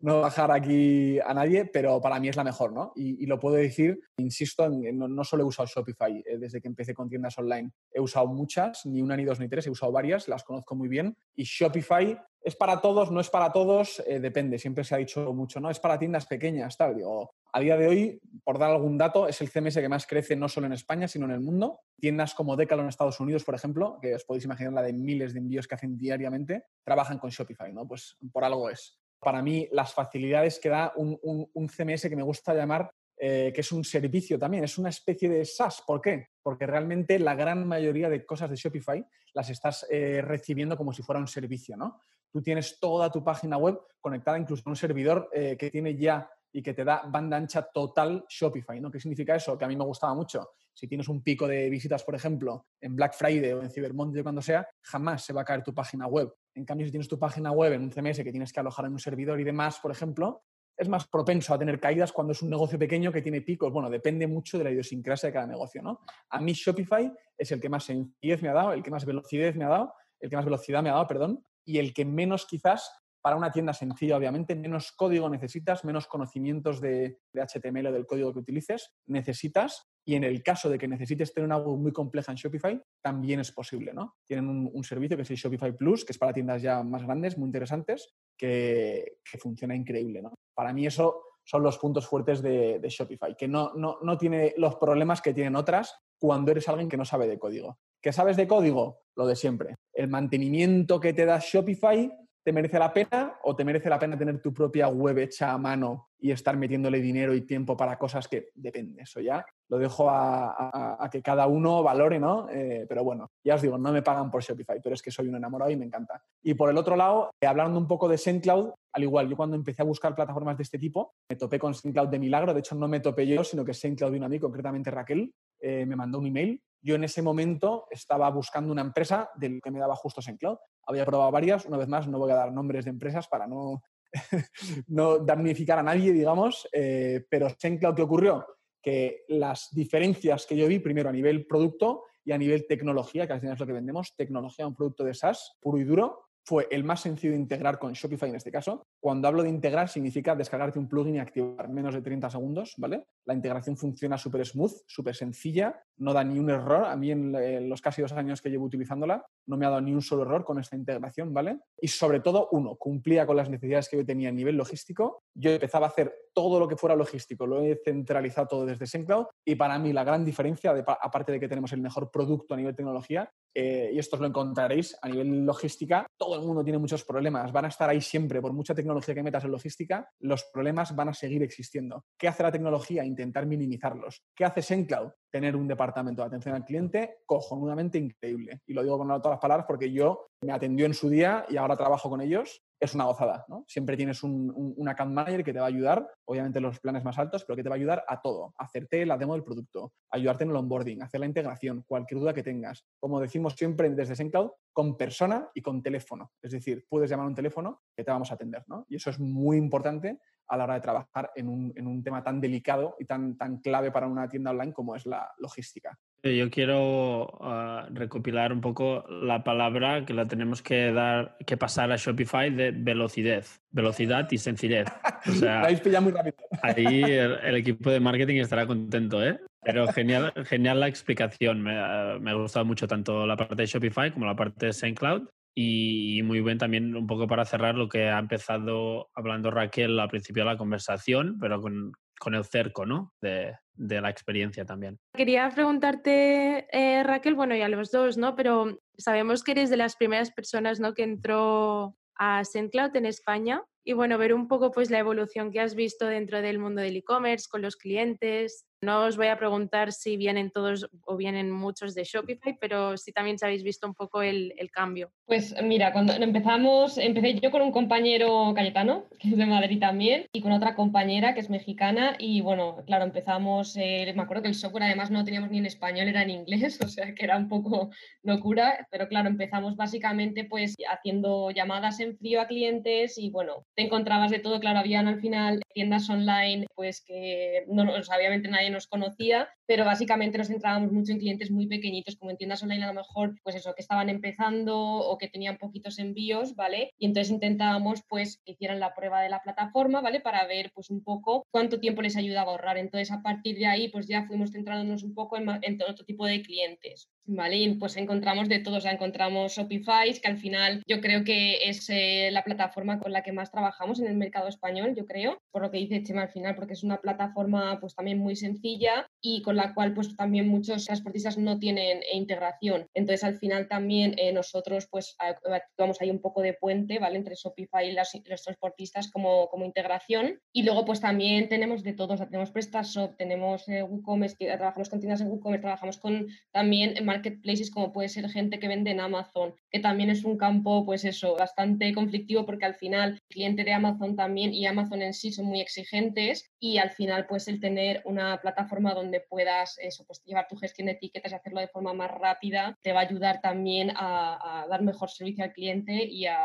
no 0.00 0.20
bajar 0.20 0.50
aquí 0.50 1.18
a 1.20 1.32
nadie, 1.32 1.64
pero 1.64 2.00
para 2.00 2.20
mí 2.20 2.28
es 2.28 2.36
la 2.36 2.44
mejor, 2.44 2.72
¿no? 2.72 2.92
Y, 2.96 3.30
lo 3.30 3.38
puedo 3.38 3.54
decir, 3.54 4.00
insisto, 4.16 4.68
no, 4.68 5.24
solo 5.24 5.44
he 5.44 5.46
usado 5.46 5.68
Shopify 5.68 6.20
eh, 6.26 6.36
desde 6.36 6.60
que 6.60 6.66
empecé 6.66 6.92
con 6.94 7.08
tiendas 7.08 7.38
online. 7.38 7.70
He 7.92 8.00
usado 8.00 8.26
muchas, 8.26 8.84
ni 8.86 9.00
una, 9.00 9.16
ni 9.16 9.24
dos, 9.24 9.38
ni 9.38 9.48
tres, 9.48 9.66
he 9.68 9.70
usado 9.70 9.92
varias, 9.92 10.26
las 10.26 10.42
conozco 10.42 10.74
muy 10.74 10.88
bien. 10.88 11.16
Y 11.36 11.44
Shopify 11.44 12.18
es 12.42 12.56
para 12.56 12.80
todos, 12.80 13.10
no 13.10 13.20
es 13.20 13.28
para 13.28 13.52
todos, 13.52 14.02
eh, 14.06 14.18
depende, 14.18 14.58
siempre 14.58 14.82
se 14.82 14.94
ha 14.94 14.98
dicho 14.98 15.32
mucho, 15.34 15.60
¿no? 15.60 15.70
Es 15.70 15.78
para 15.78 15.98
tiendas 15.98 16.26
pequeñas, 16.26 16.76
tal. 16.76 16.96
Digo, 16.96 17.34
a 17.52 17.60
día 17.60 17.76
de 17.76 17.86
hoy, 17.86 18.20
por 18.44 18.58
dar 18.58 18.70
algún 18.70 18.96
dato, 18.96 19.28
es 19.28 19.40
el 19.42 19.50
CMS 19.50 19.74
que 19.74 19.88
más 19.88 20.06
crece 20.06 20.36
no 20.36 20.48
solo 20.48 20.66
en 20.66 20.72
España, 20.72 21.06
sino 21.06 21.26
en 21.26 21.32
el 21.32 21.40
mundo. 21.40 21.80
Tiendas 21.98 22.34
como 22.34 22.56
Decathlon 22.56 22.86
en 22.86 22.88
Estados 22.88 23.20
Unidos, 23.20 23.44
por 23.44 23.54
ejemplo, 23.54 23.98
que 24.00 24.14
os 24.14 24.24
podéis 24.24 24.44
imaginar 24.46 24.72
la 24.72 24.82
de 24.82 24.94
miles 24.94 25.34
de 25.34 25.40
envíos 25.40 25.68
que 25.68 25.74
hacen 25.74 25.98
diariamente, 25.98 26.64
trabajan 26.82 27.18
con 27.18 27.30
Shopify, 27.30 27.72
¿no? 27.72 27.86
Pues 27.86 28.16
por 28.32 28.42
algo 28.44 28.70
es. 28.70 28.98
Para 29.18 29.42
mí, 29.42 29.68
las 29.72 29.92
facilidades 29.92 30.58
que 30.58 30.70
da 30.70 30.94
un, 30.96 31.68
CMS 31.68 32.08
que 32.08 32.16
me 32.16 32.22
gusta 32.22 32.54
llamar 32.54 32.90
eh, 33.22 33.52
que 33.54 33.60
es 33.60 33.70
un 33.70 33.84
servicio 33.84 34.38
también, 34.38 34.64
es 34.64 34.78
una 34.78 34.88
especie 34.88 35.28
de 35.28 35.44
SaaS. 35.44 35.82
¿Por 35.86 36.00
qué? 36.00 36.28
Porque 36.42 36.66
realmente 36.66 37.18
la 37.18 37.34
gran 37.34 37.68
mayoría 37.68 38.08
de 38.08 38.24
cosas 38.24 38.48
de 38.48 38.56
Shopify 38.56 39.04
las 39.34 39.50
estás 39.50 39.86
eh, 39.90 40.22
recibiendo 40.22 40.74
como 40.74 40.94
si 40.94 41.02
fuera 41.02 41.20
un 41.20 41.28
servicio, 41.28 41.76
¿no? 41.76 42.00
Tú 42.32 42.42
tienes 42.42 42.78
toda 42.78 43.10
tu 43.10 43.22
página 43.22 43.56
web 43.56 43.80
conectada 44.00 44.38
incluso 44.38 44.62
a 44.66 44.70
un 44.70 44.76
servidor 44.76 45.28
eh, 45.32 45.56
que 45.58 45.70
tiene 45.70 45.96
ya 45.96 46.30
y 46.52 46.62
que 46.62 46.74
te 46.74 46.84
da 46.84 47.02
banda 47.06 47.36
ancha 47.36 47.62
total 47.62 48.24
Shopify. 48.28 48.80
¿no? 48.80 48.90
¿Qué 48.90 49.00
significa 49.00 49.36
eso? 49.36 49.56
Que 49.56 49.64
a 49.64 49.68
mí 49.68 49.76
me 49.76 49.84
gustaba 49.84 50.14
mucho. 50.14 50.50
Si 50.72 50.88
tienes 50.88 51.08
un 51.08 51.22
pico 51.22 51.46
de 51.46 51.68
visitas, 51.68 52.02
por 52.02 52.14
ejemplo, 52.14 52.66
en 52.80 52.96
Black 52.96 53.14
Friday 53.14 53.52
o 53.52 53.62
en 53.62 53.70
Cyber 53.70 53.92
Monday 53.92 54.20
o 54.20 54.22
cuando 54.22 54.40
sea, 54.40 54.66
jamás 54.82 55.24
se 55.24 55.32
va 55.32 55.42
a 55.42 55.44
caer 55.44 55.62
tu 55.62 55.74
página 55.74 56.06
web. 56.06 56.32
En 56.54 56.64
cambio, 56.64 56.86
si 56.86 56.90
tienes 56.90 57.08
tu 57.08 57.18
página 57.18 57.52
web 57.52 57.72
en 57.74 57.82
un 57.82 57.90
CMS 57.90 58.18
que 58.24 58.30
tienes 58.30 58.52
que 58.52 58.60
alojar 58.60 58.86
en 58.86 58.92
un 58.92 58.98
servidor 58.98 59.40
y 59.40 59.44
demás, 59.44 59.78
por 59.80 59.90
ejemplo, 59.90 60.44
es 60.76 60.88
más 60.88 61.06
propenso 61.06 61.52
a 61.52 61.58
tener 61.58 61.78
caídas 61.78 62.12
cuando 62.12 62.32
es 62.32 62.40
un 62.40 62.48
negocio 62.48 62.78
pequeño 62.78 63.12
que 63.12 63.20
tiene 63.20 63.42
picos. 63.42 63.70
Bueno, 63.70 63.90
depende 63.90 64.26
mucho 64.26 64.56
de 64.56 64.64
la 64.64 64.70
idiosincrasia 64.70 65.28
de 65.28 65.32
cada 65.34 65.46
negocio, 65.46 65.82
¿no? 65.82 66.00
A 66.30 66.40
mí 66.40 66.52
Shopify 66.54 67.12
es 67.36 67.52
el 67.52 67.60
que 67.60 67.68
más 67.68 67.84
sencillez 67.84 68.40
me 68.40 68.48
ha 68.48 68.54
dado, 68.54 68.72
el 68.72 68.82
que 68.82 68.90
más 68.90 69.04
velocidad 69.04 69.54
me 69.54 69.64
ha 69.64 69.68
dado, 69.68 69.92
el 70.18 70.30
que 70.30 70.36
más 70.36 70.44
velocidad 70.44 70.82
me 70.82 70.88
ha 70.88 70.94
dado, 70.94 71.06
perdón, 71.06 71.44
y 71.64 71.78
el 71.78 71.92
que 71.92 72.04
menos 72.04 72.46
quizás 72.46 72.90
para 73.20 73.36
una 73.36 73.50
tienda 73.50 73.72
sencilla, 73.72 74.16
obviamente, 74.16 74.54
menos 74.54 74.92
código 74.92 75.28
necesitas, 75.28 75.84
menos 75.84 76.06
conocimientos 76.06 76.80
de, 76.80 77.18
HTML 77.34 77.88
o 77.88 77.92
del 77.92 78.06
código 78.06 78.32
que 78.32 78.38
utilices 78.38 78.94
necesitas 79.06 79.86
Y 80.06 80.14
en 80.14 80.24
el 80.24 80.42
caso 80.42 80.70
de 80.70 80.78
que 80.78 80.88
necesites 80.88 81.32
tener 81.32 81.44
una 81.44 81.58
web 81.58 81.78
muy 81.78 81.92
compleja 81.92 82.32
en 82.32 82.36
Shopify, 82.36 82.80
también 83.02 83.40
es 83.40 83.52
posible, 83.52 83.92
¿no? 83.92 84.16
Tienen 84.24 84.48
un, 84.48 84.84
servicio 84.84 85.16
que 85.16 85.22
es 85.22 85.30
el 85.30 85.36
Shopify 85.36 85.76
Plus, 85.76 86.04
que 86.04 86.12
es 86.12 86.18
para 86.18 86.32
tiendas 86.32 86.62
ya 86.62 86.82
más 86.82 87.04
grandes, 87.04 87.36
muy 87.36 87.46
interesantes, 87.46 88.14
que, 88.36 89.18
funciona 89.38 89.76
increíble, 89.76 90.22
¿no? 90.22 90.34
Para 90.54 90.72
mí 90.72 90.86
eso 90.86 91.22
son 91.44 91.62
los 91.62 91.78
puntos 91.78 92.06
fuertes 92.06 92.42
de, 92.42 92.78
de 92.78 92.88
Shopify, 92.88 93.36
que 93.36 93.48
no, 93.48 93.74
no, 93.74 93.98
no 94.02 94.16
tiene 94.16 94.54
los 94.56 94.76
problemas 94.76 95.20
que 95.20 95.34
tienen 95.34 95.56
otras 95.56 95.94
cuando 96.18 96.50
eres 96.50 96.68
alguien 96.68 96.88
que 96.88 96.96
no 96.96 97.04
sabe 97.04 97.28
de 97.28 97.38
código. 97.38 97.78
¿Qué 98.00 98.12
sabes 98.12 98.36
de 98.36 98.48
código? 98.48 99.02
Lo 99.16 99.26
de 99.26 99.36
siempre. 99.36 99.76
El 99.92 100.08
mantenimiento 100.08 101.00
que 101.00 101.12
te 101.12 101.26
da 101.26 101.38
Shopify 101.38 102.10
¿Te 102.42 102.54
merece 102.54 102.78
la 102.78 102.92
pena 102.92 103.38
o 103.44 103.54
te 103.54 103.64
merece 103.64 103.90
la 103.90 103.98
pena 103.98 104.16
tener 104.16 104.40
tu 104.40 104.54
propia 104.54 104.88
web 104.88 105.18
hecha 105.18 105.52
a 105.52 105.58
mano 105.58 106.08
y 106.18 106.30
estar 106.30 106.56
metiéndole 106.56 106.98
dinero 106.98 107.34
y 107.34 107.42
tiempo 107.42 107.76
para 107.76 107.98
cosas 107.98 108.28
que 108.28 108.48
depende? 108.54 109.02
Eso 109.02 109.20
ya 109.20 109.44
lo 109.68 109.78
dejo 109.78 110.08
a, 110.08 111.06
que 111.12 111.20
cada 111.20 111.46
uno 111.46 111.82
valore, 111.82 112.18
¿no? 112.18 112.48
Eh, 112.48 112.86
pero 112.88 113.04
bueno, 113.04 113.30
ya 113.44 113.56
os 113.56 113.62
digo, 113.62 113.76
no 113.76 113.92
me 113.92 114.00
pagan 114.00 114.30
por 114.30 114.42
Shopify, 114.42 114.80
pero 114.82 114.94
es 114.94 115.02
que 115.02 115.10
soy 115.10 115.28
un 115.28 115.36
enamorado 115.36 115.70
y 115.70 115.76
me 115.76 115.84
encanta. 115.84 116.22
Y 116.42 116.54
por 116.54 116.70
el 116.70 116.78
otro 116.78 116.96
lado, 116.96 117.30
eh, 117.40 117.46
hablando 117.46 117.78
un 117.78 117.86
poco 117.86 118.08
de 118.08 118.16
SendCloud, 118.16 118.70
al 118.94 119.02
igual, 119.02 119.28
yo 119.28 119.36
cuando 119.36 119.54
empecé 119.54 119.82
a 119.82 119.84
buscar 119.84 120.14
plataformas 120.14 120.56
de 120.56 120.62
este 120.62 120.78
tipo, 120.78 121.12
me 121.28 121.36
topé 121.36 121.58
con 121.58 121.74
SendCloud 121.74 122.08
de 122.08 122.18
milagro. 122.18 122.54
De 122.54 122.60
hecho, 122.60 122.74
no 122.74 122.88
me 122.88 123.00
topé 123.00 123.26
yo, 123.26 123.44
sino 123.44 123.66
que 123.66 123.74
SendCloud 123.74 124.12
de 124.12 124.18
un 124.18 124.24
amigo, 124.24 124.48
concretamente 124.48 124.90
Raquel, 124.90 125.30
eh, 125.60 125.84
me 125.84 125.94
mandó 125.94 126.18
un 126.18 126.26
email 126.26 126.60
yo 126.82 126.94
en 126.94 127.04
ese 127.04 127.22
momento 127.22 127.86
estaba 127.90 128.28
buscando 128.30 128.72
una 128.72 128.82
empresa 128.82 129.30
del 129.36 129.60
que 129.62 129.70
me 129.70 129.78
daba 129.78 129.96
justo 129.96 130.22
SendCloud. 130.22 130.58
Había 130.86 131.04
probado 131.04 131.30
varias, 131.30 131.66
una 131.66 131.76
vez 131.76 131.88
más 131.88 132.08
no 132.08 132.18
voy 132.18 132.30
a 132.30 132.36
dar 132.36 132.52
nombres 132.52 132.84
de 132.84 132.90
empresas 132.90 133.28
para 133.28 133.46
no, 133.46 133.82
no 134.88 135.18
damnificar 135.18 135.78
a 135.78 135.82
nadie, 135.82 136.12
digamos, 136.12 136.68
eh, 136.72 137.24
pero 137.28 137.48
SendCloud, 137.50 137.94
¿qué 137.94 138.02
ocurrió? 138.02 138.46
Que 138.82 139.24
las 139.28 139.68
diferencias 139.72 140.46
que 140.46 140.56
yo 140.56 140.66
vi, 140.66 140.78
primero 140.78 141.10
a 141.10 141.12
nivel 141.12 141.46
producto 141.46 142.04
y 142.24 142.32
a 142.32 142.38
nivel 142.38 142.66
tecnología, 142.66 143.26
que 143.26 143.34
al 143.34 143.40
final 143.40 143.54
es 143.54 143.60
lo 143.60 143.66
que 143.66 143.72
vendemos, 143.72 144.14
tecnología, 144.16 144.66
un 144.66 144.74
producto 144.74 145.04
de 145.04 145.14
SaaS 145.14 145.56
puro 145.60 145.78
y 145.78 145.84
duro, 145.84 146.30
fue 146.44 146.66
el 146.70 146.84
más 146.84 147.00
sencillo 147.00 147.32
de 147.32 147.38
integrar 147.38 147.78
con 147.78 147.92
Shopify 147.92 148.28
en 148.28 148.36
este 148.36 148.50
caso. 148.50 148.82
Cuando 148.98 149.28
hablo 149.28 149.42
de 149.42 149.48
integrar 149.48 149.88
significa 149.88 150.34
descargarte 150.34 150.78
un 150.78 150.88
plugin 150.88 151.16
y 151.16 151.18
activar 151.18 151.68
menos 151.68 151.94
de 151.94 152.02
30 152.02 152.30
segundos, 152.30 152.74
¿vale? 152.76 153.06
La 153.24 153.34
integración 153.34 153.76
funciona 153.76 154.18
súper 154.18 154.44
smooth, 154.46 154.72
súper 154.86 155.14
sencilla, 155.14 155.80
no 156.00 156.12
da 156.12 156.24
ni 156.24 156.38
un 156.38 156.50
error. 156.50 156.84
A 156.84 156.96
mí 156.96 157.10
en, 157.10 157.68
los 157.68 157.80
casi 157.80 158.02
dos 158.02 158.12
años 158.12 158.40
que 158.40 158.50
llevo 158.50 158.64
utilizándola 158.64 159.24
no 159.46 159.56
me 159.56 159.66
ha 159.66 159.70
dado 159.70 159.82
ni 159.82 159.92
un 159.92 160.02
solo 160.02 160.22
error 160.22 160.44
con 160.44 160.58
esta 160.58 160.76
integración, 160.76 161.32
¿vale? 161.32 161.60
Y 161.80 161.88
sobre 161.88 162.20
todo, 162.20 162.48
uno, 162.52 162.76
cumplía 162.76 163.26
con 163.26 163.36
las 163.36 163.48
necesidades 163.48 163.88
que 163.88 163.98
yo 163.98 164.04
tenía 164.04 164.30
a 164.30 164.32
nivel 164.32 164.56
logístico. 164.56 165.22
Yo 165.34 165.50
empezaba 165.50 165.86
a 165.86 165.90
hacer 165.90 166.12
todo 166.32 166.58
lo 166.60 166.68
que 166.68 166.76
fuera 166.76 166.96
logístico, 166.96 167.46
lo 167.46 167.62
he 167.62 167.80
centralizado 167.84 168.46
todo 168.46 168.66
desde 168.66 168.86
SendCloud 168.86 169.26
y 169.44 169.56
para 169.56 169.78
mí 169.78 169.92
la 169.92 170.04
gran 170.04 170.24
diferencia, 170.24 170.72
aparte 171.00 171.32
de 171.32 171.40
que 171.40 171.48
tenemos 171.48 171.72
el 171.72 171.80
mejor 171.80 172.10
producto 172.10 172.54
a 172.54 172.56
nivel 172.56 172.74
tecnología, 172.74 173.30
eh, 173.52 173.90
y 173.92 173.98
esto 173.98 174.16
os 174.16 174.20
lo 174.20 174.28
encontraréis 174.28 174.96
a 175.02 175.08
nivel 175.08 175.44
logística, 175.44 176.06
todo 176.16 176.36
el 176.36 176.46
mundo 176.46 176.62
tiene 176.62 176.78
muchos 176.78 177.04
problemas, 177.04 177.50
van 177.52 177.64
a 177.64 177.68
estar 177.68 177.90
ahí 177.90 178.00
siempre, 178.00 178.40
por 178.40 178.52
mucha 178.52 178.74
tecnología 178.74 179.14
que 179.14 179.22
metas 179.22 179.44
en 179.44 179.50
logística, 179.50 180.08
los 180.20 180.44
problemas 180.52 180.94
van 180.94 181.08
a 181.08 181.14
seguir 181.14 181.42
existiendo. 181.42 182.04
¿Qué 182.16 182.28
hace 182.28 182.42
la 182.42 182.52
tecnología? 182.52 183.04
Intentar 183.04 183.46
minimizarlos. 183.46 184.22
¿Qué 184.34 184.44
hace 184.44 184.62
SendCloud? 184.62 185.10
Tener 185.30 185.56
un 185.56 185.66
departamento 185.66 185.89
de 185.94 186.22
atención 186.22 186.54
al 186.54 186.64
cliente 186.64 187.18
cojonudamente 187.26 187.98
increíble. 187.98 188.60
Y 188.66 188.72
lo 188.74 188.82
digo 188.82 188.98
con 188.98 189.08
todas 189.08 189.32
las 189.32 189.40
palabras 189.40 189.66
porque 189.66 189.92
yo 189.92 190.28
me 190.42 190.52
atendió 190.52 190.86
en 190.86 190.94
su 190.94 191.08
día 191.08 191.44
y 191.48 191.56
ahora 191.56 191.76
trabajo 191.76 192.08
con 192.08 192.20
ellos 192.20 192.62
es 192.80 192.94
una 192.94 193.04
gozada, 193.04 193.44
¿no? 193.46 193.64
Siempre 193.68 193.94
tienes 193.94 194.22
un, 194.22 194.50
un, 194.54 194.88
account 194.88 195.12
manager 195.12 195.44
que 195.44 195.52
te 195.52 195.58
va 195.58 195.66
a 195.66 195.68
ayudar, 195.68 196.08
obviamente 196.24 196.60
los 196.60 196.80
planes 196.80 197.04
más 197.04 197.18
altos, 197.18 197.44
pero 197.44 197.54
que 197.54 197.62
te 197.62 197.68
va 197.68 197.74
a 197.74 197.76
ayudar 197.76 198.04
a 198.08 198.22
todo, 198.22 198.54
hacerte 198.56 199.04
la 199.04 199.18
demo 199.18 199.34
del 199.34 199.44
producto, 199.44 199.92
ayudarte 200.10 200.44
en 200.44 200.50
el 200.50 200.56
onboarding, 200.56 201.02
hacer 201.02 201.20
la 201.20 201.26
integración, 201.26 201.84
cualquier 201.86 202.20
duda 202.20 202.32
que 202.32 202.42
tengas. 202.42 202.86
Como 202.98 203.20
decimos 203.20 203.52
siempre 203.54 203.90
desde 203.90 204.16
SendCloud, 204.16 204.52
con 204.72 204.96
persona 204.96 205.50
y 205.52 205.60
con 205.60 205.82
teléfono. 205.82 206.32
Es 206.40 206.52
decir, 206.52 206.86
puedes 206.88 207.10
llamar 207.10 207.26
a 207.26 207.28
un 207.28 207.34
teléfono 207.34 207.82
que 207.94 208.02
te 208.02 208.10
vamos 208.10 208.30
a 208.30 208.34
atender, 208.34 208.64
¿no? 208.66 208.86
Y 208.88 208.96
eso 208.96 209.10
es 209.10 209.20
muy 209.20 209.58
importante 209.58 210.18
a 210.50 210.56
la 210.56 210.64
hora 210.64 210.74
de 210.74 210.80
trabajar 210.80 211.30
en 211.36 211.48
un, 211.48 211.72
en 211.76 211.86
un 211.86 212.02
tema 212.02 212.22
tan 212.22 212.40
delicado 212.40 212.96
y 212.98 213.04
tan, 213.04 213.36
tan 213.36 213.58
clave 213.58 213.92
para 213.92 214.08
una 214.08 214.28
tienda 214.28 214.50
online 214.50 214.72
como 214.72 214.96
es 214.96 215.06
la 215.06 215.30
logística. 215.38 215.96
Yo 216.22 216.50
quiero 216.50 217.38
ah, 217.40 217.86
recopilar 217.90 218.52
un 218.52 218.60
poco 218.60 219.04
la 219.08 219.42
palabra 219.42 220.04
que 220.04 220.12
la 220.12 220.26
tenemos 220.26 220.60
que 220.60 220.92
dar, 220.92 221.36
que 221.46 221.56
pasar 221.56 221.92
a 221.92 221.96
Shopify 221.96 222.50
de 222.50 222.72
velocidad, 222.72 223.44
velocidad 223.70 224.28
y 224.30 224.38
sencillez. 224.38 224.86
O 225.26 225.32
sea, 225.32 225.62
muy 226.02 226.12
rápido. 226.12 226.36
Ahí 226.62 227.02
el, 227.04 227.54
equipo 227.54 227.90
de 227.90 228.00
marketing 228.00 228.40
estará 228.40 228.66
contento, 228.66 229.24
¿eh? 229.24 229.40
Pero 229.62 229.86
genial, 229.88 230.32
genial 230.46 230.80
la 230.80 230.88
explicación. 230.88 231.62
Me, 231.62 231.72
me 232.18 232.30
ha 232.30 232.34
gustado 232.34 232.64
mucho 232.64 232.88
tanto 232.88 233.26
la 233.26 233.36
parte 233.36 233.62
de 233.62 233.66
Shopify 233.66 234.12
como 234.12 234.26
la 234.26 234.36
parte 234.36 234.66
de 234.66 234.72
SendCloud. 234.72 235.28
Y 235.54 236.22
muy 236.24 236.40
bien 236.40 236.58
también 236.58 236.94
un 236.96 237.06
poco 237.06 237.26
para 237.26 237.44
cerrar 237.44 237.74
lo 237.74 237.88
que 237.88 238.08
ha 238.08 238.18
empezado 238.18 239.10
hablando 239.14 239.50
Raquel 239.50 239.98
al 239.98 240.08
principio 240.08 240.44
de 240.44 240.50
la 240.50 240.56
conversación, 240.56 241.38
pero 241.40 241.60
con, 241.60 241.92
con 242.18 242.34
el 242.34 242.44
cerco, 242.44 242.86
¿no? 242.86 243.12
De, 243.20 243.56
de, 243.74 244.00
la 244.00 244.10
experiencia 244.10 244.64
también. 244.64 244.98
Quería 245.14 245.48
preguntarte, 245.50 246.66
eh, 246.70 247.02
Raquel, 247.02 247.34
bueno, 247.34 247.56
y 247.56 247.62
a 247.62 247.68
los 247.68 247.90
dos, 247.90 248.16
¿no? 248.16 248.36
Pero 248.36 248.78
sabemos 248.96 249.42
que 249.42 249.52
eres 249.52 249.70
de 249.70 249.76
las 249.76 249.96
primeras 249.96 250.30
personas, 250.30 250.78
¿no? 250.78 250.94
Que 250.94 251.02
entró 251.02 251.96
a 252.16 252.44
SendCloud 252.44 252.94
en 252.96 253.06
España 253.06 253.62
y 253.84 253.94
bueno, 253.94 254.18
ver 254.18 254.34
un 254.34 254.46
poco 254.46 254.70
pues 254.70 254.90
la 254.90 254.98
evolución 254.98 255.50
que 255.50 255.60
has 255.60 255.74
visto 255.74 256.06
dentro 256.06 256.42
del 256.42 256.58
mundo 256.58 256.82
del 256.82 256.96
e-commerce 256.96 257.48
con 257.50 257.62
los 257.62 257.76
clientes, 257.76 258.66
no 258.82 259.04
os 259.04 259.16
voy 259.16 259.26
a 259.26 259.36
preguntar 259.36 259.92
si 259.92 260.16
vienen 260.16 260.50
todos 260.50 260.88
o 261.04 261.16
vienen 261.16 261.50
muchos 261.50 261.94
de 261.94 262.04
Shopify, 262.04 262.56
pero 262.58 262.96
si 262.96 263.12
también 263.12 263.36
habéis 263.42 263.62
visto 263.62 263.86
un 263.86 263.94
poco 263.94 264.22
el, 264.22 264.54
cambio. 264.72 265.10
Pues 265.26 265.54
mira, 265.62 265.92
cuando 265.92 266.12
empezamos, 266.12 266.96
empecé 266.96 267.34
yo 267.40 267.50
con 267.50 267.62
un 267.62 267.72
compañero 267.72 268.52
Cayetano, 268.54 269.06
que 269.18 269.28
es 269.28 269.36
de 269.36 269.46
Madrid 269.46 269.80
también, 269.80 270.26
y 270.32 270.40
con 270.40 270.52
otra 270.52 270.76
compañera 270.76 271.34
que 271.34 271.40
es 271.40 271.50
mexicana. 271.50 272.14
Y 272.18 272.40
bueno, 272.40 272.82
claro, 272.86 273.04
empezamos, 273.04 273.76
eh, 273.76 274.12
me 274.14 274.22
acuerdo 274.22 274.42
que 274.42 274.48
el 274.48 274.54
software 274.54 274.84
además 274.84 275.10
no 275.10 275.24
teníamos 275.24 275.50
ni 275.50 275.58
en 275.58 275.66
español, 275.66 276.08
era 276.08 276.22
en 276.22 276.30
inglés, 276.30 276.78
o 276.84 276.88
sea 276.88 277.14
que 277.14 277.24
era 277.24 277.36
un 277.36 277.48
poco 277.48 277.90
locura, 278.22 278.86
pero 278.90 279.08
claro, 279.08 279.28
empezamos 279.28 279.76
básicamente 279.76 280.44
pues 280.44 280.74
haciendo 280.88 281.50
llamadas 281.50 282.00
en 282.00 282.16
frío 282.16 282.40
a 282.40 282.46
clientes 282.46 283.18
y 283.18 283.30
bueno, 283.30 283.66
te 283.74 283.82
encontrabas 283.82 284.30
de 284.30 284.38
todo, 284.38 284.60
claro, 284.60 284.78
habían 284.78 285.08
al 285.08 285.20
final 285.20 285.60
tiendas 285.74 286.08
online 286.08 286.66
pues 286.74 287.02
que 287.02 287.64
no, 287.68 287.82
obviamente 287.82 288.48
nadie 288.48 288.69
nos 288.70 288.86
conocía, 288.86 289.48
pero 289.66 289.84
básicamente 289.84 290.38
nos 290.38 290.48
centrábamos 290.48 290.92
mucho 290.92 291.12
en 291.12 291.18
clientes 291.18 291.50
muy 291.50 291.66
pequeñitos, 291.66 292.16
como 292.16 292.30
en 292.30 292.36
tiendas 292.36 292.62
online 292.62 292.84
a 292.84 292.88
lo 292.88 292.94
mejor, 292.94 293.34
pues 293.42 293.56
eso, 293.56 293.74
que 293.74 293.82
estaban 293.82 294.08
empezando 294.08 294.76
o 294.78 295.18
que 295.18 295.28
tenían 295.28 295.58
poquitos 295.58 295.98
envíos, 295.98 296.54
¿vale? 296.54 296.92
Y 296.98 297.06
entonces 297.06 297.30
intentábamos 297.30 298.02
pues 298.08 298.40
que 298.44 298.52
hicieran 298.52 298.80
la 298.80 298.94
prueba 298.94 299.22
de 299.22 299.28
la 299.28 299.42
plataforma, 299.42 300.00
¿vale? 300.00 300.20
Para 300.20 300.46
ver 300.46 300.72
pues 300.74 300.90
un 300.90 301.02
poco 301.02 301.46
cuánto 301.50 301.80
tiempo 301.80 302.02
les 302.02 302.16
ayudaba 302.16 302.50
a 302.50 302.52
ahorrar. 302.52 302.78
Entonces 302.78 303.10
a 303.12 303.22
partir 303.22 303.56
de 303.56 303.66
ahí 303.66 303.88
pues 303.88 304.06
ya 304.06 304.26
fuimos 304.26 304.52
centrándonos 304.52 305.02
un 305.02 305.14
poco 305.14 305.36
en, 305.36 305.48
en 305.62 305.78
otro 305.82 306.04
tipo 306.04 306.26
de 306.26 306.42
clientes, 306.42 307.08
¿vale? 307.30 307.56
Y 307.56 307.74
pues 307.74 307.96
encontramos 307.96 308.48
de 308.48 308.58
todo, 308.58 308.76
o 308.76 308.80
sea, 308.80 308.92
encontramos 308.92 309.52
Shopify, 309.52 310.12
que 310.20 310.28
al 310.28 310.38
final 310.38 310.82
yo 310.86 311.00
creo 311.00 311.24
que 311.24 311.68
es 311.68 311.88
eh, 311.88 312.30
la 312.32 312.42
plataforma 312.42 312.98
con 312.98 313.12
la 313.12 313.22
que 313.22 313.32
más 313.32 313.50
trabajamos 313.50 314.00
en 314.00 314.06
el 314.06 314.16
mercado 314.16 314.48
español, 314.48 314.94
yo 314.96 315.06
creo, 315.06 315.38
por 315.50 315.62
lo 315.62 315.70
que 315.70 315.78
dice 315.78 316.02
Chema 316.02 316.22
al 316.22 316.30
final, 316.30 316.54
porque 316.54 316.74
es 316.74 316.82
una 316.82 317.00
plataforma 317.00 317.78
pues 317.80 317.94
también 317.94 318.18
muy 318.18 318.36
sencilla 318.36 319.08
y 319.20 319.42
con 319.42 319.56
la 319.56 319.74
cual 319.74 319.94
pues 319.94 320.16
también 320.16 320.48
muchos 320.48 320.84
transportistas 320.84 321.38
no 321.38 321.58
tienen 321.58 322.00
integración. 322.12 322.86
Entonces 322.94 323.24
al 323.24 323.38
final 323.38 323.68
también 323.68 324.14
eh, 324.18 324.32
nosotros 324.32 324.88
pues 324.90 325.16
actuamos 325.18 326.00
ahí 326.00 326.10
un 326.10 326.20
poco 326.20 326.42
de 326.42 326.54
puente, 326.54 326.98
¿vale? 326.98 327.16
Entre 327.16 327.34
Shopify 327.34 327.88
y 327.88 327.92
los 327.92 328.10
transportistas 328.42 329.10
como, 329.10 329.48
como 329.48 329.64
integración. 329.64 330.40
Y 330.52 330.62
luego 330.62 330.84
pues 330.84 331.00
también 331.00 331.48
tenemos 331.48 331.82
de 331.82 331.92
todos, 331.92 332.20
tenemos 332.20 332.50
PrestaShop, 332.50 333.16
tenemos 333.16 333.68
eh, 333.68 333.82
WooCommerce, 333.82 334.36
que 334.36 334.46
trabajamos 334.46 334.88
con 334.88 335.00
tiendas 335.00 335.20
en 335.20 335.28
WooCommerce, 335.28 335.62
trabajamos 335.62 335.98
con 335.98 336.26
también 336.52 337.04
marketplaces 337.20 337.70
como 337.70 337.92
puede 337.92 338.08
ser 338.08 338.28
gente 338.30 338.58
que 338.58 338.68
vende 338.68 338.90
en 338.90 339.00
Amazon, 339.00 339.54
que 339.70 339.80
también 339.80 340.10
es 340.10 340.24
un 340.24 340.38
campo 340.38 340.84
pues 340.86 341.04
eso, 341.04 341.36
bastante 341.36 341.92
conflictivo 341.92 342.46
porque 342.46 342.64
al 342.64 342.74
final 342.74 343.12
el 343.12 343.20
cliente 343.28 343.64
de 343.64 343.74
Amazon 343.74 344.16
también 344.16 344.54
y 344.54 344.66
Amazon 344.66 345.02
en 345.02 345.12
sí 345.12 345.32
son 345.32 345.46
muy 345.46 345.60
exigentes 345.60 346.49
y 346.60 346.78
al 346.78 346.90
final 346.90 347.26
pues 347.26 347.48
el 347.48 347.58
tener 347.58 348.02
una 348.04 348.40
plataforma 348.40 348.94
donde 348.94 349.20
puedas 349.20 349.78
eso, 349.78 350.04
pues, 350.06 350.22
llevar 350.24 350.46
tu 350.46 350.56
gestión 350.56 350.86
de 350.86 350.92
etiquetas 350.92 351.32
y 351.32 351.34
hacerlo 351.34 351.60
de 351.60 351.68
forma 351.68 351.94
más 351.94 352.10
rápida, 352.10 352.78
te 352.82 352.92
va 352.92 353.00
a 353.00 353.04
ayudar 353.04 353.40
también 353.40 353.92
a, 353.96 354.66
dar 354.68 354.82
mejor 354.82 355.10
servicio 355.10 355.42
al 355.42 355.52
cliente 355.52 356.04
y 356.04 356.26
a, 356.26 356.38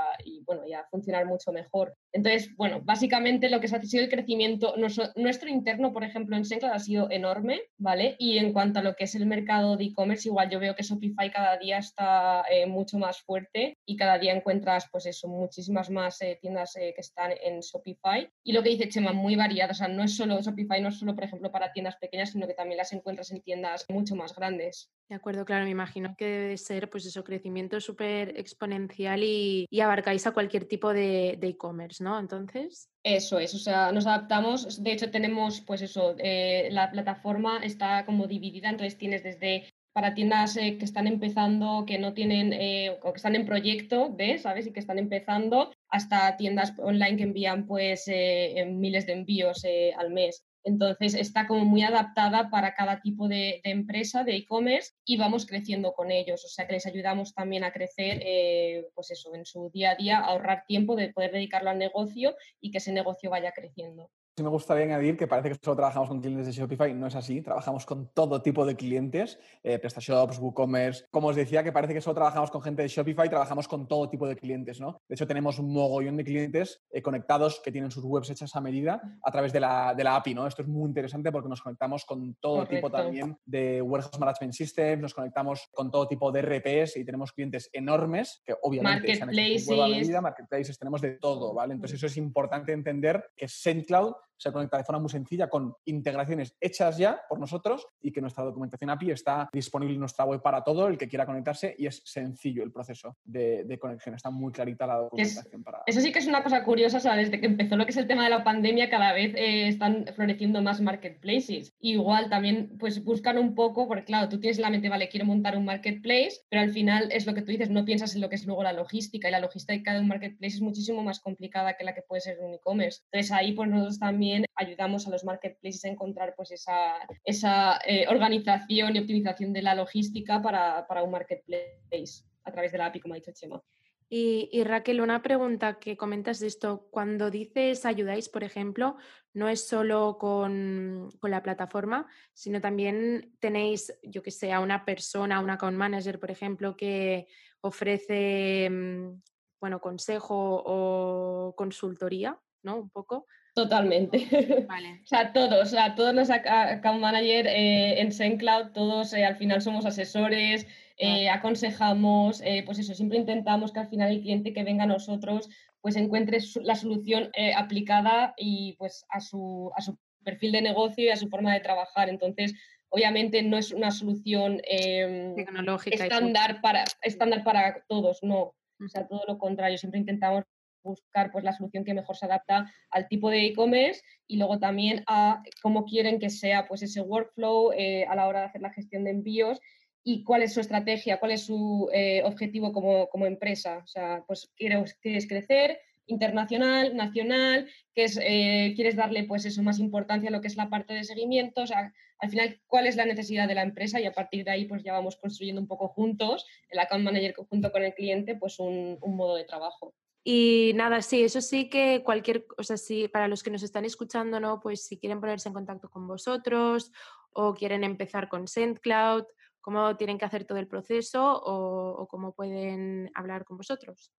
bueno, 0.45 0.65
y 0.65 0.73
a 0.73 0.85
funcionar 0.85 1.25
mucho 1.25 1.51
mejor. 1.51 1.95
Entonces, 2.13 2.55
bueno, 2.55 2.81
básicamente 2.81 3.49
lo 3.49 3.59
que 3.59 3.67
se 3.67 3.75
ha 3.75 3.81
sido 3.81 4.03
el 4.03 4.09
crecimiento, 4.09 4.75
nuestro, 4.77 5.49
interno, 5.49 5.91
por 5.91 6.03
ejemplo, 6.03 6.37
en 6.37 6.45
Sencloud 6.45 6.71
ha 6.71 6.79
sido 6.79 7.11
enorme, 7.11 7.61
¿vale? 7.77 8.15
Y 8.19 8.37
en 8.37 8.53
cuanto 8.53 8.79
a 8.79 8.83
lo 8.83 8.95
que 8.95 9.03
es 9.03 9.15
el 9.15 9.25
mercado 9.25 9.75
de 9.75 9.85
e-commerce, 9.85 10.29
igual 10.29 10.49
yo 10.49 10.59
veo 10.59 10.75
que 10.75 10.83
Shopify 10.83 11.29
cada 11.29 11.57
día 11.57 11.77
está 11.77 12.43
eh, 12.49 12.65
mucho 12.65 12.97
más 12.97 13.21
fuerte 13.21 13.77
y 13.85 13.97
cada 13.97 14.17
día 14.17 14.33
encuentras, 14.33 14.87
pues 14.89 15.05
eso, 15.05 15.27
muchísimas 15.27 15.89
más 15.89 16.21
eh, 16.21 16.37
tiendas 16.41 16.75
eh, 16.77 16.93
que 16.95 17.01
están 17.01 17.33
en 17.43 17.59
Shopify. 17.59 18.29
Y 18.43 18.53
lo 18.53 18.63
que 18.63 18.69
dice 18.69 18.87
Chema, 18.87 19.11
muy 19.11 19.35
variadas, 19.35 19.77
o 19.77 19.79
sea, 19.79 19.87
no 19.89 20.04
es 20.05 20.15
solo 20.15 20.41
Shopify, 20.41 20.81
no 20.81 20.89
es 20.89 20.99
solo, 20.99 21.13
por 21.13 21.23
ejemplo, 21.23 21.51
para 21.51 21.71
tiendas 21.71 21.97
pequeñas, 21.97 22.31
sino 22.31 22.47
que 22.47 22.53
también 22.53 22.77
las 22.77 22.93
encuentras 22.93 23.31
en 23.31 23.41
tiendas 23.41 23.85
mucho 23.89 24.15
más 24.15 24.33
grandes. 24.35 24.89
De 25.09 25.15
acuerdo, 25.15 25.45
claro, 25.45 25.65
me 25.65 25.71
imagino 25.71 26.15
que 26.17 26.25
debe 26.25 26.57
ser, 26.57 26.89
pues 26.89 27.05
eso, 27.05 27.23
crecimiento 27.23 27.79
súper 27.79 28.39
exponencial 28.39 29.23
y, 29.23 29.67
y, 29.69 29.79
abarcáis 29.81 30.25
a 30.25 30.31
cualquier 30.31 30.65
tipo 30.65 30.93
de 30.93 31.37
e-commerce, 31.41 32.03
¿no? 32.03 32.19
Entonces. 32.19 32.89
Eso 33.05 33.37
es, 33.37 33.53
o 33.53 33.59
sea, 33.59 33.91
nos 33.91 34.07
adaptamos, 34.07 34.81
de 34.81 34.91
hecho 34.91 35.11
tenemos, 35.11 35.61
pues 35.61 35.83
eso, 35.83 36.15
eh, 36.17 36.69
la 36.71 36.89
plataforma 36.89 37.59
está 37.63 38.03
como 38.03 38.25
dividida, 38.25 38.69
entonces 38.69 38.97
tienes 38.97 39.21
desde 39.21 39.69
para 39.93 40.15
tiendas 40.15 40.57
eh, 40.57 40.77
que 40.79 40.85
están 40.85 41.05
empezando, 41.05 41.85
que 41.85 41.99
no 41.99 42.13
tienen, 42.13 42.51
eh, 42.51 42.97
o 43.03 43.13
que 43.13 43.17
están 43.17 43.35
en 43.35 43.45
proyecto, 43.45 44.11
¿ves? 44.13 44.41
¿Sabes? 44.41 44.65
Y 44.65 44.73
que 44.73 44.79
están 44.79 44.97
empezando, 44.97 45.71
hasta 45.95 46.37
tiendas 46.37 46.73
online 46.77 47.17
que 47.17 47.23
envían 47.23 47.65
pues 47.65 48.05
miles 48.07 49.05
de 49.05 49.13
envíos 49.13 49.63
al 49.97 50.11
mes. 50.11 50.45
Entonces 50.65 51.13
está 51.13 51.45
como 51.45 51.63
muy 51.63 51.83
adaptada 51.83 52.49
para 52.49 52.73
cada 52.73 52.99
tipo 52.99 53.27
de, 53.27 53.61
empresa, 53.63 54.23
de 54.23 54.35
e-commerce, 54.35 54.93
y 55.05 55.15
vamos 55.15 55.45
creciendo 55.45 55.93
con 55.93 56.11
ellos. 56.11 56.43
O 56.43 56.47
sea 56.47 56.65
que 56.65 56.73
les 56.73 56.87
ayudamos 56.87 57.35
también 57.35 57.63
a 57.63 57.71
crecer, 57.71 58.19
eh, 58.25 58.87
pues 58.95 59.11
eso, 59.11 59.35
en 59.35 59.45
su 59.45 59.69
día 59.71 59.91
a 59.91 59.95
día, 59.95 60.17
a 60.17 60.25
ahorrar 60.25 60.65
tiempo 60.65 60.95
de 60.95 61.13
poder 61.13 61.31
dedicarlo 61.31 61.69
al 61.69 61.77
negocio 61.77 62.35
y 62.59 62.71
que 62.71 62.79
ese 62.79 62.91
negocio 62.91 63.29
vaya 63.29 63.51
creciendo. 63.51 64.09
Sí 64.37 64.43
me 64.43 64.49
gustaría 64.49 64.83
añadir 64.83 65.15
que 65.15 65.27
parece 65.27 65.47
que 65.47 65.55
solo 65.63 65.77
trabajamos 65.77 66.09
con 66.09 66.19
clientes 66.19 66.47
de 66.47 66.51
Shopify, 66.51 66.93
no 66.93 67.07
es 67.07 67.15
así, 67.15 67.41
trabajamos 67.41 67.85
con 67.85 68.09
todo 68.09 68.41
tipo 68.41 68.65
de 68.65 68.75
clientes, 68.75 69.39
eh, 69.63 69.79
PrestaShops, 69.79 70.39
WooCommerce, 70.39 71.05
como 71.09 71.29
os 71.29 71.37
decía, 71.37 71.63
que 71.63 71.71
parece 71.71 71.93
que 71.93 72.01
solo 72.01 72.15
trabajamos 72.15 72.51
con 72.51 72.61
gente 72.61 72.81
de 72.81 72.89
Shopify, 72.89 73.29
trabajamos 73.29 73.65
con 73.69 73.87
todo 73.87 74.09
tipo 74.09 74.27
de 74.27 74.35
clientes, 74.35 74.81
¿no? 74.81 74.99
De 75.07 75.15
hecho, 75.15 75.25
tenemos 75.25 75.57
un 75.57 75.71
mogollón 75.71 76.17
de 76.17 76.25
clientes 76.25 76.81
eh, 76.91 77.01
conectados 77.01 77.61
que 77.63 77.71
tienen 77.71 77.91
sus 77.91 78.03
webs 78.03 78.29
hechas 78.29 78.53
a 78.57 78.59
medida 78.59 79.01
a 79.23 79.31
través 79.31 79.53
de 79.53 79.61
la, 79.61 79.93
de 79.95 80.03
la 80.03 80.17
API, 80.17 80.33
¿no? 80.33 80.47
Esto 80.47 80.63
es 80.63 80.67
muy 80.67 80.89
interesante 80.89 81.31
porque 81.31 81.47
nos 81.47 81.61
conectamos 81.61 82.03
con 82.03 82.35
todo 82.41 82.67
tipo 82.67 82.91
también 82.91 83.37
de 83.45 83.81
Warehouse 83.81 84.19
Management 84.19 84.53
Systems, 84.53 85.01
nos 85.01 85.13
conectamos 85.13 85.69
con 85.73 85.89
todo 85.89 86.09
tipo 86.09 86.29
de 86.33 86.41
RPs 86.41 86.97
y 86.97 87.05
tenemos 87.05 87.31
clientes 87.31 87.69
enormes 87.71 88.41
que 88.45 88.53
obviamente 88.63 89.15
se 89.15 89.23
han 89.23 89.29
hecho 89.29 89.81
a 89.81 89.87
medida, 89.87 90.19
marketplaces, 90.19 90.77
tenemos 90.77 90.99
de 90.99 91.11
todo, 91.11 91.53
¿vale? 91.53 91.73
Entonces 91.73 91.95
eso 91.95 92.07
es 92.07 92.17
importante 92.17 92.73
entender 92.73 93.31
que 93.37 93.47
SendCloud 93.47 94.13
se 94.37 94.51
conecta 94.51 94.77
de 94.77 94.83
forma 94.83 95.01
muy 95.01 95.09
sencilla 95.09 95.49
con 95.49 95.73
integraciones 95.85 96.55
hechas 96.59 96.97
ya 96.97 97.21
por 97.27 97.39
nosotros 97.39 97.87
y 98.01 98.11
que 98.11 98.21
nuestra 98.21 98.43
documentación 98.43 98.89
API 98.89 99.11
está 99.11 99.49
disponible 99.51 99.93
en 99.93 99.99
nuestra 99.99 100.25
web 100.25 100.41
para 100.41 100.63
todo 100.63 100.87
el 100.87 100.97
que 100.97 101.07
quiera 101.07 101.25
conectarse 101.25 101.75
y 101.77 101.87
es 101.87 102.01
sencillo 102.05 102.63
el 102.63 102.71
proceso 102.71 103.17
de, 103.23 103.77
conexión. 103.79 104.15
Está 104.15 104.29
muy 104.29 104.51
clarita 104.51 104.87
la 104.87 104.97
documentación. 104.97 105.63
para... 105.63 105.83
Eso 105.85 106.01
sí 106.01 106.11
que 106.11 106.19
es 106.19 106.27
una 106.27 106.43
cosa 106.43 106.63
curiosa, 106.63 106.97
o 106.97 107.01
sea, 107.01 107.15
desde 107.15 107.39
que 107.39 107.45
empezó 107.45 107.75
lo 107.75 107.85
que 107.85 107.91
es 107.91 107.97
el 107.97 108.07
tema 108.07 108.23
de 108.23 108.29
la 108.29 108.43
pandemia, 108.43 108.89
cada 108.89 109.13
vez 109.13 109.33
eh, 109.35 109.67
están 109.67 110.05
floreciendo 110.15 110.61
más 110.61 110.81
marketplaces. 110.81 111.73
Igual 111.79 112.29
también 112.29 112.77
pues 112.79 113.03
buscan 113.03 113.37
un 113.37 113.55
poco, 113.55 113.87
porque 113.87 114.05
claro, 114.05 114.29
tú 114.29 114.39
tienes 114.39 114.59
la 114.59 114.69
mente, 114.69 114.89
vale, 114.89 115.09
quiero 115.09 115.25
montar 115.25 115.57
un 115.57 115.65
marketplace, 115.65 116.41
pero 116.49 116.61
al 116.61 116.71
final 116.71 117.09
es 117.11 117.25
lo 117.25 117.33
que 117.33 117.41
tú 117.41 117.51
dices, 117.51 117.69
no 117.69 117.85
piensas 117.85 118.15
en 118.15 118.21
lo 118.21 118.29
que 118.29 118.35
es 118.35 118.45
luego 118.45 118.63
la 118.63 118.73
logística 118.73 119.27
y 119.27 119.31
la 119.31 119.39
logística 119.39 119.93
de 119.93 119.99
un 119.99 120.07
marketplace 120.07 120.55
es 120.55 120.61
muchísimo 120.61 121.03
más 121.03 121.19
complicada 121.19 121.75
que 121.75 121.83
la 121.83 121.93
que 121.93 122.01
puede 122.01 122.21
ser 122.21 122.39
un 122.39 122.53
e-commerce. 122.53 123.01
Entonces 123.11 123.31
ahí 123.31 123.53
pues 123.53 123.69
nosotros 123.69 123.99
también 123.99 124.24
ayudamos 124.55 125.07
a 125.07 125.09
los 125.09 125.23
marketplaces 125.23 125.85
a 125.85 125.89
encontrar 125.89 126.33
pues 126.35 126.51
esa, 126.51 126.95
esa 127.23 127.79
eh, 127.85 128.05
organización 128.07 128.95
y 128.95 128.99
optimización 128.99 129.53
de 129.53 129.61
la 129.61 129.75
logística 129.75 130.41
para, 130.41 130.85
para, 130.87 131.03
un 131.03 131.11
marketplace 131.11 132.23
a 132.43 132.51
través 132.51 132.71
de 132.71 132.77
la 132.77 132.87
API, 132.87 132.99
como 132.99 133.13
ha 133.13 133.17
dicho 133.17 133.31
Chema. 133.33 133.61
Y, 134.07 134.63
Raquel, 134.63 135.01
una 135.01 135.23
pregunta 135.23 135.79
que 135.79 135.97
comentas 135.97 136.39
de 136.39 136.47
esto. 136.47 136.87
Cuando 136.91 137.31
dices 137.31 137.85
ayudáis, 137.85 138.29
por 138.29 138.43
ejemplo, 138.43 138.97
no 139.33 139.49
es 139.49 139.67
solo 139.67 140.17
con, 140.19 141.09
con 141.19 141.31
la 141.31 141.41
plataforma, 141.41 142.07
sino 142.33 142.61
también 142.61 143.35
tenéis, 143.39 143.97
yo 144.03 144.21
que 144.21 144.29
sé, 144.29 144.53
a 144.53 144.59
una 144.59 144.85
persona, 144.85 145.39
un 145.39 145.49
account 145.49 145.75
manager, 145.75 146.19
por 146.19 146.29
ejemplo, 146.29 146.77
que 146.77 147.27
ofrece, 147.61 148.69
mm, 148.69 149.21
bueno, 149.59 149.81
consejo 149.81 150.63
o 150.63 151.55
consultoría, 151.55 152.39
¿no? 152.61 152.77
Un 152.77 152.89
poco. 152.91 153.25
Totalmente. 153.55 154.17
o 155.03 155.07
sea, 155.07 155.31
todos, 155.31 155.61
o 155.61 155.65
sea, 155.65 155.95
todos 155.95 156.13
los 156.13 156.29
account 156.29 156.99
manager 156.99 157.47
eh, 157.47 158.01
en 158.01 158.11
SendCloud, 158.11 158.73
todos 158.73 159.13
eh, 159.13 159.23
al 159.23 159.37
final 159.37 159.61
somos 159.61 159.85
asesores, 159.85 160.67
eh, 160.97 161.29
aconsejamos, 161.29 162.43
pues 162.65 162.79
eso, 162.79 162.93
siempre 162.93 163.17
intentamos 163.17 163.71
que 163.71 163.79
al 163.79 163.87
final 163.87 164.11
el 164.11 164.21
cliente 164.21 164.51
que 164.51 164.63
venga 164.63 164.83
a 164.83 164.87
nosotros 164.87 165.49
pues 165.79 165.95
encuentre 165.95 166.39
la 166.63 166.75
solución 166.75 167.29
aplicada 167.55 168.33
y 168.37 168.73
pues 168.77 169.05
a 169.09 169.21
su, 169.21 169.71
a 169.75 169.81
su 169.81 169.97
perfil 170.23 170.51
de 170.51 170.61
negocio 170.61 171.05
y 171.05 171.09
a 171.09 171.15
su 171.15 171.29
forma 171.29 171.53
de 171.53 171.59
trabajar. 171.59 172.09
Entonces, 172.09 172.55
obviamente 172.89 173.43
no 173.43 173.57
es 173.57 173.71
una 173.71 173.91
solución 173.91 174.61
em, 174.63 175.35
tecnológica 175.35 176.03
estándar 176.03 176.59
para, 176.61 176.85
estándar 177.03 177.43
para 177.43 177.83
todos, 177.87 178.19
no. 178.23 178.55
O 178.83 178.87
sea, 178.89 179.07
todo 179.07 179.23
lo 179.27 179.37
contrario, 179.37 179.77
siempre 179.77 179.99
intentamos 179.99 180.43
buscar 180.85 181.31
pues, 181.31 181.43
la 181.43 181.51
solución 181.51 181.83
que 181.83 181.93
mejor 181.93 182.15
se 182.15 182.25
adapta 182.25 182.71
al 182.89 183.07
tipo 183.09 183.29
de 183.29 183.45
e-commerce 183.47 184.01
y 184.27 184.37
luego 184.37 184.59
también 184.59 185.03
a 185.07 185.43
cómo 185.61 185.83
quieren 185.83 186.19
que 186.19 186.29
sea 186.29 186.67
pues, 186.67 186.81
ese 186.83 187.01
workflow 187.01 187.73
eh, 187.73 188.05
a 188.05 188.15
la 188.15 188.27
hora 188.27 188.39
de 188.39 188.45
hacer 188.45 188.61
la 188.61 188.71
gestión 188.71 189.03
de 189.03 189.11
envíos 189.11 189.59
y 190.07 190.23
cuál 190.23 190.43
es 190.43 190.53
su 190.53 190.61
estrategia, 190.61 191.19
cuál 191.19 191.31
es 191.31 191.41
su 191.41 191.89
eh, 191.91 192.21
objetivo 192.23 192.71
como, 192.71 193.09
como, 193.09 193.25
empresa. 193.25 193.81
O 193.83 193.87
sea, 193.87 194.23
pues 194.27 194.51
quieres, 194.55 194.95
crecer 195.27 195.79
internacional, 196.05 196.95
nacional, 196.95 197.67
que 197.95 198.03
es, 198.03 198.19
eh, 198.21 198.73
quieres 198.75 198.95
darle 198.95 199.23
pues 199.23 199.45
eso 199.45 199.63
más 199.63 199.79
importancia 199.79 200.29
a 200.29 200.31
lo 200.31 200.41
que 200.41 200.47
es 200.47 200.57
la 200.57 200.69
parte 200.69 200.93
de 200.93 201.03
seguimiento, 201.03 201.63
o 201.63 201.67
sea, 201.67 201.91
al 202.19 202.29
final 202.29 202.61
cuál 202.67 202.85
es 202.85 202.95
la 202.95 203.05
necesidad 203.05 203.47
de 203.47 203.55
la 203.55 203.63
empresa 203.63 203.99
y 203.99 204.05
a 204.05 204.11
partir 204.11 204.45
de 204.45 204.51
ahí 204.51 204.65
pues 204.65 204.83
ya 204.83 204.93
vamos 204.93 205.17
construyendo 205.17 205.59
un 205.59 205.67
poco 205.67 205.87
juntos, 205.87 206.45
el 206.69 206.77
account 206.77 207.03
manager 207.03 207.33
junto 207.49 207.71
con 207.71 207.83
el 207.83 207.95
cliente, 207.95 208.35
pues 208.35 208.59
un, 208.59 208.99
un 209.01 209.15
modo 209.15 209.35
de 209.35 209.45
trabajo. 209.45 209.95
Y 210.27 210.71
nada, 210.73 211.03
sí, 211.03 211.23
eso 211.23 211.39
sí 211.39 211.69
que 211.69 212.01
cualquier, 212.03 212.47
o 212.57 212.63
sea, 212.63 212.77
sí, 212.77 213.07
para 213.07 213.27
los 213.27 213.43
que 213.43 213.51
nos 213.51 213.61
están 213.61 213.85
escuchando, 213.85 214.39
¿no? 214.39 214.59
Pues 214.59 214.83
si 214.83 214.97
quieren 214.97 215.21
ponerse 215.21 215.49
en 215.49 215.53
contacto 215.53 215.87
con 215.87 216.07
vosotros 216.07 216.91
o 217.31 217.53
quieren 217.53 217.83
empezar 217.83 218.27
con 218.27 218.47
SendCloud, 218.47 219.25
cómo 219.61 219.95
tienen 219.97 220.17
que 220.17 220.25
hacer 220.25 220.45
todo 220.45 220.57
el 220.57 220.67
proceso 220.67 221.39
o, 221.45 222.07
cómo 222.07 222.33
pueden 222.33 223.11
hablar 223.13 223.45
con 223.45 223.57
vosotros. 223.57 224.11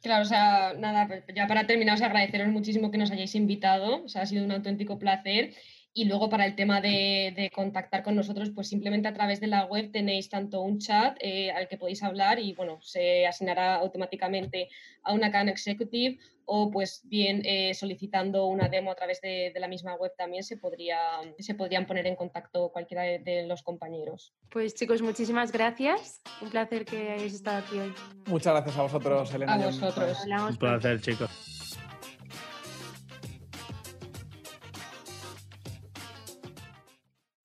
Claro, 0.00 0.22
o 0.22 0.24
sea, 0.24 0.72
nada, 0.74 1.24
ya 1.34 1.48
para 1.48 1.66
terminar, 1.66 1.96
os 1.96 2.02
agradeceros 2.02 2.46
muchísimo 2.46 2.92
que 2.92 2.98
nos 2.98 3.10
hayáis 3.10 3.34
invitado, 3.34 4.04
o 4.04 4.08
sea, 4.08 4.22
ha 4.22 4.26
sido 4.26 4.44
un 4.44 4.52
auténtico 4.52 5.00
placer 5.00 5.52
y 5.92 6.04
luego 6.04 6.28
para 6.28 6.46
el 6.46 6.54
tema 6.54 6.80
de, 6.80 7.50
contactar 7.54 8.02
con 8.02 8.14
nosotros, 8.14 8.50
pues 8.54 8.68
simplemente 8.68 9.08
a 9.08 9.14
través 9.14 9.40
de 9.40 9.48
la 9.48 9.64
web 9.64 9.90
tenéis 9.90 10.28
tanto 10.28 10.60
un 10.60 10.78
chat 10.78 11.16
eh, 11.20 11.50
al 11.50 11.68
que 11.68 11.76
podéis 11.76 12.02
hablar 12.02 12.38
y 12.38 12.54
bueno, 12.54 12.78
se 12.80 13.26
asignará 13.26 13.76
automáticamente 13.76 14.68
a 15.02 15.12
una 15.12 15.32
CAN 15.32 15.48
Executive 15.48 16.18
o 16.44 16.70
pues 16.70 17.02
bien 17.04 17.42
eh, 17.44 17.74
solicitando 17.74 18.46
una 18.46 18.68
demo 18.68 18.90
a 18.90 18.94
través 18.94 19.20
de, 19.20 19.52
la 19.56 19.68
misma 19.68 19.94
web 19.94 20.12
también 20.16 20.42
se, 20.42 20.56
podría, 20.56 20.98
se 21.38 21.54
podrían 21.54 21.86
poner 21.86 22.06
en 22.06 22.16
contacto 22.16 22.70
cualquiera 22.72 23.02
de, 23.02 23.44
los 23.46 23.62
compañeros. 23.62 24.34
Pues 24.50 24.74
chicos, 24.74 25.02
muchísimas 25.02 25.52
gracias. 25.52 26.20
Un 26.40 26.50
placer 26.50 26.84
que 26.84 27.12
hayáis 27.12 27.34
estado 27.34 27.58
aquí 27.58 27.78
hoy. 27.78 27.92
Muchas 28.26 28.54
gracias 28.54 28.76
a 28.76 28.82
vosotros, 28.82 29.34
Elena. 29.34 29.54
A 29.54 29.66
vosotros. 29.66 30.18
Un 30.48 30.56
placer, 30.56 31.00
chicos. 31.00 31.59